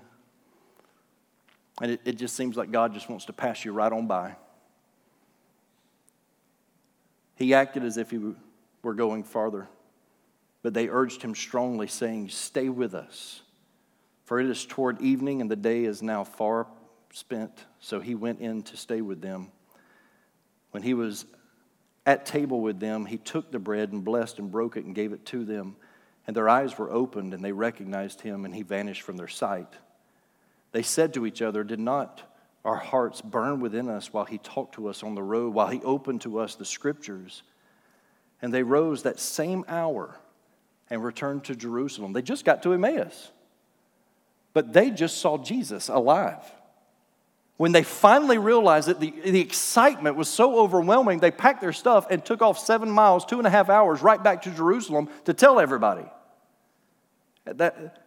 And 1.81 1.93
it, 1.93 2.01
it 2.05 2.13
just 2.19 2.37
seems 2.37 2.57
like 2.57 2.71
God 2.71 2.95
just 2.95 3.09
wants 3.09 3.25
to 3.27 3.33
pass 3.33 3.65
you 3.65 3.73
right 3.73 3.93
on 3.93 4.07
by. 4.07 4.37
He 7.37 7.53
acted 7.55 7.85
as 7.85 7.97
if 7.97 8.11
he 8.11 8.21
were 8.83 8.95
going 8.95 9.25
farther, 9.25 9.69
but 10.63 10.73
they 10.73 10.89
urged 10.89 11.23
him 11.23 11.35
strongly, 11.35 11.89
saying, 11.89 12.29
Stay 12.29 12.69
with 12.69 12.95
us, 12.95 13.43
for 14.25 14.41
it 14.41 14.47
is 14.47 14.65
toward 14.65 15.01
evening, 15.01 15.41
and 15.41 15.51
the 15.51 15.57
day 15.57 15.85
is 15.85 16.01
now 16.01 16.23
far 16.23 16.69
spent. 17.13 17.65
So 17.81 18.01
he 18.01 18.15
went 18.15 18.41
in 18.41 18.63
to 18.65 18.77
stay 18.77 19.01
with 19.01 19.21
them. 19.21 19.51
When 20.71 20.83
he 20.83 20.95
was 20.95 21.27
at 22.07 22.27
table 22.27 22.61
with 22.61 22.81
them, 22.81 23.07
he 23.07 23.17
took 23.17 23.51
the 23.51 23.59
bread 23.59 23.93
and 23.93 24.05
blessed 24.05 24.39
and 24.39 24.51
broke 24.51 24.77
it 24.77 24.85
and 24.85 24.95
gave 24.95 25.13
it 25.13 25.25
to 25.27 25.45
them. 25.45 25.77
And 26.27 26.35
their 26.35 26.49
eyes 26.49 26.77
were 26.79 26.91
opened 26.91 27.35
and 27.35 27.45
they 27.45 27.53
recognized 27.53 28.21
him 28.21 28.45
and 28.45 28.55
he 28.55 28.63
vanished 28.63 29.03
from 29.03 29.17
their 29.17 29.29
sight. 29.29 29.73
They 30.75 30.83
said 30.83 31.15
to 31.15 31.25
each 31.25 31.41
other, 31.41 31.63
Did 31.63 31.79
not 31.79 32.23
our 32.65 32.75
hearts 32.75 33.21
burn 33.23 33.61
within 33.61 33.89
us 33.89 34.13
while 34.13 34.25
he 34.25 34.39
talked 34.39 34.75
to 34.75 34.89
us 34.89 35.05
on 35.05 35.15
the 35.15 35.23
road, 35.23 35.55
while 35.55 35.69
he 35.69 35.81
opened 35.83 36.23
to 36.23 36.41
us 36.41 36.57
the 36.57 36.65
scriptures? 36.65 37.45
And 38.43 38.53
they 38.53 38.65
rose 38.65 39.05
that 39.05 39.21
same 39.21 39.65
hour 39.69 40.19
and 40.91 41.05
returned 41.05 41.45
to 41.45 41.55
Jerusalem. 41.55 42.13
They 42.13 42.23
just 42.23 42.45
got 42.45 42.65
to 42.65 42.73
Emmaus, 42.73 43.31
but 44.53 44.73
they 44.73 44.91
just 44.91 45.19
saw 45.19 45.39
Jesus 45.39 45.89
alive. 45.89 46.43
When 47.57 47.71
they 47.71 47.85
finally 47.85 48.39
realized 48.39 48.89
that 48.89 48.99
the, 48.99 49.15
the 49.25 49.41
excitement 49.41 50.17
was 50.17 50.29
so 50.29 50.59
overwhelming, 50.59 51.21
they 51.21 51.31
packed 51.31 51.61
their 51.61 51.73
stuff 51.73 52.09
and 52.11 52.25
took 52.25 52.43
off 52.43 52.59
seven 52.59 52.91
miles, 52.91 53.25
two 53.25 53.39
and 53.39 53.47
a 53.47 53.51
half 53.51 53.71
hours, 53.71 54.03
right 54.03 54.21
back 54.21 54.43
to 54.43 54.51
Jerusalem 54.51 55.09
to 55.27 55.35
tell 55.35 55.61
everybody. 55.61 56.05
That, 57.45 58.04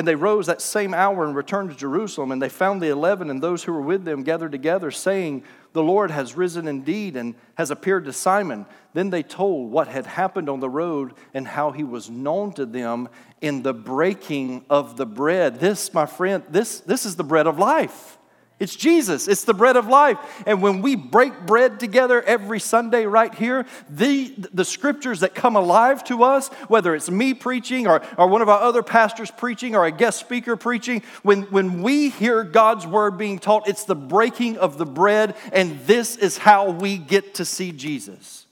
and 0.00 0.08
they 0.08 0.14
rose 0.14 0.46
that 0.46 0.62
same 0.62 0.94
hour 0.94 1.26
and 1.26 1.36
returned 1.36 1.68
to 1.68 1.76
Jerusalem, 1.76 2.32
and 2.32 2.40
they 2.40 2.48
found 2.48 2.80
the 2.80 2.88
eleven 2.88 3.28
and 3.28 3.42
those 3.42 3.62
who 3.62 3.72
were 3.74 3.82
with 3.82 4.02
them 4.06 4.22
gathered 4.22 4.50
together, 4.50 4.90
saying, 4.90 5.42
The 5.74 5.82
Lord 5.82 6.10
has 6.10 6.34
risen 6.34 6.66
indeed 6.66 7.18
and 7.18 7.34
has 7.56 7.70
appeared 7.70 8.06
to 8.06 8.12
Simon. 8.14 8.64
Then 8.94 9.10
they 9.10 9.22
told 9.22 9.70
what 9.70 9.88
had 9.88 10.06
happened 10.06 10.48
on 10.48 10.60
the 10.60 10.70
road 10.70 11.12
and 11.34 11.46
how 11.46 11.72
he 11.72 11.84
was 11.84 12.08
known 12.08 12.54
to 12.54 12.64
them 12.64 13.10
in 13.42 13.62
the 13.62 13.74
breaking 13.74 14.64
of 14.70 14.96
the 14.96 15.04
bread. 15.04 15.60
This, 15.60 15.92
my 15.92 16.06
friend, 16.06 16.44
this, 16.48 16.80
this 16.80 17.04
is 17.04 17.16
the 17.16 17.22
bread 17.22 17.46
of 17.46 17.58
life. 17.58 18.16
It's 18.60 18.76
Jesus. 18.76 19.26
It's 19.26 19.44
the 19.44 19.54
bread 19.54 19.76
of 19.76 19.86
life. 19.86 20.18
And 20.46 20.60
when 20.60 20.82
we 20.82 20.94
break 20.94 21.46
bread 21.46 21.80
together 21.80 22.20
every 22.20 22.60
Sunday 22.60 23.06
right 23.06 23.34
here, 23.34 23.64
the, 23.88 24.34
the 24.52 24.66
scriptures 24.66 25.20
that 25.20 25.34
come 25.34 25.56
alive 25.56 26.04
to 26.04 26.22
us, 26.22 26.48
whether 26.68 26.94
it's 26.94 27.10
me 27.10 27.32
preaching 27.32 27.86
or, 27.86 28.02
or 28.18 28.28
one 28.28 28.42
of 28.42 28.50
our 28.50 28.60
other 28.60 28.82
pastors 28.82 29.30
preaching 29.30 29.74
or 29.74 29.86
a 29.86 29.90
guest 29.90 30.20
speaker 30.20 30.56
preaching, 30.56 31.02
when, 31.22 31.44
when 31.44 31.82
we 31.82 32.10
hear 32.10 32.44
God's 32.44 32.86
word 32.86 33.16
being 33.16 33.38
taught, 33.38 33.66
it's 33.66 33.84
the 33.84 33.96
breaking 33.96 34.58
of 34.58 34.76
the 34.76 34.86
bread, 34.86 35.36
and 35.54 35.80
this 35.86 36.16
is 36.16 36.36
how 36.36 36.70
we 36.70 36.98
get 36.98 37.36
to 37.36 37.46
see 37.46 37.72
Jesus. 37.72 38.44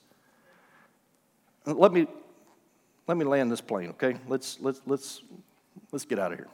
Let 1.67 1.91
me, 1.91 2.07
let 3.07 3.15
me 3.15 3.25
land 3.25 3.51
this 3.51 3.61
plane, 3.61 3.89
okay? 3.89 4.17
Let's, 4.27 4.57
let's, 4.59 4.81
let's, 4.87 5.21
let's 5.91 6.05
get 6.05 6.17
out 6.17 6.31
of 6.31 6.39
here. 6.39 6.47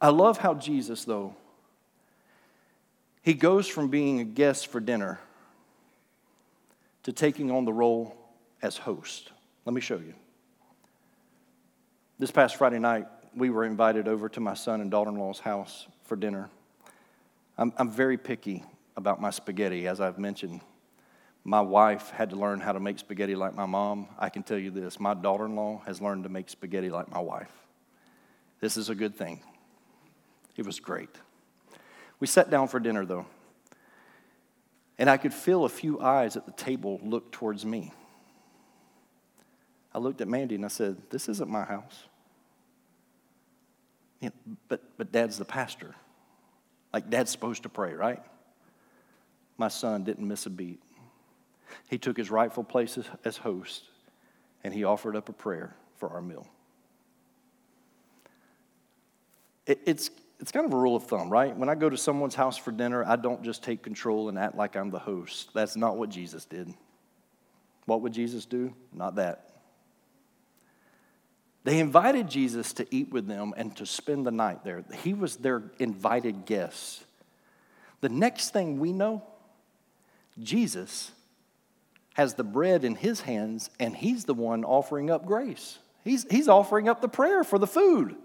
I 0.00 0.08
love 0.08 0.38
how 0.38 0.54
Jesus, 0.54 1.04
though, 1.04 1.34
he 3.22 3.34
goes 3.34 3.68
from 3.68 3.88
being 3.88 4.20
a 4.20 4.24
guest 4.24 4.68
for 4.68 4.80
dinner 4.80 5.20
to 7.02 7.12
taking 7.12 7.50
on 7.50 7.64
the 7.64 7.72
role 7.72 8.16
as 8.62 8.76
host. 8.76 9.30
Let 9.64 9.74
me 9.74 9.80
show 9.80 9.96
you. 9.96 10.14
This 12.18 12.30
past 12.30 12.56
Friday 12.56 12.78
night, 12.78 13.06
we 13.34 13.50
were 13.50 13.64
invited 13.64 14.08
over 14.08 14.28
to 14.30 14.40
my 14.40 14.54
son 14.54 14.80
and 14.80 14.90
daughter 14.90 15.10
in 15.10 15.16
law's 15.16 15.38
house 15.38 15.86
for 16.04 16.16
dinner. 16.16 16.48
I'm, 17.56 17.72
I'm 17.76 17.90
very 17.90 18.16
picky 18.16 18.64
about 18.96 19.20
my 19.20 19.30
spaghetti, 19.30 19.86
as 19.86 20.00
I've 20.00 20.18
mentioned. 20.18 20.60
My 21.44 21.60
wife 21.60 22.10
had 22.10 22.30
to 22.30 22.36
learn 22.36 22.60
how 22.60 22.72
to 22.72 22.80
make 22.80 22.98
spaghetti 22.98 23.34
like 23.34 23.54
my 23.54 23.66
mom. 23.66 24.08
I 24.18 24.28
can 24.28 24.42
tell 24.42 24.58
you 24.58 24.70
this 24.70 25.00
my 25.00 25.14
daughter 25.14 25.46
in 25.46 25.56
law 25.56 25.82
has 25.86 26.00
learned 26.00 26.24
to 26.24 26.28
make 26.28 26.50
spaghetti 26.50 26.90
like 26.90 27.10
my 27.10 27.20
wife. 27.20 27.52
This 28.60 28.76
is 28.76 28.90
a 28.90 28.94
good 28.94 29.14
thing. 29.14 29.40
It 30.60 30.66
was 30.66 30.78
great. 30.78 31.08
We 32.20 32.26
sat 32.26 32.50
down 32.50 32.68
for 32.68 32.78
dinner, 32.78 33.06
though, 33.06 33.24
and 34.98 35.08
I 35.08 35.16
could 35.16 35.32
feel 35.32 35.64
a 35.64 35.70
few 35.70 36.02
eyes 36.02 36.36
at 36.36 36.44
the 36.44 36.52
table 36.52 37.00
look 37.02 37.32
towards 37.32 37.64
me. 37.64 37.94
I 39.94 40.00
looked 40.00 40.20
at 40.20 40.28
Mandy 40.28 40.56
and 40.56 40.66
I 40.66 40.68
said, 40.68 40.98
This 41.08 41.30
isn't 41.30 41.48
my 41.48 41.64
house. 41.64 42.04
But, 44.68 44.82
but 44.98 45.10
dad's 45.10 45.38
the 45.38 45.46
pastor. 45.46 45.94
Like, 46.92 47.08
dad's 47.08 47.30
supposed 47.30 47.62
to 47.62 47.70
pray, 47.70 47.94
right? 47.94 48.22
My 49.56 49.68
son 49.68 50.04
didn't 50.04 50.28
miss 50.28 50.44
a 50.44 50.50
beat. 50.50 50.82
He 51.88 51.96
took 51.96 52.18
his 52.18 52.30
rightful 52.30 52.64
place 52.64 52.98
as, 52.98 53.06
as 53.24 53.38
host 53.38 53.84
and 54.62 54.74
he 54.74 54.84
offered 54.84 55.16
up 55.16 55.30
a 55.30 55.32
prayer 55.32 55.74
for 55.96 56.10
our 56.10 56.20
meal. 56.20 56.46
It, 59.66 59.80
it's, 59.86 60.10
it's 60.40 60.50
kind 60.50 60.64
of 60.64 60.72
a 60.72 60.76
rule 60.76 60.96
of 60.96 61.04
thumb, 61.04 61.28
right? 61.28 61.54
When 61.54 61.68
I 61.68 61.74
go 61.74 61.90
to 61.90 61.96
someone's 61.96 62.34
house 62.34 62.56
for 62.56 62.72
dinner, 62.72 63.04
I 63.06 63.16
don't 63.16 63.42
just 63.42 63.62
take 63.62 63.82
control 63.82 64.28
and 64.30 64.38
act 64.38 64.56
like 64.56 64.74
I'm 64.74 64.90
the 64.90 64.98
host. 64.98 65.50
That's 65.52 65.76
not 65.76 65.98
what 65.98 66.08
Jesus 66.08 66.46
did. 66.46 66.72
What 67.84 68.00
would 68.02 68.12
Jesus 68.12 68.46
do? 68.46 68.72
Not 68.92 69.16
that. 69.16 69.50
They 71.64 71.78
invited 71.78 72.28
Jesus 72.28 72.72
to 72.74 72.86
eat 72.90 73.10
with 73.10 73.26
them 73.26 73.52
and 73.56 73.76
to 73.76 73.84
spend 73.84 74.26
the 74.26 74.30
night 74.30 74.64
there. 74.64 74.82
He 75.02 75.12
was 75.12 75.36
their 75.36 75.62
invited 75.78 76.46
guest. 76.46 77.04
The 78.00 78.08
next 78.08 78.50
thing 78.50 78.80
we 78.80 78.94
know, 78.94 79.22
Jesus 80.42 81.12
has 82.14 82.34
the 82.34 82.44
bread 82.44 82.82
in 82.82 82.94
his 82.94 83.20
hands 83.20 83.68
and 83.78 83.94
he's 83.94 84.24
the 84.24 84.34
one 84.34 84.64
offering 84.64 85.10
up 85.10 85.26
grace. 85.26 85.78
He's, 86.02 86.26
he's 86.30 86.48
offering 86.48 86.88
up 86.88 87.02
the 87.02 87.08
prayer 87.08 87.44
for 87.44 87.58
the 87.58 87.66
food. 87.66 88.16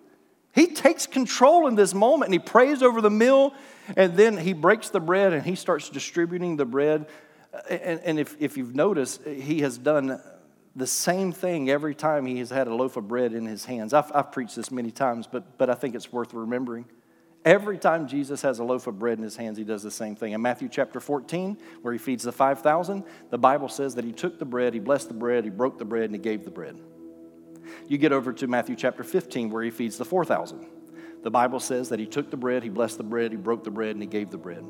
He 0.56 0.68
takes 0.68 1.06
control 1.06 1.68
in 1.68 1.76
this 1.76 1.94
moment 1.94 2.32
and 2.32 2.34
he 2.34 2.40
prays 2.40 2.82
over 2.82 3.02
the 3.02 3.12
meal 3.12 3.54
and 3.98 4.16
then 4.16 4.38
he 4.38 4.54
breaks 4.54 4.90
the 4.90 5.02
bread 5.02 5.34
and 5.34 5.44
he 5.44 5.54
starts 5.56 5.90
distributing 5.90 6.56
the 6.56 6.66
bread. 6.66 7.08
And, 7.70 8.00
and 8.00 8.20
if, 8.20 8.38
if 8.40 8.56
you've 8.56 8.74
noticed, 8.74 9.22
he 9.26 9.60
has 9.62 9.78
done 9.78 10.22
the 10.74 10.88
same 10.88 11.34
thing 11.34 11.70
every 11.70 11.94
time 11.94 12.26
he 12.26 12.40
has 12.40 12.50
had 12.50 12.68
a 12.68 12.74
loaf 12.74 12.96
of 12.96 13.06
bread 13.06 13.34
in 13.34 13.46
his 13.46 13.66
hands. 13.66 13.94
I've, 13.94 14.10
I've 14.16 14.32
preached 14.32 14.56
this 14.56 14.72
many 14.72 14.92
times, 14.92 15.28
but, 15.28 15.58
but 15.58 15.70
I 15.70 15.74
think 15.74 15.94
it's 15.94 16.12
worth 16.12 16.34
remembering. 16.34 16.86
Every 17.44 17.78
time 17.78 18.08
Jesus 18.08 18.42
has 18.42 18.60
a 18.60 18.64
loaf 18.64 18.88
of 18.88 18.98
bread 18.98 19.18
in 19.18 19.24
his 19.24 19.36
hands, 19.36 19.58
he 19.58 19.66
does 19.66 19.84
the 19.84 19.92
same 19.92 20.16
thing. 20.16 20.32
In 20.32 20.42
Matthew 20.42 20.70
chapter 20.70 21.02
14, 21.02 21.58
where 21.82 21.94
he 21.94 22.00
feeds 22.00 22.24
the 22.24 22.32
5,000, 22.32 23.04
the 23.30 23.38
Bible 23.38 23.68
says 23.70 23.96
that 23.96 24.06
he 24.06 24.14
took 24.14 24.40
the 24.40 24.46
bread, 24.46 24.74
he 24.74 24.80
blessed 24.80 25.10
the 25.10 25.14
bread, 25.14 25.44
he 25.44 25.50
broke 25.50 25.78
the 25.78 25.86
bread, 25.86 26.06
and 26.06 26.16
he 26.16 26.20
gave 26.20 26.44
the 26.46 26.52
bread. 26.52 26.80
You 27.88 27.98
get 27.98 28.12
over 28.12 28.34
to 28.34 28.48
Matthew 28.48 28.76
chapter 28.76 29.04
15, 29.04 29.50
where 29.50 29.64
he 29.64 29.72
feeds 29.72 29.98
the 29.98 30.06
4,000. 30.06 30.66
The 31.24 31.32
Bible 31.32 31.60
says 31.60 31.90
that 31.90 32.00
he 32.00 32.06
took 32.06 32.30
the 32.30 32.38
bread, 32.38 32.64
he 32.64 32.70
blessed 32.70 32.98
the 32.98 33.04
bread, 33.04 33.32
he 33.32 33.38
broke 33.38 33.64
the 33.64 33.72
bread, 33.72 33.96
and 33.96 34.02
he 34.02 34.08
gave 34.08 34.30
the 34.30 34.38
bread. 34.38 34.64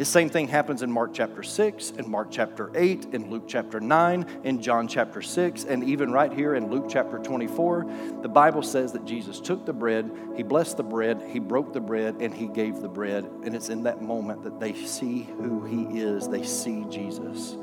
The 0.00 0.06
same 0.06 0.30
thing 0.30 0.48
happens 0.48 0.80
in 0.80 0.90
Mark 0.90 1.12
chapter 1.12 1.42
6, 1.42 1.90
in 1.90 2.10
Mark 2.10 2.28
chapter 2.30 2.70
8, 2.74 3.08
in 3.12 3.28
Luke 3.30 3.44
chapter 3.46 3.80
9, 3.80 4.40
in 4.44 4.62
John 4.62 4.88
chapter 4.88 5.20
6, 5.20 5.64
and 5.64 5.84
even 5.84 6.10
right 6.10 6.32
here 6.32 6.54
in 6.54 6.70
Luke 6.70 6.86
chapter 6.88 7.18
24. 7.18 7.84
The 8.22 8.28
Bible 8.30 8.62
says 8.62 8.92
that 8.92 9.04
Jesus 9.04 9.40
took 9.40 9.66
the 9.66 9.74
bread, 9.74 10.10
he 10.34 10.42
blessed 10.42 10.78
the 10.78 10.82
bread, 10.82 11.20
he 11.28 11.38
broke 11.38 11.74
the 11.74 11.82
bread, 11.82 12.16
and 12.20 12.32
he 12.32 12.46
gave 12.46 12.80
the 12.80 12.88
bread. 12.88 13.26
And 13.44 13.54
it's 13.54 13.68
in 13.68 13.82
that 13.82 14.00
moment 14.00 14.42
that 14.44 14.58
they 14.58 14.72
see 14.72 15.24
who 15.36 15.66
he 15.66 16.00
is, 16.00 16.26
they 16.30 16.44
see 16.44 16.86
Jesus. 16.88 17.58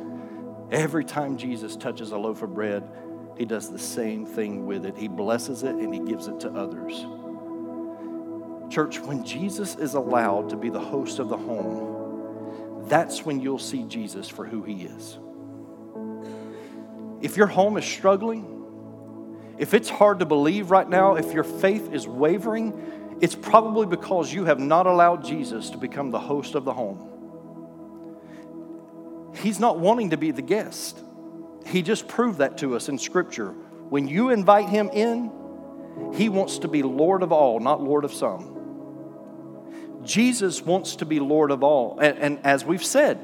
Every 0.69 1.05
time 1.05 1.37
Jesus 1.37 1.75
touches 1.75 2.11
a 2.11 2.17
loaf 2.17 2.43
of 2.43 2.53
bread, 2.53 2.87
he 3.37 3.45
does 3.45 3.69
the 3.69 3.79
same 3.79 4.25
thing 4.25 4.65
with 4.65 4.85
it. 4.85 4.97
He 4.97 5.07
blesses 5.07 5.63
it 5.63 5.75
and 5.75 5.93
he 5.93 5.99
gives 5.99 6.27
it 6.27 6.39
to 6.41 6.49
others. 6.49 7.05
Church, 8.71 8.99
when 8.99 9.23
Jesus 9.23 9.75
is 9.75 9.93
allowed 9.93 10.49
to 10.49 10.57
be 10.57 10.69
the 10.69 10.79
host 10.79 11.19
of 11.19 11.29
the 11.29 11.37
home, 11.37 12.85
that's 12.87 13.25
when 13.25 13.39
you'll 13.39 13.59
see 13.59 13.83
Jesus 13.83 14.27
for 14.27 14.45
who 14.45 14.63
he 14.63 14.83
is. 14.83 15.17
If 17.21 17.37
your 17.37 17.47
home 17.47 17.77
is 17.77 17.85
struggling, 17.85 18.53
if 19.57 19.73
it's 19.73 19.89
hard 19.89 20.19
to 20.19 20.25
believe 20.25 20.71
right 20.71 20.87
now, 20.87 21.15
if 21.15 21.33
your 21.33 21.43
faith 21.43 21.91
is 21.93 22.07
wavering, 22.07 23.17
it's 23.21 23.35
probably 23.35 23.87
because 23.87 24.31
you 24.33 24.45
have 24.45 24.59
not 24.59 24.85
allowed 24.85 25.25
Jesus 25.25 25.69
to 25.71 25.77
become 25.77 26.11
the 26.11 26.19
host 26.19 26.55
of 26.55 26.65
the 26.65 26.73
home. 26.73 27.09
He's 29.35 29.59
not 29.59 29.79
wanting 29.79 30.11
to 30.11 30.17
be 30.17 30.31
the 30.31 30.41
guest. 30.41 30.99
He 31.67 31.81
just 31.81 32.07
proved 32.07 32.39
that 32.39 32.57
to 32.59 32.75
us 32.75 32.89
in 32.89 32.97
Scripture. 32.97 33.49
When 33.89 34.07
you 34.07 34.29
invite 34.29 34.69
Him 34.69 34.89
in, 34.89 35.31
He 36.13 36.29
wants 36.29 36.59
to 36.59 36.67
be 36.67 36.83
Lord 36.83 37.23
of 37.23 37.31
all, 37.31 37.59
not 37.59 37.81
Lord 37.81 38.05
of 38.05 38.13
some. 38.13 38.53
Jesus 40.03 40.61
wants 40.61 40.97
to 40.97 41.05
be 41.05 41.19
Lord 41.19 41.51
of 41.51 41.63
all. 41.63 41.99
And, 41.99 42.17
and, 42.17 42.39
as 42.45 42.63
we've 42.63 42.83
said, 42.83 43.19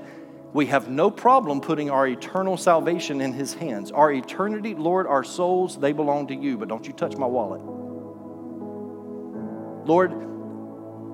we 0.51 0.65
have 0.67 0.89
no 0.89 1.09
problem 1.09 1.61
putting 1.61 1.89
our 1.89 2.07
eternal 2.07 2.57
salvation 2.57 3.21
in 3.21 3.33
His 3.33 3.53
hands. 3.53 3.91
Our 3.91 4.11
eternity, 4.11 4.75
Lord, 4.75 5.07
our 5.07 5.23
souls, 5.23 5.77
they 5.79 5.93
belong 5.93 6.27
to 6.27 6.35
you, 6.35 6.57
but 6.57 6.67
don't 6.67 6.85
you 6.85 6.93
touch 6.93 7.15
my 7.15 7.25
wallet. 7.25 7.61
Lord, 9.87 10.11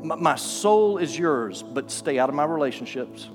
my 0.04 0.36
soul 0.36 0.98
is 0.98 1.18
yours, 1.18 1.64
but 1.64 1.92
stay 1.92 2.20
out 2.20 2.30
of 2.30 2.36
my 2.36 2.46
relationships. 2.46 3.30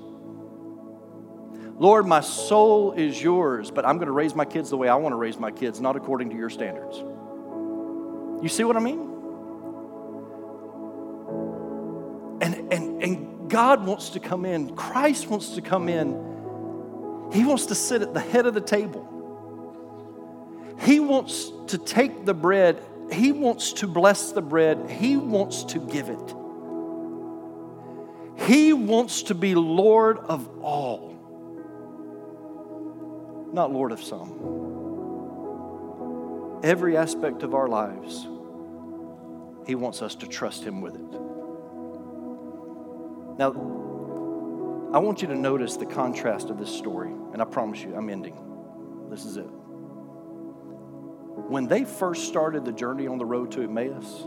Lord, 1.77 2.07
my 2.07 2.21
soul 2.21 2.93
is 2.93 3.21
yours, 3.21 3.69
but 3.69 3.85
I'm 3.85 3.97
going 3.97 4.07
to 4.07 4.13
raise 4.13 4.33
my 4.33 4.45
kids 4.45 4.69
the 4.69 4.77
way 4.77 4.87
I 4.87 4.95
want 4.95 5.11
to 5.11 5.17
raise 5.17 5.37
my 5.37 5.51
kids, 5.51 5.81
not 5.81 5.97
according 5.97 6.29
to 6.29 6.35
your 6.35 6.49
standards. 6.49 6.97
You 8.41 8.47
see 8.47 8.63
what 8.63 8.77
I 8.77 8.79
mean? 8.79 8.99
And, 12.41 12.73
and, 12.73 13.03
and 13.03 13.49
God 13.49 13.85
wants 13.85 14.11
to 14.11 14.21
come 14.21 14.45
in, 14.45 14.75
Christ 14.75 15.27
wants 15.27 15.55
to 15.55 15.61
come 15.61 15.89
in. 15.89 16.33
He 17.33 17.43
wants 17.43 17.65
to 17.67 17.75
sit 17.75 18.01
at 18.01 18.13
the 18.13 18.21
head 18.21 18.45
of 18.45 18.53
the 18.53 18.61
table. 18.61 19.11
He 20.79 20.99
wants 21.01 21.51
to 21.67 21.77
take 21.77 22.25
the 22.25 22.33
bread, 22.33 22.81
He 23.11 23.33
wants 23.33 23.73
to 23.73 23.87
bless 23.87 24.31
the 24.31 24.41
bread, 24.41 24.89
He 24.89 25.17
wants 25.17 25.63
to 25.65 25.79
give 25.79 26.09
it. 26.09 26.35
He 28.47 28.71
wants 28.73 29.23
to 29.23 29.35
be 29.35 29.55
Lord 29.55 30.19
of 30.19 30.47
all 30.61 31.14
not 33.55 33.71
Lord 33.71 33.91
of 33.91 34.03
some. 34.03 34.61
Every 36.63 36.97
aspect 36.97 37.41
of 37.41 37.55
our 37.55 37.67
lives, 37.67 38.27
He 39.65 39.73
wants 39.75 40.01
us 40.01 40.13
to 40.15 40.27
trust 40.27 40.63
Him 40.63 40.81
with 40.81 40.95
it. 40.95 41.01
Now, 43.39 43.51
I 44.93 44.99
want 44.99 45.21
you 45.21 45.27
to 45.29 45.35
notice 45.35 45.77
the 45.77 45.85
contrast 45.85 46.49
of 46.49 46.59
this 46.59 46.69
story, 46.69 47.11
and 47.33 47.41
I 47.41 47.45
promise 47.45 47.81
you, 47.81 47.95
I'm 47.95 48.09
ending. 48.09 48.37
This 49.09 49.25
is 49.25 49.37
it. 49.37 49.49
When 51.47 51.67
they 51.67 51.83
first 51.85 52.27
started 52.27 52.65
the 52.65 52.71
journey 52.71 53.07
on 53.07 53.17
the 53.17 53.25
road 53.25 53.51
to 53.53 53.61
Emmaus, 53.61 54.25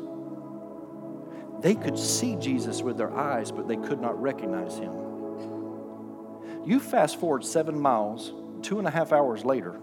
they 1.61 1.75
could 1.75 1.99
see 1.99 2.37
Jesus 2.37 2.83
with 2.83 2.97
their 2.97 3.15
eyes, 3.17 3.51
but 3.51 3.67
they 3.67 3.77
could 3.77 4.01
not 4.01 4.21
recognize 4.21 4.79
him. 4.79 4.93
You 6.65 6.81
fast 6.81 7.19
forward 7.19 7.45
seven 7.45 7.81
miles 7.81 8.33
two 8.63 8.79
and 8.79 8.87
a 8.87 8.91
half 8.91 9.13
hours 9.13 9.45
later. 9.45 9.81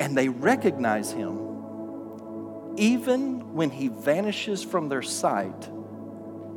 And 0.00 0.16
they 0.16 0.28
recognize 0.28 1.10
him 1.10 1.48
even 2.76 3.54
when 3.54 3.70
he 3.70 3.88
vanishes 3.88 4.62
from 4.62 4.88
their 4.88 5.02
sight 5.02 5.68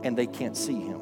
and 0.03 0.15
they 0.15 0.27
can't 0.27 0.55
see 0.55 0.79
him. 0.79 1.01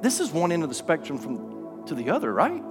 This 0.00 0.20
is 0.20 0.30
one 0.30 0.52
end 0.52 0.62
of 0.62 0.68
the 0.68 0.74
spectrum 0.74 1.18
from 1.18 1.84
to 1.86 1.94
the 1.94 2.10
other, 2.10 2.32
right? 2.32 2.62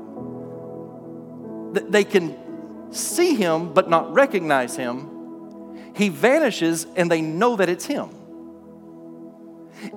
They 1.92 2.04
can 2.04 2.94
see 2.94 3.36
him 3.36 3.74
but 3.74 3.90
not 3.90 4.14
recognize 4.14 4.76
him. 4.76 5.94
He 5.96 6.10
vanishes 6.10 6.88
and 6.96 7.12
they 7.12 7.22
know 7.22 7.58
that 7.58 7.68
it's 7.70 7.86
him. 7.86 8.10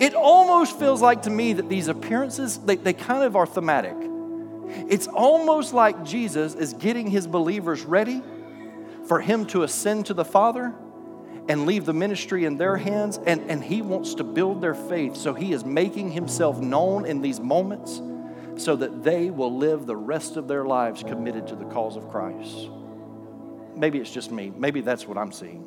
It 0.00 0.14
almost 0.14 0.78
feels 0.78 1.02
like 1.02 1.22
to 1.22 1.30
me 1.30 1.52
that 1.54 1.68
these 1.68 1.88
appearances, 1.88 2.58
they, 2.58 2.76
they 2.76 2.92
kind 2.92 3.24
of 3.24 3.36
are 3.36 3.46
thematic. 3.46 3.96
It's 4.88 5.06
almost 5.06 5.74
like 5.74 6.04
Jesus 6.04 6.54
is 6.54 6.72
getting 6.74 7.08
his 7.08 7.26
believers 7.26 7.82
ready 7.82 8.22
for 9.06 9.20
him 9.20 9.46
to 9.46 9.62
ascend 9.62 10.06
to 10.06 10.14
the 10.14 10.24
Father. 10.24 10.72
and 11.48 11.66
leave 11.66 11.84
the 11.84 11.92
ministry 11.92 12.44
in 12.44 12.56
their 12.56 12.76
hands, 12.76 13.18
and, 13.26 13.50
and 13.50 13.62
He 13.62 13.82
wants 13.82 14.14
to 14.14 14.24
build 14.24 14.62
their 14.62 14.74
faith. 14.74 15.16
So 15.16 15.34
He 15.34 15.52
is 15.52 15.64
making 15.64 16.10
Himself 16.12 16.58
known 16.58 17.04
in 17.04 17.20
these 17.20 17.40
moments 17.40 18.00
so 18.56 18.76
that 18.76 19.02
they 19.02 19.30
will 19.30 19.54
live 19.56 19.84
the 19.84 19.96
rest 19.96 20.36
of 20.36 20.48
their 20.48 20.64
lives 20.64 21.02
committed 21.02 21.48
to 21.48 21.56
the 21.56 21.64
cause 21.66 21.96
of 21.96 22.08
Christ. 22.08 22.70
Maybe 23.76 23.98
it's 23.98 24.10
just 24.10 24.30
me. 24.30 24.52
Maybe 24.56 24.80
that's 24.80 25.06
what 25.06 25.18
I'm 25.18 25.32
seeing. 25.32 25.66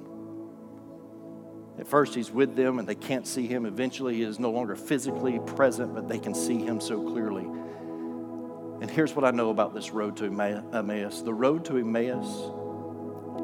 At 1.80 1.88
first, 1.88 2.16
he's 2.16 2.32
with 2.32 2.56
them 2.56 2.80
and 2.80 2.88
they 2.88 2.96
can't 2.96 3.28
see 3.28 3.48
him. 3.48 3.66
Eventually, 3.66 4.16
he 4.16 4.24
is 4.24 4.40
no 4.40 4.50
longer 4.50 4.76
physically 4.76 5.40
present, 5.40 5.94
but 5.94 6.08
they 6.08 6.18
can 6.20 6.34
see 6.34 6.58
him 6.58 6.82
so 6.82 7.02
clearly. 7.02 7.46
And 8.82 8.90
here's 8.90 9.16
what 9.16 9.26
I 9.26 9.32
know 9.32 9.50
about 9.50 9.74
this 9.74 9.92
road 9.92 10.18
to 10.18 10.26
Emmaus 10.26 11.22
the 11.22 11.34
road 11.34 11.66
to 11.66 11.78
Emmaus, 11.78 12.52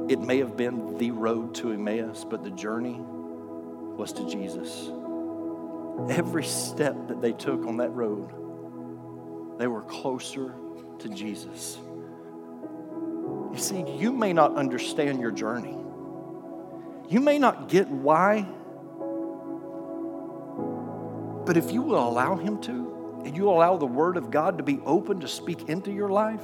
it 0.09 0.19
may 0.19 0.39
have 0.39 0.57
been 0.57 0.97
the 0.97 1.11
road 1.11 1.55
to 1.55 1.71
Emmaus, 1.71 2.25
but 2.25 2.43
the 2.43 2.51
journey 2.51 2.99
was 2.99 4.13
to 4.13 4.27
Jesus. 4.29 4.89
Every 6.09 6.43
step 6.43 7.07
that 7.07 7.21
they 7.21 7.33
took 7.33 7.65
on 7.65 7.77
that 7.77 7.91
road, 7.91 8.29
they 9.59 9.67
were 9.67 9.83
closer 9.83 10.55
to 10.99 11.09
Jesus. 11.09 11.77
You 13.53 13.59
see, 13.59 13.83
you 13.97 14.11
may 14.11 14.33
not 14.33 14.55
understand 14.55 15.19
your 15.19 15.31
journey. 15.31 15.82
You 17.13 17.19
may 17.19 17.37
not 17.37 17.69
get 17.69 17.87
why, 17.89 18.41
but 21.45 21.57
if 21.57 21.71
you 21.71 21.83
will 21.83 22.09
allow 22.09 22.35
Him 22.35 22.59
to, 22.61 23.21
and 23.23 23.37
you 23.37 23.51
allow 23.51 23.77
the 23.77 23.85
Word 23.85 24.17
of 24.17 24.31
God 24.31 24.57
to 24.57 24.63
be 24.63 24.79
open 24.83 25.19
to 25.19 25.27
speak 25.27 25.69
into 25.69 25.91
your 25.91 26.09
life, 26.09 26.41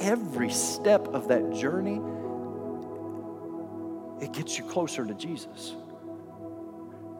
every 0.00 0.50
step 0.50 1.06
of 1.06 1.28
that 1.28 1.52
journey, 1.52 2.00
it 4.20 4.32
gets 4.32 4.58
you 4.58 4.64
closer 4.64 5.06
to 5.06 5.14
Jesus. 5.14 5.76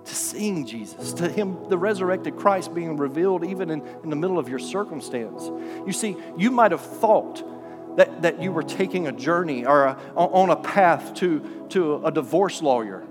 To 0.04 0.14
seeing 0.16 0.66
Jesus, 0.66 1.12
to 1.12 1.28
Him, 1.28 1.68
the 1.68 1.78
resurrected 1.78 2.34
Christ 2.34 2.74
being 2.74 2.96
revealed 2.96 3.44
even 3.44 3.70
in, 3.70 3.86
in 4.02 4.10
the 4.10 4.16
middle 4.16 4.40
of 4.40 4.48
your 4.48 4.58
circumstance. 4.58 5.44
You 5.86 5.92
see, 5.92 6.16
you 6.36 6.50
might 6.50 6.72
have 6.72 6.80
thought 6.80 7.44
that, 7.98 8.22
that 8.22 8.40
you 8.40 8.52
were 8.52 8.62
taking 8.62 9.08
a 9.08 9.12
journey 9.12 9.66
or 9.66 9.86
a, 9.86 9.96
on 10.14 10.50
a 10.50 10.56
path 10.56 11.14
to, 11.14 11.66
to 11.70 11.96
a 12.06 12.12
divorce 12.12 12.62
lawyer. 12.62 13.04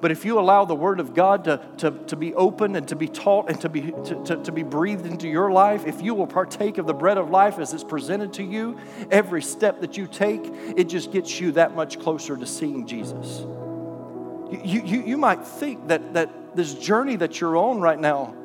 But 0.00 0.12
if 0.12 0.24
you 0.24 0.38
allow 0.38 0.64
the 0.64 0.76
Word 0.76 1.00
of 1.00 1.12
God 1.12 1.42
to, 1.44 1.60
to, 1.78 1.90
to 1.90 2.14
be 2.14 2.32
open 2.34 2.76
and 2.76 2.86
to 2.86 2.94
be 2.94 3.08
taught 3.08 3.50
and 3.50 3.60
to 3.62 3.68
be, 3.68 3.80
to, 3.80 4.22
to, 4.26 4.36
to, 4.44 4.52
be 4.52 4.62
breathed 4.62 5.06
into 5.06 5.26
your 5.26 5.50
life, 5.50 5.86
if 5.86 6.02
you 6.02 6.14
will 6.14 6.28
partake 6.28 6.78
of 6.78 6.86
the 6.86 6.94
bread 6.94 7.18
of 7.18 7.30
life 7.30 7.58
as 7.58 7.74
it's 7.74 7.82
presented 7.82 8.34
to 8.34 8.44
you, 8.44 8.78
every 9.10 9.42
step 9.42 9.80
that 9.80 9.96
you 9.96 10.06
take, 10.06 10.42
it 10.76 10.84
just 10.84 11.10
gets 11.10 11.40
you 11.40 11.50
that 11.52 11.74
much 11.74 11.98
closer 11.98 12.36
to 12.36 12.46
seeing 12.46 12.86
Jesus. 12.86 13.40
You, 13.40 14.82
you, 14.84 15.02
you 15.02 15.16
might 15.16 15.44
think 15.44 15.88
that, 15.88 16.14
that 16.14 16.54
this 16.54 16.74
journey 16.74 17.16
that 17.16 17.40
you're 17.40 17.56
on 17.56 17.80
right 17.80 17.98
now, 17.98 18.36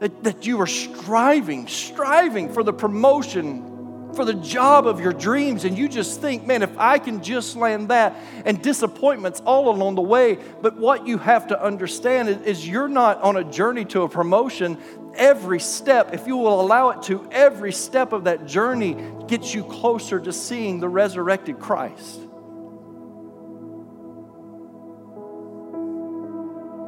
that, 0.00 0.24
that 0.24 0.44
you 0.44 0.60
are 0.60 0.66
striving, 0.66 1.68
striving 1.68 2.52
for 2.52 2.62
the 2.62 2.74
promotion 2.74 3.71
for 4.14 4.24
the 4.24 4.34
job 4.34 4.86
of 4.86 5.00
your 5.00 5.12
dreams, 5.12 5.64
and 5.64 5.76
you 5.76 5.88
just 5.88 6.20
think, 6.20 6.46
man, 6.46 6.62
if 6.62 6.76
I 6.78 6.98
can 6.98 7.22
just 7.22 7.56
land 7.56 7.88
that, 7.88 8.14
and 8.44 8.60
disappointments 8.62 9.40
all 9.44 9.68
along 9.68 9.94
the 9.94 10.02
way. 10.02 10.38
But 10.60 10.76
what 10.76 11.06
you 11.06 11.18
have 11.18 11.46
to 11.48 11.62
understand 11.62 12.28
is, 12.28 12.68
you're 12.68 12.88
not 12.88 13.20
on 13.22 13.36
a 13.36 13.44
journey 13.44 13.84
to 13.86 14.02
a 14.02 14.08
promotion. 14.08 14.78
Every 15.14 15.60
step, 15.60 16.14
if 16.14 16.26
you 16.26 16.36
will 16.36 16.60
allow 16.60 16.90
it 16.90 17.02
to, 17.04 17.28
every 17.30 17.72
step 17.72 18.12
of 18.12 18.24
that 18.24 18.46
journey 18.46 18.96
gets 19.28 19.54
you 19.54 19.64
closer 19.64 20.20
to 20.20 20.32
seeing 20.32 20.80
the 20.80 20.88
resurrected 20.88 21.58
Christ. 21.58 22.20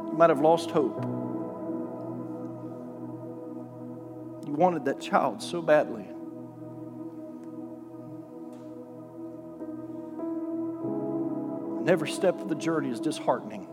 You 0.07 0.17
might 0.17 0.29
have 0.29 0.41
lost 0.41 0.71
hope. 0.71 1.03
You 4.47 4.53
wanted 4.53 4.85
that 4.85 5.01
child 5.01 5.43
so 5.43 5.61
badly. 5.61 6.07
And 11.85 11.91
every 11.91 12.09
step 12.09 12.41
of 12.41 12.49
the 12.49 12.55
journey 12.55 12.89
is 12.89 12.99
disheartening. 12.99 13.67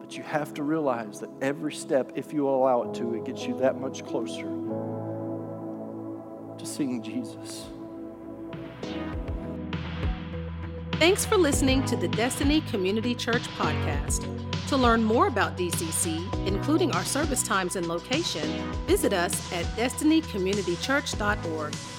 But 0.00 0.16
you 0.16 0.24
have 0.24 0.52
to 0.54 0.64
realize 0.64 1.20
that 1.20 1.30
every 1.40 1.72
step, 1.72 2.10
if 2.16 2.32
you 2.32 2.48
allow 2.48 2.82
it 2.82 2.94
to, 2.94 3.14
it 3.14 3.24
gets 3.24 3.46
you 3.46 3.56
that 3.60 3.80
much 3.80 4.04
closer 4.04 4.42
to 6.58 6.66
seeing 6.66 7.00
Jesus. 7.00 7.66
Thanks 10.94 11.24
for 11.24 11.36
listening 11.36 11.84
to 11.84 11.94
the 11.94 12.08
Destiny 12.08 12.60
Community 12.62 13.14
Church 13.14 13.44
podcast. 13.56 14.26
To 14.66 14.76
learn 14.76 15.04
more 15.04 15.28
about 15.28 15.56
DCC, 15.56 16.44
including 16.44 16.90
our 16.90 17.04
service 17.04 17.44
times 17.44 17.76
and 17.76 17.86
location, 17.86 18.50
visit 18.88 19.12
us 19.12 19.52
at 19.52 19.64
destinycommunitychurch.org. 19.76 21.93